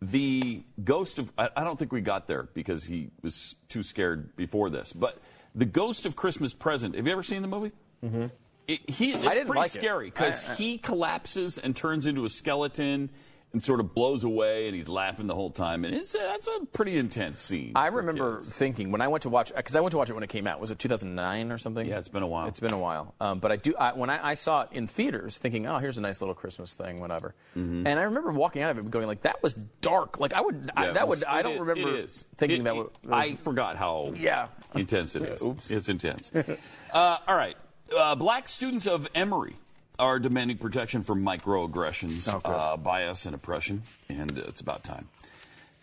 [0.00, 4.34] the ghost of I, I don't think we got there because he was too scared
[4.36, 4.92] before this.
[4.92, 5.18] But
[5.54, 6.96] the ghost of Christmas Present.
[6.96, 7.72] Have you ever seen the movie?
[8.04, 8.26] Mm-hmm.
[8.68, 13.10] It, he, it's pretty like scary because he collapses and turns into a skeleton
[13.52, 15.84] and sort of blows away, and he's laughing the whole time.
[15.84, 17.72] And it's that's a pretty intense scene.
[17.74, 18.48] I remember kids.
[18.48, 20.46] thinking when I went to watch because I went to watch it when it came
[20.46, 20.60] out.
[20.60, 21.86] Was it 2009 or something?
[21.86, 22.46] Yeah, it's been a while.
[22.48, 23.14] It's been a while.
[23.20, 25.98] Um, but I do I, when I, I saw it in theaters, thinking, oh, here's
[25.98, 27.34] a nice little Christmas thing, whatever.
[27.54, 30.18] And I remember walking out of it going like, that was dark.
[30.18, 30.82] Like I would I, Mm-hmm.
[30.84, 32.24] Yeah, that it would was- I don't remember it is.
[32.36, 32.76] thinking It- that.
[32.76, 34.48] Would, I forgot how Yeah.
[34.74, 35.42] intense it is.
[35.44, 35.70] Oops.
[35.70, 36.32] It's intense.
[36.92, 37.56] uh, all right.
[37.94, 39.56] Uh, black students of Emory
[39.98, 42.48] are demanding protection from microaggressions, good.
[42.48, 45.08] uh, bias, and oppression, and uh, it's about time.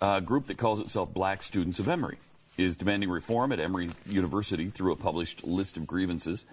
[0.01, 2.17] A group that calls itself Black Students of Emory
[2.57, 6.45] is demanding reform at Emory University through a published list of grievances.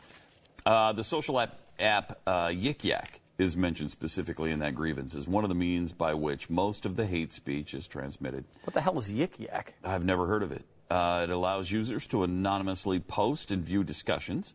[0.64, 5.28] Uh, the social app, app uh, Yik Yak is mentioned specifically in that grievance as
[5.28, 8.44] one of the means by which most of the hate speech is transmitted.
[8.64, 9.74] What the hell is Yik Yak?
[9.84, 10.64] I've never heard of it.
[10.90, 14.54] Uh, it allows users to anonymously post and view discussions,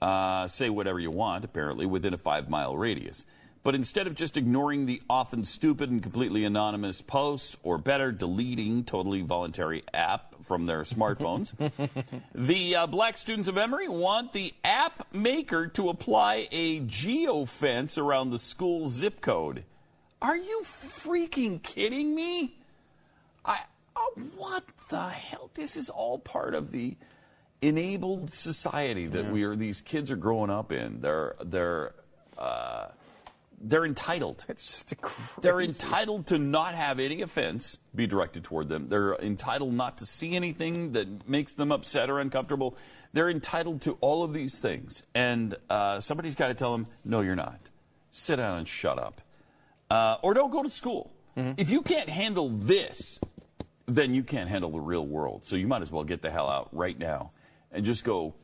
[0.00, 3.26] uh, say whatever you want, apparently, within a five mile radius.
[3.64, 8.84] But instead of just ignoring the often stupid and completely anonymous post, or better, deleting
[8.84, 11.52] totally voluntary app from their smartphones,
[12.34, 18.30] the uh, black students of Emory want the app maker to apply a geofence around
[18.30, 19.64] the school zip code.
[20.22, 22.56] Are you freaking kidding me?
[23.44, 23.60] I
[23.94, 25.50] oh, what the hell?
[25.54, 26.96] This is all part of the
[27.60, 29.56] enabled society that we are.
[29.56, 31.00] These kids are growing up in.
[31.00, 31.94] They're they're
[32.38, 32.88] uh,
[33.60, 34.44] they're entitled.
[34.48, 35.40] It's just a crazy.
[35.40, 38.88] They're entitled to not have any offense be directed toward them.
[38.88, 42.76] They're entitled not to see anything that makes them upset or uncomfortable.
[43.12, 47.20] They're entitled to all of these things, and uh, somebody's got to tell them, "No,
[47.20, 47.58] you're not.
[48.10, 49.20] Sit down and shut up,
[49.90, 51.12] uh, or don't go to school.
[51.56, 53.20] If you can't handle this,
[53.86, 55.44] then you can't handle the real world.
[55.44, 57.30] So you might as well get the hell out right now
[57.72, 58.34] and just go,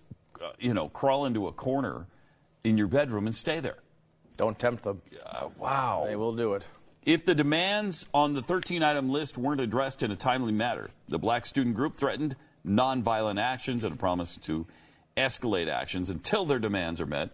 [0.42, 2.06] uh, you know, crawl into a corner
[2.62, 3.78] in your bedroom and stay there."
[4.36, 5.00] Don't tempt them.
[5.24, 6.04] Uh, wow.
[6.06, 6.66] They will do it.
[7.04, 11.18] If the demands on the 13 item list weren't addressed in a timely manner, the
[11.18, 12.34] black student group threatened
[12.66, 14.66] nonviolent actions and a promise to
[15.16, 17.30] escalate actions until their demands are met.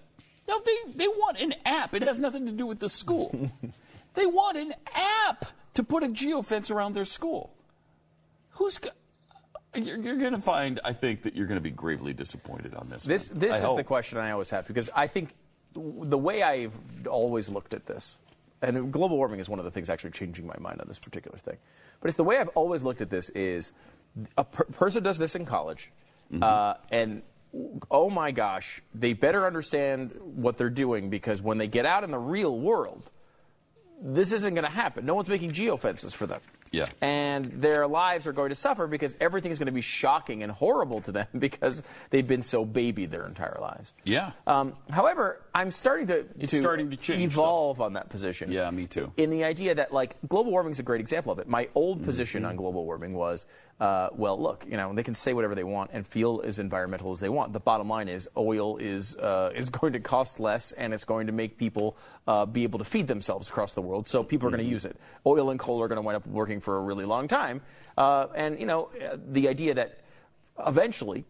[0.49, 1.95] No, they, they want an app.
[1.95, 3.51] It has nothing to do with the school.
[4.15, 7.55] they want an app to put a geofence around their school.
[8.51, 8.95] Who's got.
[9.75, 12.89] You're, you're going to find, I think, that you're going to be gravely disappointed on
[12.89, 13.05] this.
[13.05, 13.39] This one.
[13.39, 13.77] this I is hope.
[13.77, 15.35] the question I always have because I think
[15.73, 16.75] the way I've
[17.07, 18.19] always looked at this,
[18.63, 21.39] and global warming is one of the things actually changing my mind on this particular
[21.39, 21.57] thing,
[22.01, 23.73] but it's the way I've always looked at this is
[24.37, 25.93] a per- person does this in college,
[26.43, 27.23] uh, and
[27.91, 32.11] oh my gosh, they better understand what they're doing because when they get out in
[32.11, 33.11] the real world,
[34.03, 35.07] this isn't going to happen.
[35.07, 36.41] No one's making geofences for them.
[36.71, 36.87] Yeah.
[37.01, 40.53] And their lives are going to suffer because everything is going to be shocking and
[40.53, 43.93] horrible to them because they've been so babied their entire lives.
[44.05, 44.33] Yeah.
[44.47, 48.53] Um, however, I'm starting to, It's to starting to change, evolve on that position.
[48.53, 49.13] Yeah, me too.
[49.17, 51.49] In the idea that, like, global warming is a great example of it.
[51.49, 52.51] My old position Mm-hmm.
[52.51, 53.47] on global warming was,
[53.81, 57.11] uh, well, look, you know, they can say whatever they want and feel as environmental
[57.13, 57.53] as they want.
[57.53, 61.27] The bottom line is, oil is uh, is going to cost less, and it's going
[61.27, 61.97] to make people
[62.29, 64.07] uh, be able to feed themselves across the world.
[64.07, 64.97] So people are going to use it.
[65.27, 67.63] Oil and coal are going to wind up working for a really long time.
[67.99, 69.99] Uh, and you know, uh, the idea that
[70.67, 71.25] eventually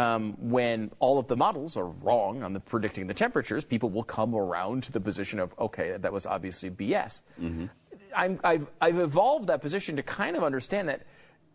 [0.00, 4.02] um, when all of the models are wrong on the predicting the temperatures, people will
[4.02, 7.22] come around to the position of, okay, that was obviously BS.
[8.16, 11.02] I'm, I've, I've evolved that position to kind of understand that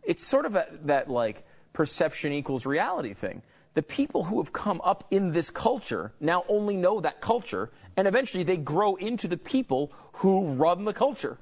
[0.04, 3.42] it's sort of a, that like perception equals reality thing.
[3.74, 8.06] The people who have come up in this culture now only know that culture, and
[8.06, 11.36] eventually they grow into the people who run the culture.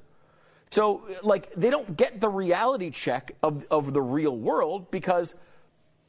[0.71, 5.35] So, like, they don't get the reality check of, of the real world because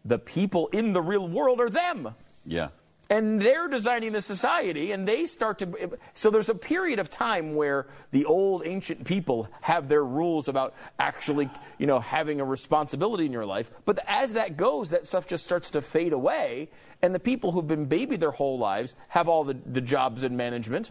[0.06, 2.14] the people in the real world are them.
[2.44, 2.68] Yeah.
[3.08, 5.96] And they're designing the society, and they start to.
[6.14, 10.74] So there's a period of time where the old ancient people have their rules about
[10.98, 13.70] actually, you know, having a responsibility in your life.
[13.84, 16.68] But as that goes, that stuff just starts to fade away,
[17.00, 20.36] and the people who've been babied their whole lives have all the, the jobs in
[20.36, 20.90] management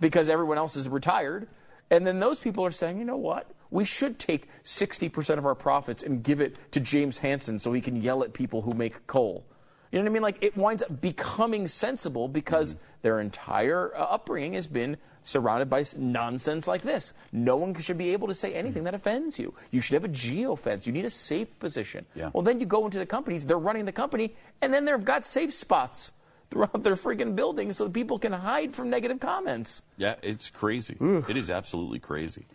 [0.00, 1.46] because everyone else is retired.
[1.90, 3.48] And then those people are saying, you know what?
[3.70, 7.80] We should take 60% of our profits and give it to James Hansen so he
[7.80, 9.44] can yell at people who make coal.
[9.92, 10.22] You know what I mean?
[10.22, 15.84] Like it winds up becoming sensible because their entire uh, upbringing has been surrounded by
[15.96, 17.12] nonsense like this.
[17.32, 19.54] No one should be able to say anything that offends you.
[19.70, 20.86] You should have a geofence.
[20.86, 22.06] You need a safe position.
[22.14, 22.30] Yeah.
[22.32, 25.24] Well, then you go into the companies, they're running the company, and then they've got
[25.24, 26.12] safe spots
[26.50, 29.82] throughout their freaking buildings so that people can hide from negative comments.
[29.96, 30.96] Yeah, it's crazy.
[31.00, 32.46] It is absolutely crazy.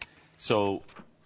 [0.42, 0.82] So,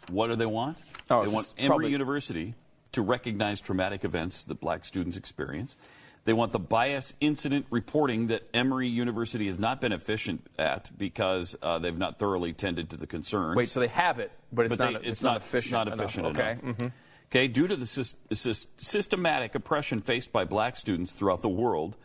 [0.10, 0.78] what do they want?
[1.10, 2.54] Oh, they want Emory probably- University
[2.92, 5.78] to recognize traumatic events that black students experience.
[6.26, 11.56] They want the bias incident reporting that Emory University has not been efficient at because
[11.62, 13.56] uh, they've not thoroughly tended to the concerns.
[13.56, 15.88] Wait, so they have it, but it's they- not- it's, it's not not efficient not
[15.88, 16.00] enough.
[16.02, 16.52] efficient Okay.
[16.62, 16.78] enough.
[16.78, 16.92] Mhm.
[17.32, 21.96] Okay, due to the sys- systematic oppression faced by black students throughout the world,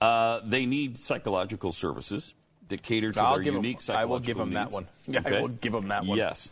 [0.00, 2.32] uh, they need psychological services
[2.68, 4.74] that cater to I'll their unique I psychological will give 'em that needs.
[4.74, 4.86] one.
[5.06, 6.18] Yeah, I will give 'em that one.
[6.18, 6.50] Yes.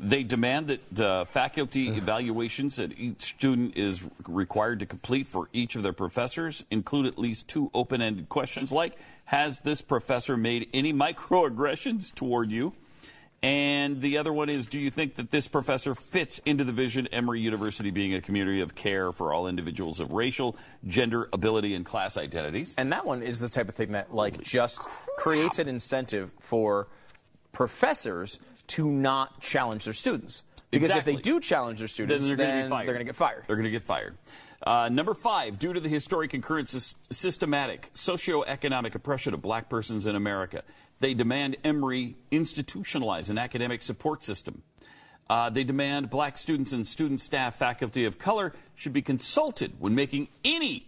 [0.00, 5.74] They demand that uh, faculty evaluations that each student is required to complete for each
[5.74, 10.68] of their professors include at least two open ended questions like Has this professor made
[10.72, 12.74] any microaggressions toward you?
[13.42, 17.06] And the other one is Do you think that this professor fits into the vision
[17.12, 20.56] Emory University being a community of care for all individuals of racial,
[20.86, 22.74] gender, ability, and class identities?
[22.76, 26.88] And that one is the type of thing that like just creates an incentive for
[27.52, 28.38] professors
[28.68, 30.42] to not challenge their students.
[30.70, 31.12] Because Exactly.
[31.14, 32.86] if they do challenge their students, then they're going to get fired.
[32.86, 33.44] they're going to get fired.
[33.46, 34.18] They're going to get fired.
[34.60, 39.70] Uh, number five, due to the historic and current sys- systematic socioeconomic oppression of black
[39.70, 40.62] persons in America,
[41.00, 44.62] they demand Emory institutionalize an academic support system.
[45.30, 49.94] Uh, they demand black students and student staff, faculty of color should be consulted when
[49.94, 50.86] making any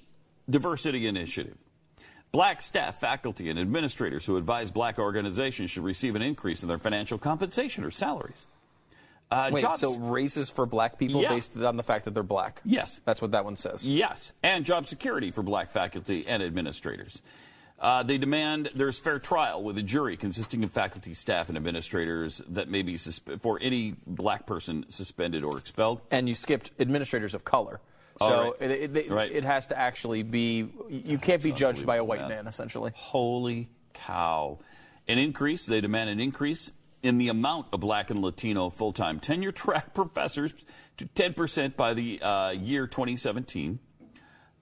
[0.49, 1.57] diversity initiative.
[2.33, 6.79] Black staff, faculty, and administrators who advise black organizations should receive an increase in their
[6.79, 8.47] financial compensation or salaries.
[9.31, 11.29] Uh, Wait, so raises for black people Yeah.
[11.29, 12.61] based on the fact that they're black?
[12.65, 13.01] Yes.
[13.05, 13.87] That's what that one says.
[13.87, 17.23] Yes, and job security for black faculty and administrators.
[17.81, 22.43] Uh, they demand there's fair trial with a jury consisting of faculty, staff, and administrators
[22.47, 26.01] that may be susp- for any black person suspended or expelled.
[26.11, 27.81] And you skipped administrators of color.
[28.19, 28.71] So right.
[28.71, 29.33] it, it, Right.
[29.33, 32.93] it has to actually be, you can't be judged by a white man, essentially.
[32.95, 34.59] Holy cow.
[35.09, 36.71] An increase, they demand an increase
[37.03, 40.53] in the amount of black and Latino full time tenure track professors
[40.99, 43.79] to 10% by the uh, year 2017.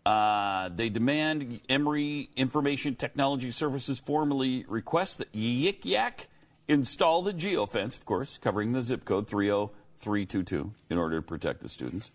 [0.08, 6.28] Uh, they demand Emory Information Technology Services formally request that Yik Yak
[6.66, 11.68] install the geofence, of course, covering the zip code 30322 in order to protect the
[11.68, 12.10] students.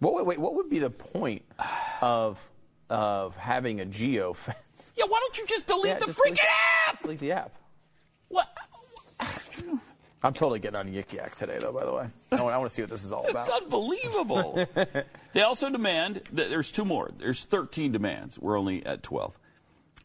[0.00, 1.44] What, wait, wait, what would be the point
[2.00, 2.40] of,
[2.90, 4.92] of having a geo fence?
[4.96, 7.02] Yeah, why don't you just delete Yeah, the just freaking delete- app?
[7.02, 7.52] Delete the app.
[8.30, 8.48] What?
[10.24, 11.72] I'm totally getting on Yik Yak today, though.
[11.72, 13.46] By the way, I want, I want to see what this is all about.
[13.46, 14.66] It's unbelievable.
[15.32, 17.10] they also demand that there's two more.
[17.18, 18.38] There's 13 demands.
[18.38, 19.38] We're only at 12.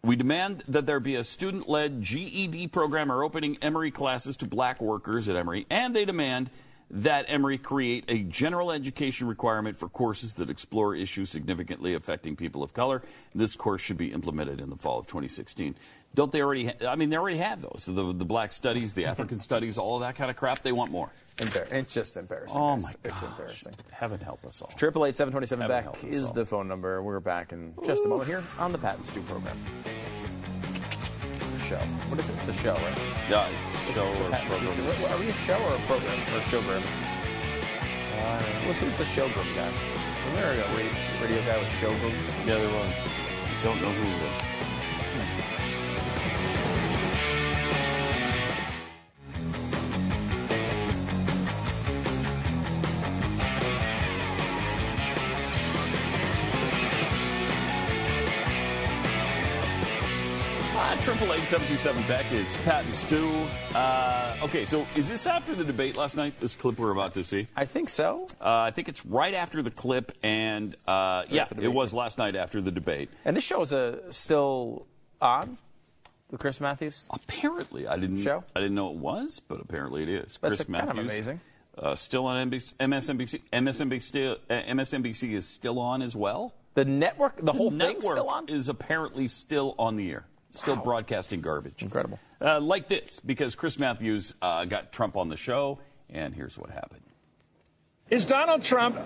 [0.04, 4.46] We demand that there be a student led GED program or opening Emory classes to
[4.46, 6.50] black workers at Emory, and they demand
[6.90, 12.64] that Emory create a general education requirement for courses that explore issues significantly affecting people
[12.64, 13.02] of color.
[13.36, 15.76] This course should be implemented in the fall of 2016.
[16.16, 16.68] Don't they already?
[16.68, 17.84] Ha- I mean, they already have those.
[17.86, 20.64] The, the black studies, the African studies, all of that kind of crap.
[20.64, 21.12] They want more.
[21.38, 22.60] Embar- it's just embarrassing.
[22.60, 23.30] Oh my It's gosh.
[23.32, 23.74] embarrassing.
[23.92, 24.70] Heaven help us all.
[24.70, 27.04] Triple eight seven twenty seven back is the phone number.
[27.04, 29.58] We're back in just a moment here on the Pat and Stu program.
[31.68, 31.76] Show.
[32.08, 32.36] What is it?
[32.40, 32.98] It's a show, right?
[33.30, 34.72] Yeah, it's show or program.
[34.88, 36.80] What- Are we a show or a program or a showgram?
[36.80, 39.68] Uh, who's, who's the showroom guy?
[39.68, 42.16] Was there a radio, radio guy with showroom?
[42.48, 42.96] Yeah, there was.
[43.68, 44.57] Don't know who.
[61.48, 62.26] Seven two seven Beck.
[62.32, 63.26] It's Pat and Stu.
[63.74, 66.40] Uh, okay, so is this after the debate last night?
[66.40, 67.48] This clip we're about to see.
[67.56, 68.28] I think so.
[68.42, 72.36] Uh, I think it's right after the clip, and uh, yeah, it was last night
[72.36, 73.10] after the debate.
[73.26, 74.88] And this show is uh, still
[75.22, 75.58] on
[76.30, 77.08] with Chris Matthews.
[77.10, 78.44] Apparently, I didn't Show?
[78.56, 80.38] I didn't know it was, but apparently it is.
[80.42, 81.40] That's Chris a- kind of amazing.
[81.78, 83.42] Uh, still on NBC, MSNBC.
[83.54, 86.56] MSNBC, still, uh, MSNBC is still on as well.
[86.74, 88.50] The network, the whole network thing's still on.
[88.50, 90.26] is apparently still on the air,
[90.58, 91.82] still broadcasting garbage.
[91.84, 92.20] Incredible.
[92.42, 95.80] Uh, like this, because Chris Matthews uh, got Trump on the show,
[96.10, 97.02] and here's what happened.
[98.10, 98.98] Is Donald Trump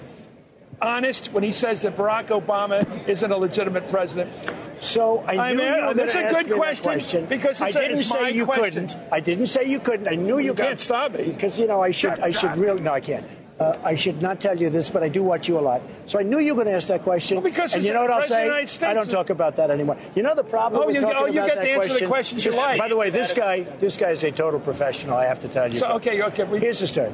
[0.81, 4.31] honest when he says that Barack Obama isn't a legitimate president?
[4.79, 7.67] So I I knew mean, you were that's a good me that question, because I
[7.67, 8.87] it's a- didn't it's say my you question.
[8.87, 9.13] couldn't.
[9.13, 10.07] I didn't say you couldn't.
[10.07, 11.25] I knew you, You got can't stop me.
[11.25, 12.09] because you know I should.
[12.15, 12.81] Can't I should stop really.
[12.81, 13.25] No, I can't.
[13.61, 15.81] Uh, I should not tell you this, but I do watch you a lot.
[16.07, 17.37] So I knew you were going to ask that question.
[17.37, 18.55] Well, because and he's you know what the I'll President of the say?
[18.55, 18.89] United States.
[18.89, 19.97] I don't talk about that anymore.
[20.15, 22.07] You know the problem Oh, you- talking oh, you about get that to answer the
[22.07, 22.79] questions you like.
[22.79, 25.15] By the way, this guy, this guy is a total professional.
[25.15, 25.77] I have to tell you.
[25.77, 26.43] So, okay, okay.
[26.43, 27.11] We, Here's the story.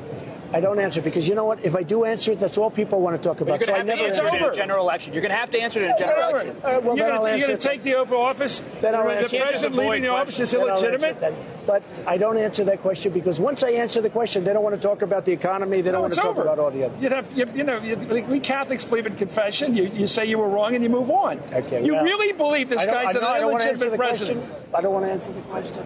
[0.53, 1.65] I don't answer because you know what?
[1.65, 3.60] If I do answer it, that's all people want to talk about.
[3.60, 5.14] You're so I going to have never to answer it in a general election.
[5.14, 6.49] You're going to have to answer it in a general Whatever.
[6.52, 6.61] election.
[6.64, 8.64] Uh, well, you're going to take the Oval Office?
[8.80, 9.41] Then I'll the answer it.
[9.41, 11.34] president leaving the office is Then I'll answer illegitimate?
[11.68, 14.76] But I don't answer that question because once I answer the question, they don't want
[14.76, 15.81] to talk about the economy.
[15.81, 16.98] They don't want to talk about all the other.
[17.02, 19.76] You, have, you, you know, you, we Catholics believe in confession.
[19.76, 21.39] You, you say you were wrong and you move on.
[21.52, 23.98] Okay, you well, really believe this guy's an know I don't want to answer illegitimate
[23.99, 24.48] president?
[24.48, 24.73] question.
[24.73, 25.85] I don't want to answer the question.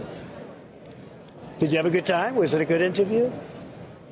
[1.58, 2.36] Did you have a good time?
[2.36, 3.32] Was it a good interview?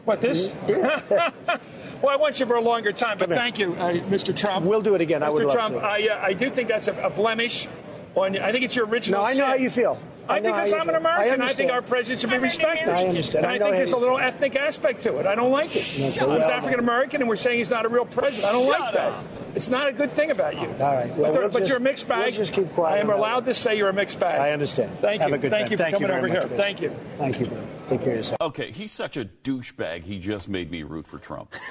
[0.06, 0.52] What, this?
[0.68, 4.36] well, I want you for a longer time, but thank you, uh, Mr.
[4.36, 4.66] Trump.
[4.66, 5.22] We'll do it again.
[5.22, 5.26] Mr.
[5.26, 5.82] I would love Trump, to.
[5.82, 7.68] I, uh, I do think that's a, a blemish.
[8.16, 9.46] On, I think it's your original No, I know sin.
[9.46, 10.00] how you feel.
[10.30, 11.08] I I know because how you I'm an feel.
[11.08, 11.42] I American.
[11.42, 12.88] I, think our president should be respected.
[12.90, 13.46] I understand.
[13.46, 15.26] And I I, think there's a little ethnic aspect to it.
[15.26, 15.80] I don't like it.
[15.80, 16.18] Okay, He's
[16.50, 18.46] African American, and we're saying he's not a real president.
[18.46, 19.12] I don't Shut like that.
[19.12, 19.24] up.
[19.56, 20.68] It's not a good thing about you.
[20.68, 21.14] All right.
[21.18, 22.22] Well, but we'll but just- you're a mixed bag.
[22.26, 23.20] we'll just keep quiet I am on that.
[23.20, 24.40] allowed to say you're a mixed bag.
[24.40, 24.98] I understand.
[25.00, 25.36] Thank Have you.
[25.36, 25.72] a good Thank time.
[25.72, 26.48] you for Thank coming very over much, here.
[26.50, 26.58] Rich.
[26.58, 26.92] Thank you.
[27.18, 27.68] Thank you, bro.
[27.90, 28.38] Take care of yourself.
[28.42, 30.04] Okay, he's such a douchebag.
[30.04, 31.52] He just made me root for Trump.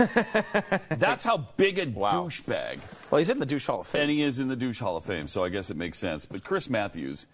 [0.90, 2.80] That's how big a douchebag.
[3.10, 4.02] Well, he's in the douche hall of fame.
[4.02, 6.26] And he is in the douche hall of fame, so I guess it makes sense.
[6.26, 7.26] But Chris Matthews,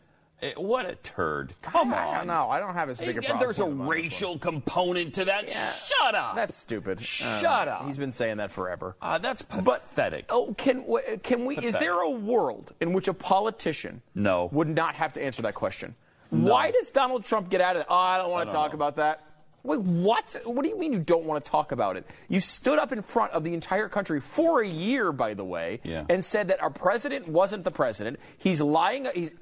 [0.43, 1.55] Eh, what a turd!
[1.62, 2.15] Come I on.
[2.19, 2.51] don't know.
[2.51, 3.47] I don't have as eh, big a Yeah, problem.
[3.47, 3.89] There's a him on this one.
[3.89, 5.51] racial component to that.
[5.51, 6.35] Shut up.
[6.35, 6.98] That's stupid.
[6.98, 7.86] Uh, Shut up.
[7.86, 8.97] He's been saying that forever.
[9.01, 10.27] Uh, that's pathetic.
[10.28, 10.85] Oh, can
[11.23, 11.56] can we?
[11.59, 14.48] Is there a world in which a politician No.
[14.52, 15.94] would not have to answer that question?
[16.31, 16.52] No.
[16.52, 17.86] Why does Donald Trump get out of it?
[17.89, 18.77] Oh, I don't want to talk know.
[18.77, 19.20] about that.
[19.64, 20.36] Wait, what?
[20.44, 22.06] What do you mean you don't want to talk about it?
[22.28, 25.80] You stood up in front of the entire country for a year, by the way,
[25.84, 26.04] Yeah.
[26.10, 28.20] and said that our president wasn't the president.
[28.36, 29.06] He's lying.
[29.14, 29.34] He's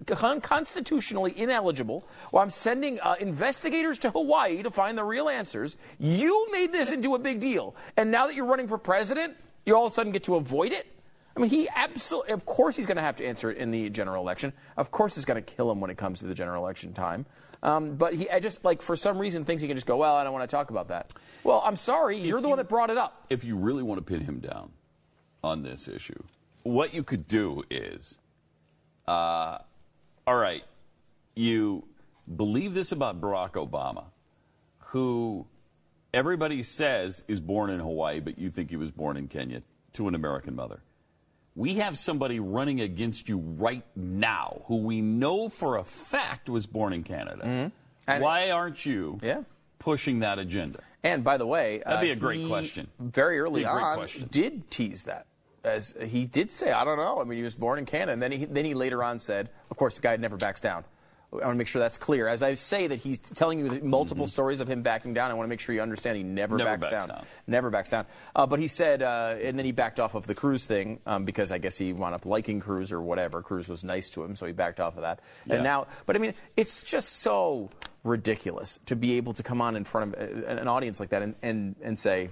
[0.52, 2.04] unconstitutionally ineligible.
[2.30, 5.76] Well, I'm sending uh, investigators to Hawaii to find the real answers.
[5.98, 9.34] You made this into a big deal, and now that you're running for president,
[9.66, 10.86] you all of a sudden get to avoid it.
[11.36, 13.88] I mean, he absolutely, of course, he's going to have to answer it in the
[13.90, 14.52] general election.
[14.76, 17.24] Of course, it's going to kill him when it comes to the general election time.
[17.62, 19.97] Um, but he, I just like for some reason thinks he can just go.
[19.97, 21.12] Well, I don't want to talk about that.
[21.44, 23.24] Well, I'm sorry, you're the you- one that brought it up.
[23.30, 24.70] if you really want to pin him down
[25.44, 26.22] on this issue,
[26.64, 28.18] what you could do is,
[29.06, 29.59] uh,
[30.26, 30.64] all right,
[31.36, 31.84] you
[32.36, 34.05] believe this about Barack Obama,
[34.86, 35.47] who
[36.12, 39.62] everybody says is born in Hawaii, but you think he was born in Kenya
[39.94, 40.82] to an American mother.
[41.54, 46.66] We have somebody running against you right now who we know for a fact was
[46.66, 47.42] born in Canada.
[48.06, 48.22] Mm-hmm.
[48.22, 49.42] Why aren't you Yeah.
[49.78, 50.80] pushing that agenda?
[51.04, 52.88] And by the way, That'd be uh, a great question.
[52.98, 54.28] Very early on, question.
[54.30, 55.26] did tease that.
[55.64, 57.20] As he did say, I don't know.
[57.20, 59.48] I mean, he was born in Canada, and then he then he later on said,
[59.70, 60.84] of course, the guy never backs down.
[61.32, 62.28] I want to make sure that's clear.
[62.28, 65.46] As I say that he's telling you multiple stories of him backing down, I want
[65.46, 67.09] to make sure you understand he never, Never backs, backs down.
[67.09, 67.26] down.
[67.46, 68.06] Never backs down.
[68.36, 71.24] Uh, but he said, uh, and then he backed off of the Cruz thing um,
[71.24, 73.40] because I guess he wound up liking Cruz or whatever.
[73.40, 75.20] Cruz was nice to him, so he backed off of that.
[75.46, 75.54] Yeah.
[75.54, 77.70] And now, but I mean, it's just so
[78.04, 81.22] ridiculous to be able to come on in front of uh, an audience like that
[81.22, 82.28] and, and, and say,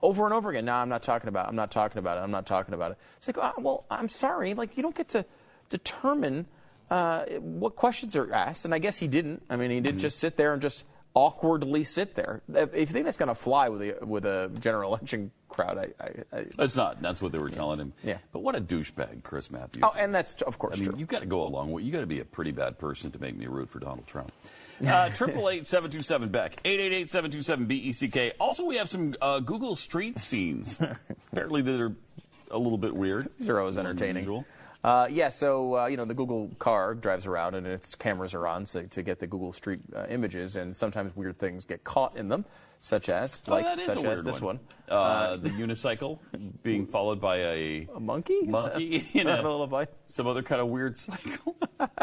[0.00, 1.48] over and over again, no, I'm not talking about it.
[1.50, 2.22] I'm not talking about it.
[2.22, 2.98] I'm not talking about it.
[3.18, 4.54] It's like, ah, well, I'm sorry.
[4.54, 5.26] Like, you don't get to
[5.68, 6.46] determine
[6.92, 8.64] uh, what questions are asked.
[8.64, 9.42] And I guess he didn't.
[9.48, 9.98] I mean, he Mm-hmm.
[9.98, 12.42] just sit there and just awkwardly sit there.
[12.52, 16.04] If you think that's going to fly with a, with a general election crowd, I,
[16.04, 17.00] I, I It's not.
[17.02, 17.92] That's what they were telling him.
[18.02, 18.18] Yeah.
[18.32, 19.82] But what a douchebag Chris Matthews.
[19.84, 19.96] Oh, is.
[19.98, 20.98] and that's of course I mean, true.
[20.98, 21.84] you've got to go along with.
[21.84, 24.32] You got to be a pretty bad person to make me root for Donald Trump.
[24.82, 27.92] Uh, Triple eight seven two seven Beck eight eight eight seven two seven B E
[27.92, 28.32] C K.
[28.40, 30.76] Also, we have some uh, Google Street scenes.
[31.32, 31.92] Apparently, they're
[32.50, 33.28] a little bit weird.
[33.40, 34.22] Zero are always More than entertaining.
[34.24, 34.44] usual.
[34.84, 38.48] Uh, yeah, so uh, you know the Google car drives around and its cameras are
[38.48, 42.16] on so, to get the Google Street uh, images, and sometimes weird things get caught
[42.16, 42.44] in them,
[42.80, 44.58] such as Oh, like such as this one.
[44.88, 46.18] Uh, the unicycle
[46.64, 51.56] being followed by a, a monkey, monkey a, little some other kind of weird cycle.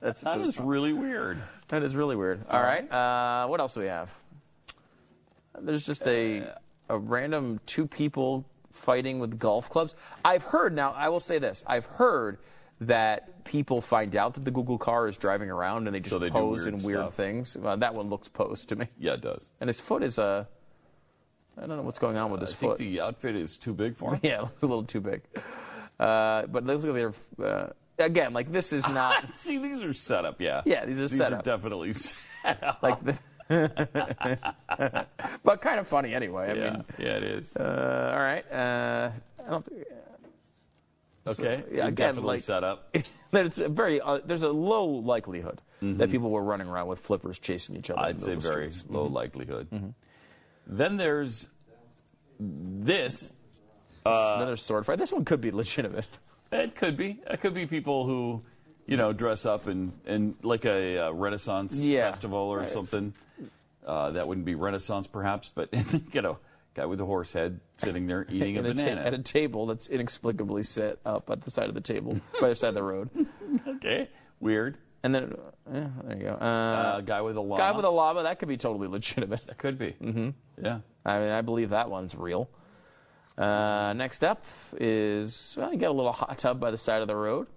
[0.00, 1.40] That's That is really weird.
[1.68, 2.44] That is really weird.
[2.50, 4.10] All right, uh, what else do we have?
[5.60, 6.52] There's just a
[6.88, 8.44] a random two people
[8.74, 9.94] fighting with golf clubs.
[10.24, 10.92] I've heard now.
[10.92, 11.64] I will say this.
[11.66, 12.38] I've heard
[12.80, 16.18] that people find out that the Google car is driving around and they just So
[16.18, 17.14] they pose weird in weird stuff.
[17.14, 17.56] things.
[17.56, 18.88] Well, that one looks posed to me.
[18.98, 19.48] Yeah, it does.
[19.60, 20.44] And his foot is Uh,
[21.56, 22.78] I don't know what's going on with his I think foot.
[22.78, 24.20] the outfit is too big for him.
[24.24, 25.22] yeah, it looks a little too big.
[26.00, 27.48] Uh, but let's look at their.
[27.48, 27.68] Uh,
[27.98, 30.40] again, like this is not See, these are set up.
[30.40, 30.62] Yeah.
[30.64, 31.44] Yeah, these are these set are up.
[31.44, 31.92] definitely
[32.42, 32.82] set up.
[32.82, 33.16] like, the,
[35.44, 36.50] but kind of funny anyway.
[36.50, 37.54] I yeah, mean, yeah, it is.
[37.56, 38.50] uh, all right.
[38.52, 39.10] Uh,
[39.46, 39.64] I don't.
[39.64, 39.84] Think,
[41.26, 41.62] Okay.
[41.72, 42.94] yeah, again, definitely like- set up.
[43.30, 47.38] there's a very uh, there's a low likelihood that people were running around with flippers
[47.38, 48.08] chasing each other.
[48.08, 48.16] in Mm-hmm.
[48.16, 48.90] I'd say middle of the very streets.
[48.90, 49.94] low likelihood.
[50.66, 51.48] Then there's
[52.40, 53.30] this.
[54.06, 54.98] Uh, Another sword fight.
[54.98, 56.06] This one could be legitimate.
[56.52, 57.20] It could be.
[57.30, 58.42] It could be people who,
[58.86, 62.10] you know, dress up and, in like a uh, Renaissance Yeah.
[62.10, 62.68] festival or Right.
[62.68, 63.14] something.
[63.86, 65.68] Uh, that wouldn't be Renaissance, perhaps, but
[66.14, 66.38] you know,
[66.74, 69.00] guy with a horse head sitting there eating a At a ta- banana.
[69.02, 72.54] at a table that's inexplicably set up at the side of the table, by the
[72.56, 73.10] side of the road.
[73.76, 74.08] okay,
[74.40, 74.78] weird.
[75.02, 75.36] And then,
[75.70, 76.38] yeah, there you go.
[76.40, 77.58] Uh, Uh, guy with a llama.
[77.62, 79.46] guy with a llama, that could be totally legitimate.
[79.46, 79.92] That could be.
[80.02, 80.30] Mm-hmm.
[80.64, 80.78] Yeah.
[81.04, 82.48] I mean, I believe that one's real.
[83.36, 84.44] Uh, next up
[84.78, 87.48] is well, you got a little hot tub by the side of the road.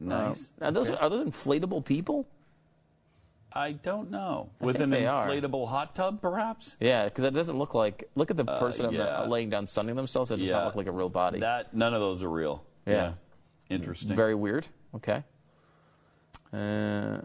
[0.00, 0.50] Nice.
[0.60, 0.98] Uh, are those Okay.
[1.00, 2.26] are those inflatable people?
[3.52, 4.50] I don't know.
[4.60, 5.26] I With an they are.
[5.26, 6.76] inflatable hot tub, perhaps?
[6.78, 8.10] Yeah, because it doesn't look like.
[8.14, 10.30] Look at the Uh, person on the- laying down, sunning themselves.
[10.30, 10.56] It does Yeah.
[10.56, 11.40] not look like a real body.
[11.40, 12.64] That none of those are real.
[12.86, 13.14] Yeah.
[13.70, 14.14] Interesting.
[14.14, 14.66] Very weird.
[14.94, 15.24] Okay.
[16.52, 17.18] Uh,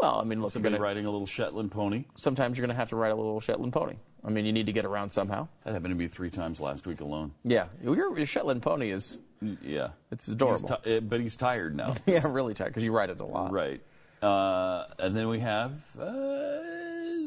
[0.00, 2.04] well, I mean, look, you're Somebody gonna, riding a little Shetland pony.
[2.16, 3.96] sometimes you're going to have to ride a little Shetland pony.
[4.24, 5.48] I mean, you need to get around somehow.
[5.64, 7.32] That happened to me three times last week alone.
[7.44, 9.18] Yeah, your, your Shetland pony is
[9.62, 9.88] Yeah.
[10.10, 10.68] it's adorable.
[10.68, 11.94] He's ti- uh, but he's tired now.
[12.06, 13.52] yeah, really tired because you ride it a lot.
[13.52, 13.80] Right.
[14.22, 16.60] Uh, and then we have uh,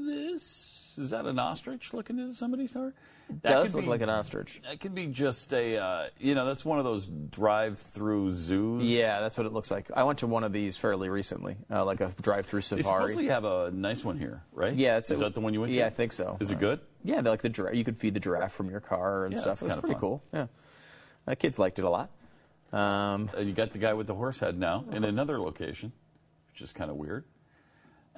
[0.05, 0.95] this.
[0.97, 2.93] Is that an ostrich looking into somebody's car?
[3.41, 4.61] That does look be- like an ostrich.
[4.69, 8.83] That could be just a, uh, you know, that's one of those drive-through zoos.
[8.83, 9.89] Yeah, that's what it looks like.
[9.95, 13.03] I went to one of these fairly recently, uh, like a drive-through They safari.
[13.09, 14.73] supposedly have a nice one here, right?
[14.75, 15.79] Yeah, it's is a- that the one you went to?
[15.79, 16.37] yeah, I think so.
[16.39, 16.79] Is it Uh, good?
[17.03, 17.75] Yeah, like the giraffe.
[17.75, 19.59] You could feed the giraffe from your car and Yeah, stuff.
[19.61, 19.99] that's kinda pretty fun.
[20.01, 20.23] cool.
[20.33, 20.47] Yeah,
[21.27, 22.09] uh, kids liked it a lot.
[22.71, 25.91] Um, you got the guy with the horse head now in another location,
[26.51, 27.23] which is kind of weird.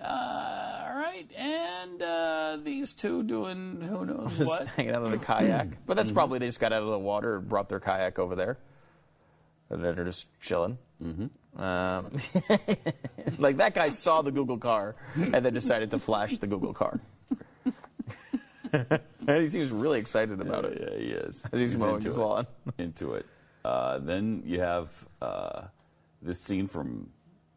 [0.02, 4.68] Uh, all right, and uh, these two doing who knows just what?
[4.68, 5.68] hanging out on a kayak.
[5.86, 5.96] But Mm-hmm.
[5.98, 8.58] that's probably they just got out of the water and brought their kayak over there,
[9.70, 10.78] and then they're just chilling.
[11.04, 11.62] Mm-hmm.
[11.62, 12.12] Um,
[13.40, 17.00] like that guy saw the Google car and then decided to flash the Google car.
[19.28, 20.78] and he seems really excited about it.
[20.82, 21.44] Yeah, he is.
[21.52, 22.20] As he's mowing into his it.
[22.20, 22.48] lawn.
[22.78, 23.26] into it.
[23.64, 24.90] Uh, then you have
[25.22, 25.62] uh,
[26.22, 27.10] this scene from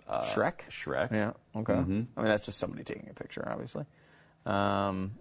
[0.08, 0.60] uh, Shrek.
[0.70, 1.10] Shrek.
[1.12, 1.32] Yeah.
[1.56, 1.72] Okay.
[1.74, 2.06] Mhm.
[2.16, 3.84] I mean, that's just somebody taking a picture, obviously.
[4.46, 5.12] Um,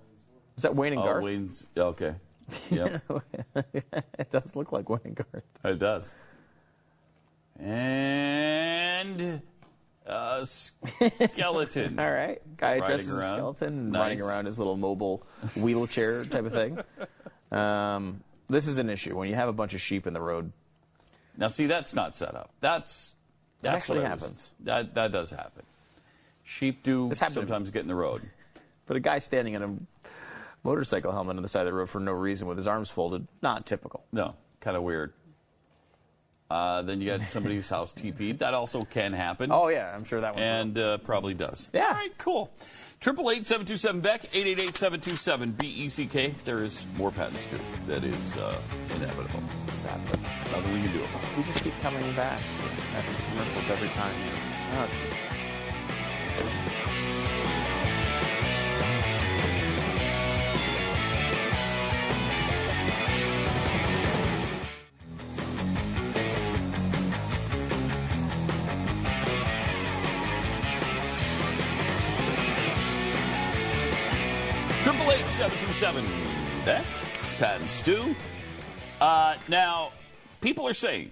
[0.55, 1.23] is that Wayne and Oh, Garth?
[1.23, 2.15] Wayne's okay.
[2.69, 3.01] Yep,
[4.17, 5.43] it does look like Wayne and Garth.
[5.65, 6.13] it does.
[7.59, 9.41] And
[10.07, 11.99] uh, skeleton.
[11.99, 12.41] All right.
[12.57, 13.33] Guy dressed as a around.
[13.35, 13.99] skeleton Nice.
[13.99, 15.25] riding around his little mobile
[15.55, 16.79] wheelchair type of thing.
[17.51, 20.51] Um, this is an issue when you have a bunch of sheep in the road.
[21.37, 22.51] Now, see, that's not set up.
[22.61, 23.13] That's
[23.61, 24.49] That that's actually what I was- happens.
[24.61, 25.63] that that does happen.
[26.43, 27.47] Sheep do This happened to me.
[27.47, 28.21] sometimes get in the road.
[28.85, 29.75] But a guy standing in a
[30.63, 33.27] motorcycle helmet on the side of the road for no reason with his arms folded,
[33.41, 34.05] not typical.
[34.13, 35.11] No, kind of weird.
[36.49, 38.39] Uh, then you got somebody's house TP'd.
[38.39, 39.51] That also can happen.
[39.51, 41.69] Oh yeah, I'm sure that one's and uh, probably does.
[41.73, 41.87] Yeah.
[41.87, 42.49] All right, cool.
[42.99, 46.07] Triple eight seven two seven Beck eight eight eight seven two seven B E C
[46.07, 46.33] K.
[46.45, 47.57] There is more Pat and Stu.
[47.87, 48.57] That is uh,
[48.95, 49.41] inevitable.
[49.69, 50.19] Sadly.
[50.51, 51.03] Nothing we can do.
[51.03, 51.37] about it.
[51.37, 52.41] We just keep coming back
[52.95, 54.13] after commercials every time.
[54.79, 54.89] Oh,
[77.67, 78.15] and Stu.
[79.01, 79.91] Uh, now,
[80.39, 81.11] people are saying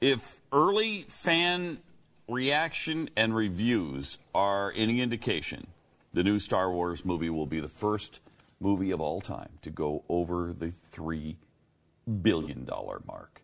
[0.00, 1.78] if early fan
[2.28, 5.66] reaction and reviews are any indication,
[6.14, 8.20] the new Star Wars movie will be the first
[8.58, 11.36] movie of all time to go over the three
[12.22, 13.42] billion dollar mark.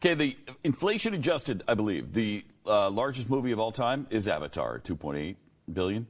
[0.00, 4.78] Okay, the inflation adjusted, I believe, the uh, largest movie of all time is Avatar,
[4.78, 5.34] 2.8
[5.72, 6.06] billion.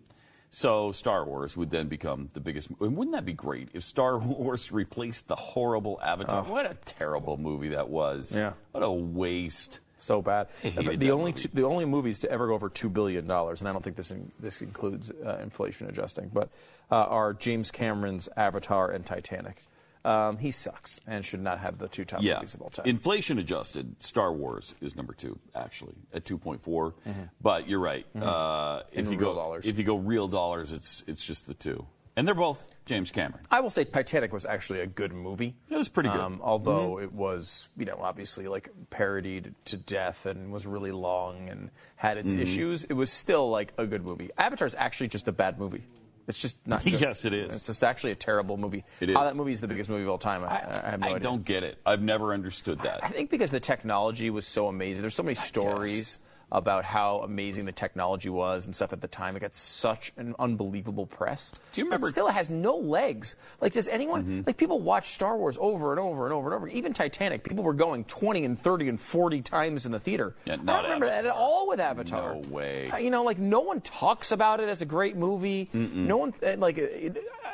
[0.55, 2.71] So Star Wars would then become the biggest.
[2.81, 6.45] and Wouldn't that be great if Star Wars replaced the horrible Avatar?
[6.47, 6.53] Oh.
[6.53, 8.33] What a terrible movie that was.
[8.35, 8.53] Yeah.
[8.71, 9.81] What a waste.
[9.99, 10.47] so bad.
[10.63, 13.73] The only two, the only movies to ever go over two billion dollars, and I
[13.73, 16.51] don't think this in, this includes uh, inflation adjusting, but
[16.89, 19.57] uh, are James Cameron's Avatar and Titanic.
[20.05, 22.35] Um, he sucks and should not have the two top yeah.
[22.35, 22.85] movies of all time.
[22.87, 26.93] Inflation adjusted, Star Wars is number two, actually, at 2.4.
[27.41, 28.07] But you're right.
[28.15, 28.99] Uh, Mm-hmm.
[28.99, 29.67] In if you real go, dollars.
[29.67, 31.87] If you go real dollars, it's it's just the two,
[32.17, 33.45] and they're both James Cameron.
[33.51, 35.55] I will say Titanic was actually a good movie.
[35.71, 36.21] It was pretty good.
[36.21, 41.49] Um, although it was, you know, obviously like parodied to death and was really long
[41.49, 42.41] and had its Mhm.
[42.41, 44.31] issues, it was still like a good movie.
[44.37, 45.87] Avatar's actually just a bad movie.
[46.27, 47.01] It's just not good.
[47.01, 47.55] Yes, it is.
[47.55, 48.85] It's just actually a terrible movie.
[49.01, 49.29] It How is.
[49.29, 50.47] that movie is the biggest movie of all time, I,
[50.87, 51.21] I have no I idea.
[51.21, 51.79] don't get it.
[51.85, 53.05] I've never understood that.
[53.05, 55.03] I think because the technology was so amazing.
[55.03, 56.19] There's so many stories
[56.53, 59.37] about how amazing the technology was and stuff at the time.
[59.37, 61.53] It got such an unbelievable press.
[61.73, 63.35] Do you remember- But still, it has no legs.
[63.61, 64.41] Like, does anyone Mm-hmm.
[64.47, 66.69] like people watch Star Wars over and over and over and over?
[66.69, 70.37] Even Titanic, people were going 20 and 30 and 40 times in the theater.
[70.45, 72.35] Yeah, I don't remember that at all with Avatar.
[72.35, 72.91] No way.
[72.91, 75.69] Uh, You know, like no one talks about it as a great movie.
[75.73, 76.79] No one uh, like.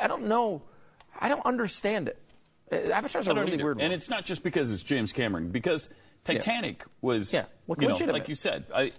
[0.00, 0.62] I don't know.
[1.18, 2.18] I don't understand it.
[2.72, 3.64] Uh, Avatar's a really either.
[3.64, 3.84] weird one.
[3.84, 5.88] And it's not just because it's James Cameron, because
[6.24, 7.44] Titanic was, Yeah.
[7.68, 8.12] You know, legitimate.
[8.12, 8.92] like you said, I,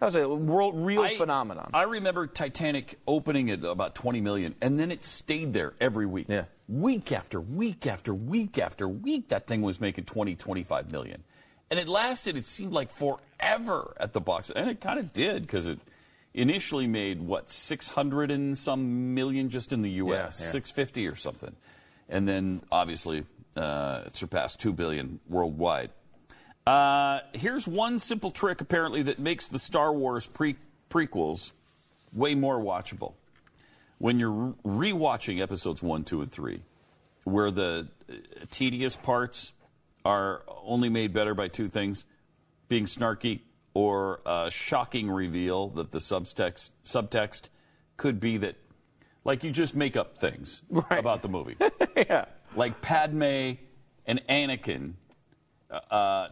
[0.00, 1.70] That was a world real I- phenomenon.
[1.74, 6.26] I remember Titanic opening at about 20 million, and then it stayed there every week.
[6.28, 6.44] Yeah.
[6.68, 11.24] Week after week after week after week, that thing was making 20, 25 million.
[11.70, 14.50] And it lasted, it seemed like forever at the box.
[14.50, 15.80] And it kind of did, because it
[16.34, 20.52] initially made, what, 600 and some million just in the U.S., Yeah, yeah.
[20.52, 21.56] 650 or something.
[22.08, 23.24] And then, obviously,
[23.56, 25.90] uh, it surpassed 2 billion worldwide.
[26.68, 30.56] Uh, here's one simple trick, apparently, that makes the Star Wars pre-
[30.90, 31.52] prequels
[32.12, 33.14] way more watchable.
[33.96, 36.60] When you're re- rewatching episodes one, two, and three,
[37.24, 38.12] where the uh,
[38.50, 39.54] tedious parts
[40.04, 42.04] are only made better by two things
[42.68, 43.40] being snarky
[43.72, 47.48] or a shocking reveal that the subtext, subtext
[47.96, 48.56] could be that,
[49.24, 51.56] like, you just make up things about the movie.
[51.96, 52.26] yeah.
[52.54, 53.52] Like Padme
[54.04, 54.92] and Anakin
[55.90, 56.28] uh,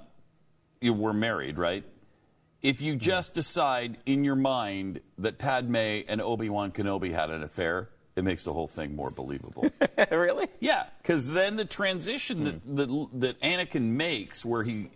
[0.81, 1.85] you were married, right?
[2.63, 5.77] If you just decide in your mind that Padme
[6.09, 9.71] and Obi Wan Kenobi had an affair, it makes the whole thing more believable.
[10.11, 10.49] really?
[10.59, 12.77] yeah, because then the transition that, hmm.
[12.77, 14.91] that that Anakin makes, where he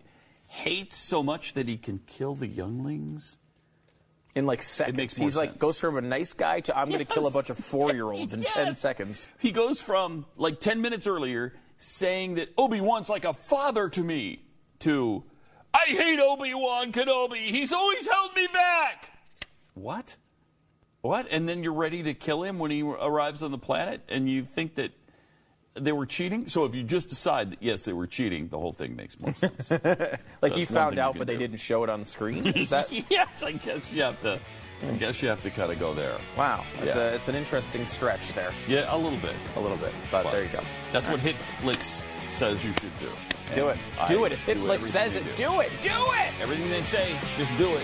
[0.48, 3.36] hates so much that he can kill the younglings,
[4.35, 5.16] in like seconds.
[5.16, 5.61] He's like sense.
[5.61, 8.11] goes from a nice guy to I'm going to kill a bunch of four year
[8.11, 9.28] olds in ten seconds.
[9.39, 14.02] He goes from like 10 minutes earlier saying that Obi Wan's like a father to
[14.02, 14.43] me
[14.81, 15.24] to
[15.72, 17.48] I hate Obi Wan Kenobi.
[17.51, 19.10] He's always held me back.
[19.74, 20.16] What?
[21.02, 21.26] What?
[21.30, 24.44] And then you're ready to kill him when he arrives on the planet and you
[24.44, 24.92] think that
[25.74, 26.48] they were cheating?
[26.48, 29.34] So if you just decide that yes, they were cheating, the whole thing makes more
[29.34, 29.70] sense.
[30.42, 32.06] Like that's he found thing you out, can but they didn't show it on the
[32.06, 32.47] screen.
[32.47, 34.38] Is that yes, I guess you have to.
[34.86, 36.14] I guess you have to kind of go there.
[36.38, 36.64] wow?
[36.82, 37.02] It's, Yeah.
[37.10, 38.51] a, it's an interesting stretch there.
[38.66, 39.34] Yeah, a little bit.
[39.56, 40.60] A little bit, but, there you go.
[40.90, 42.01] That's what Hitflix
[42.32, 43.09] says you should do.
[43.55, 43.77] Do it.
[44.09, 44.32] Do I it.
[44.32, 45.44] If do says it, do.
[45.44, 45.70] do it.
[45.82, 46.40] Do it.
[46.40, 47.82] Everything they say, just do it.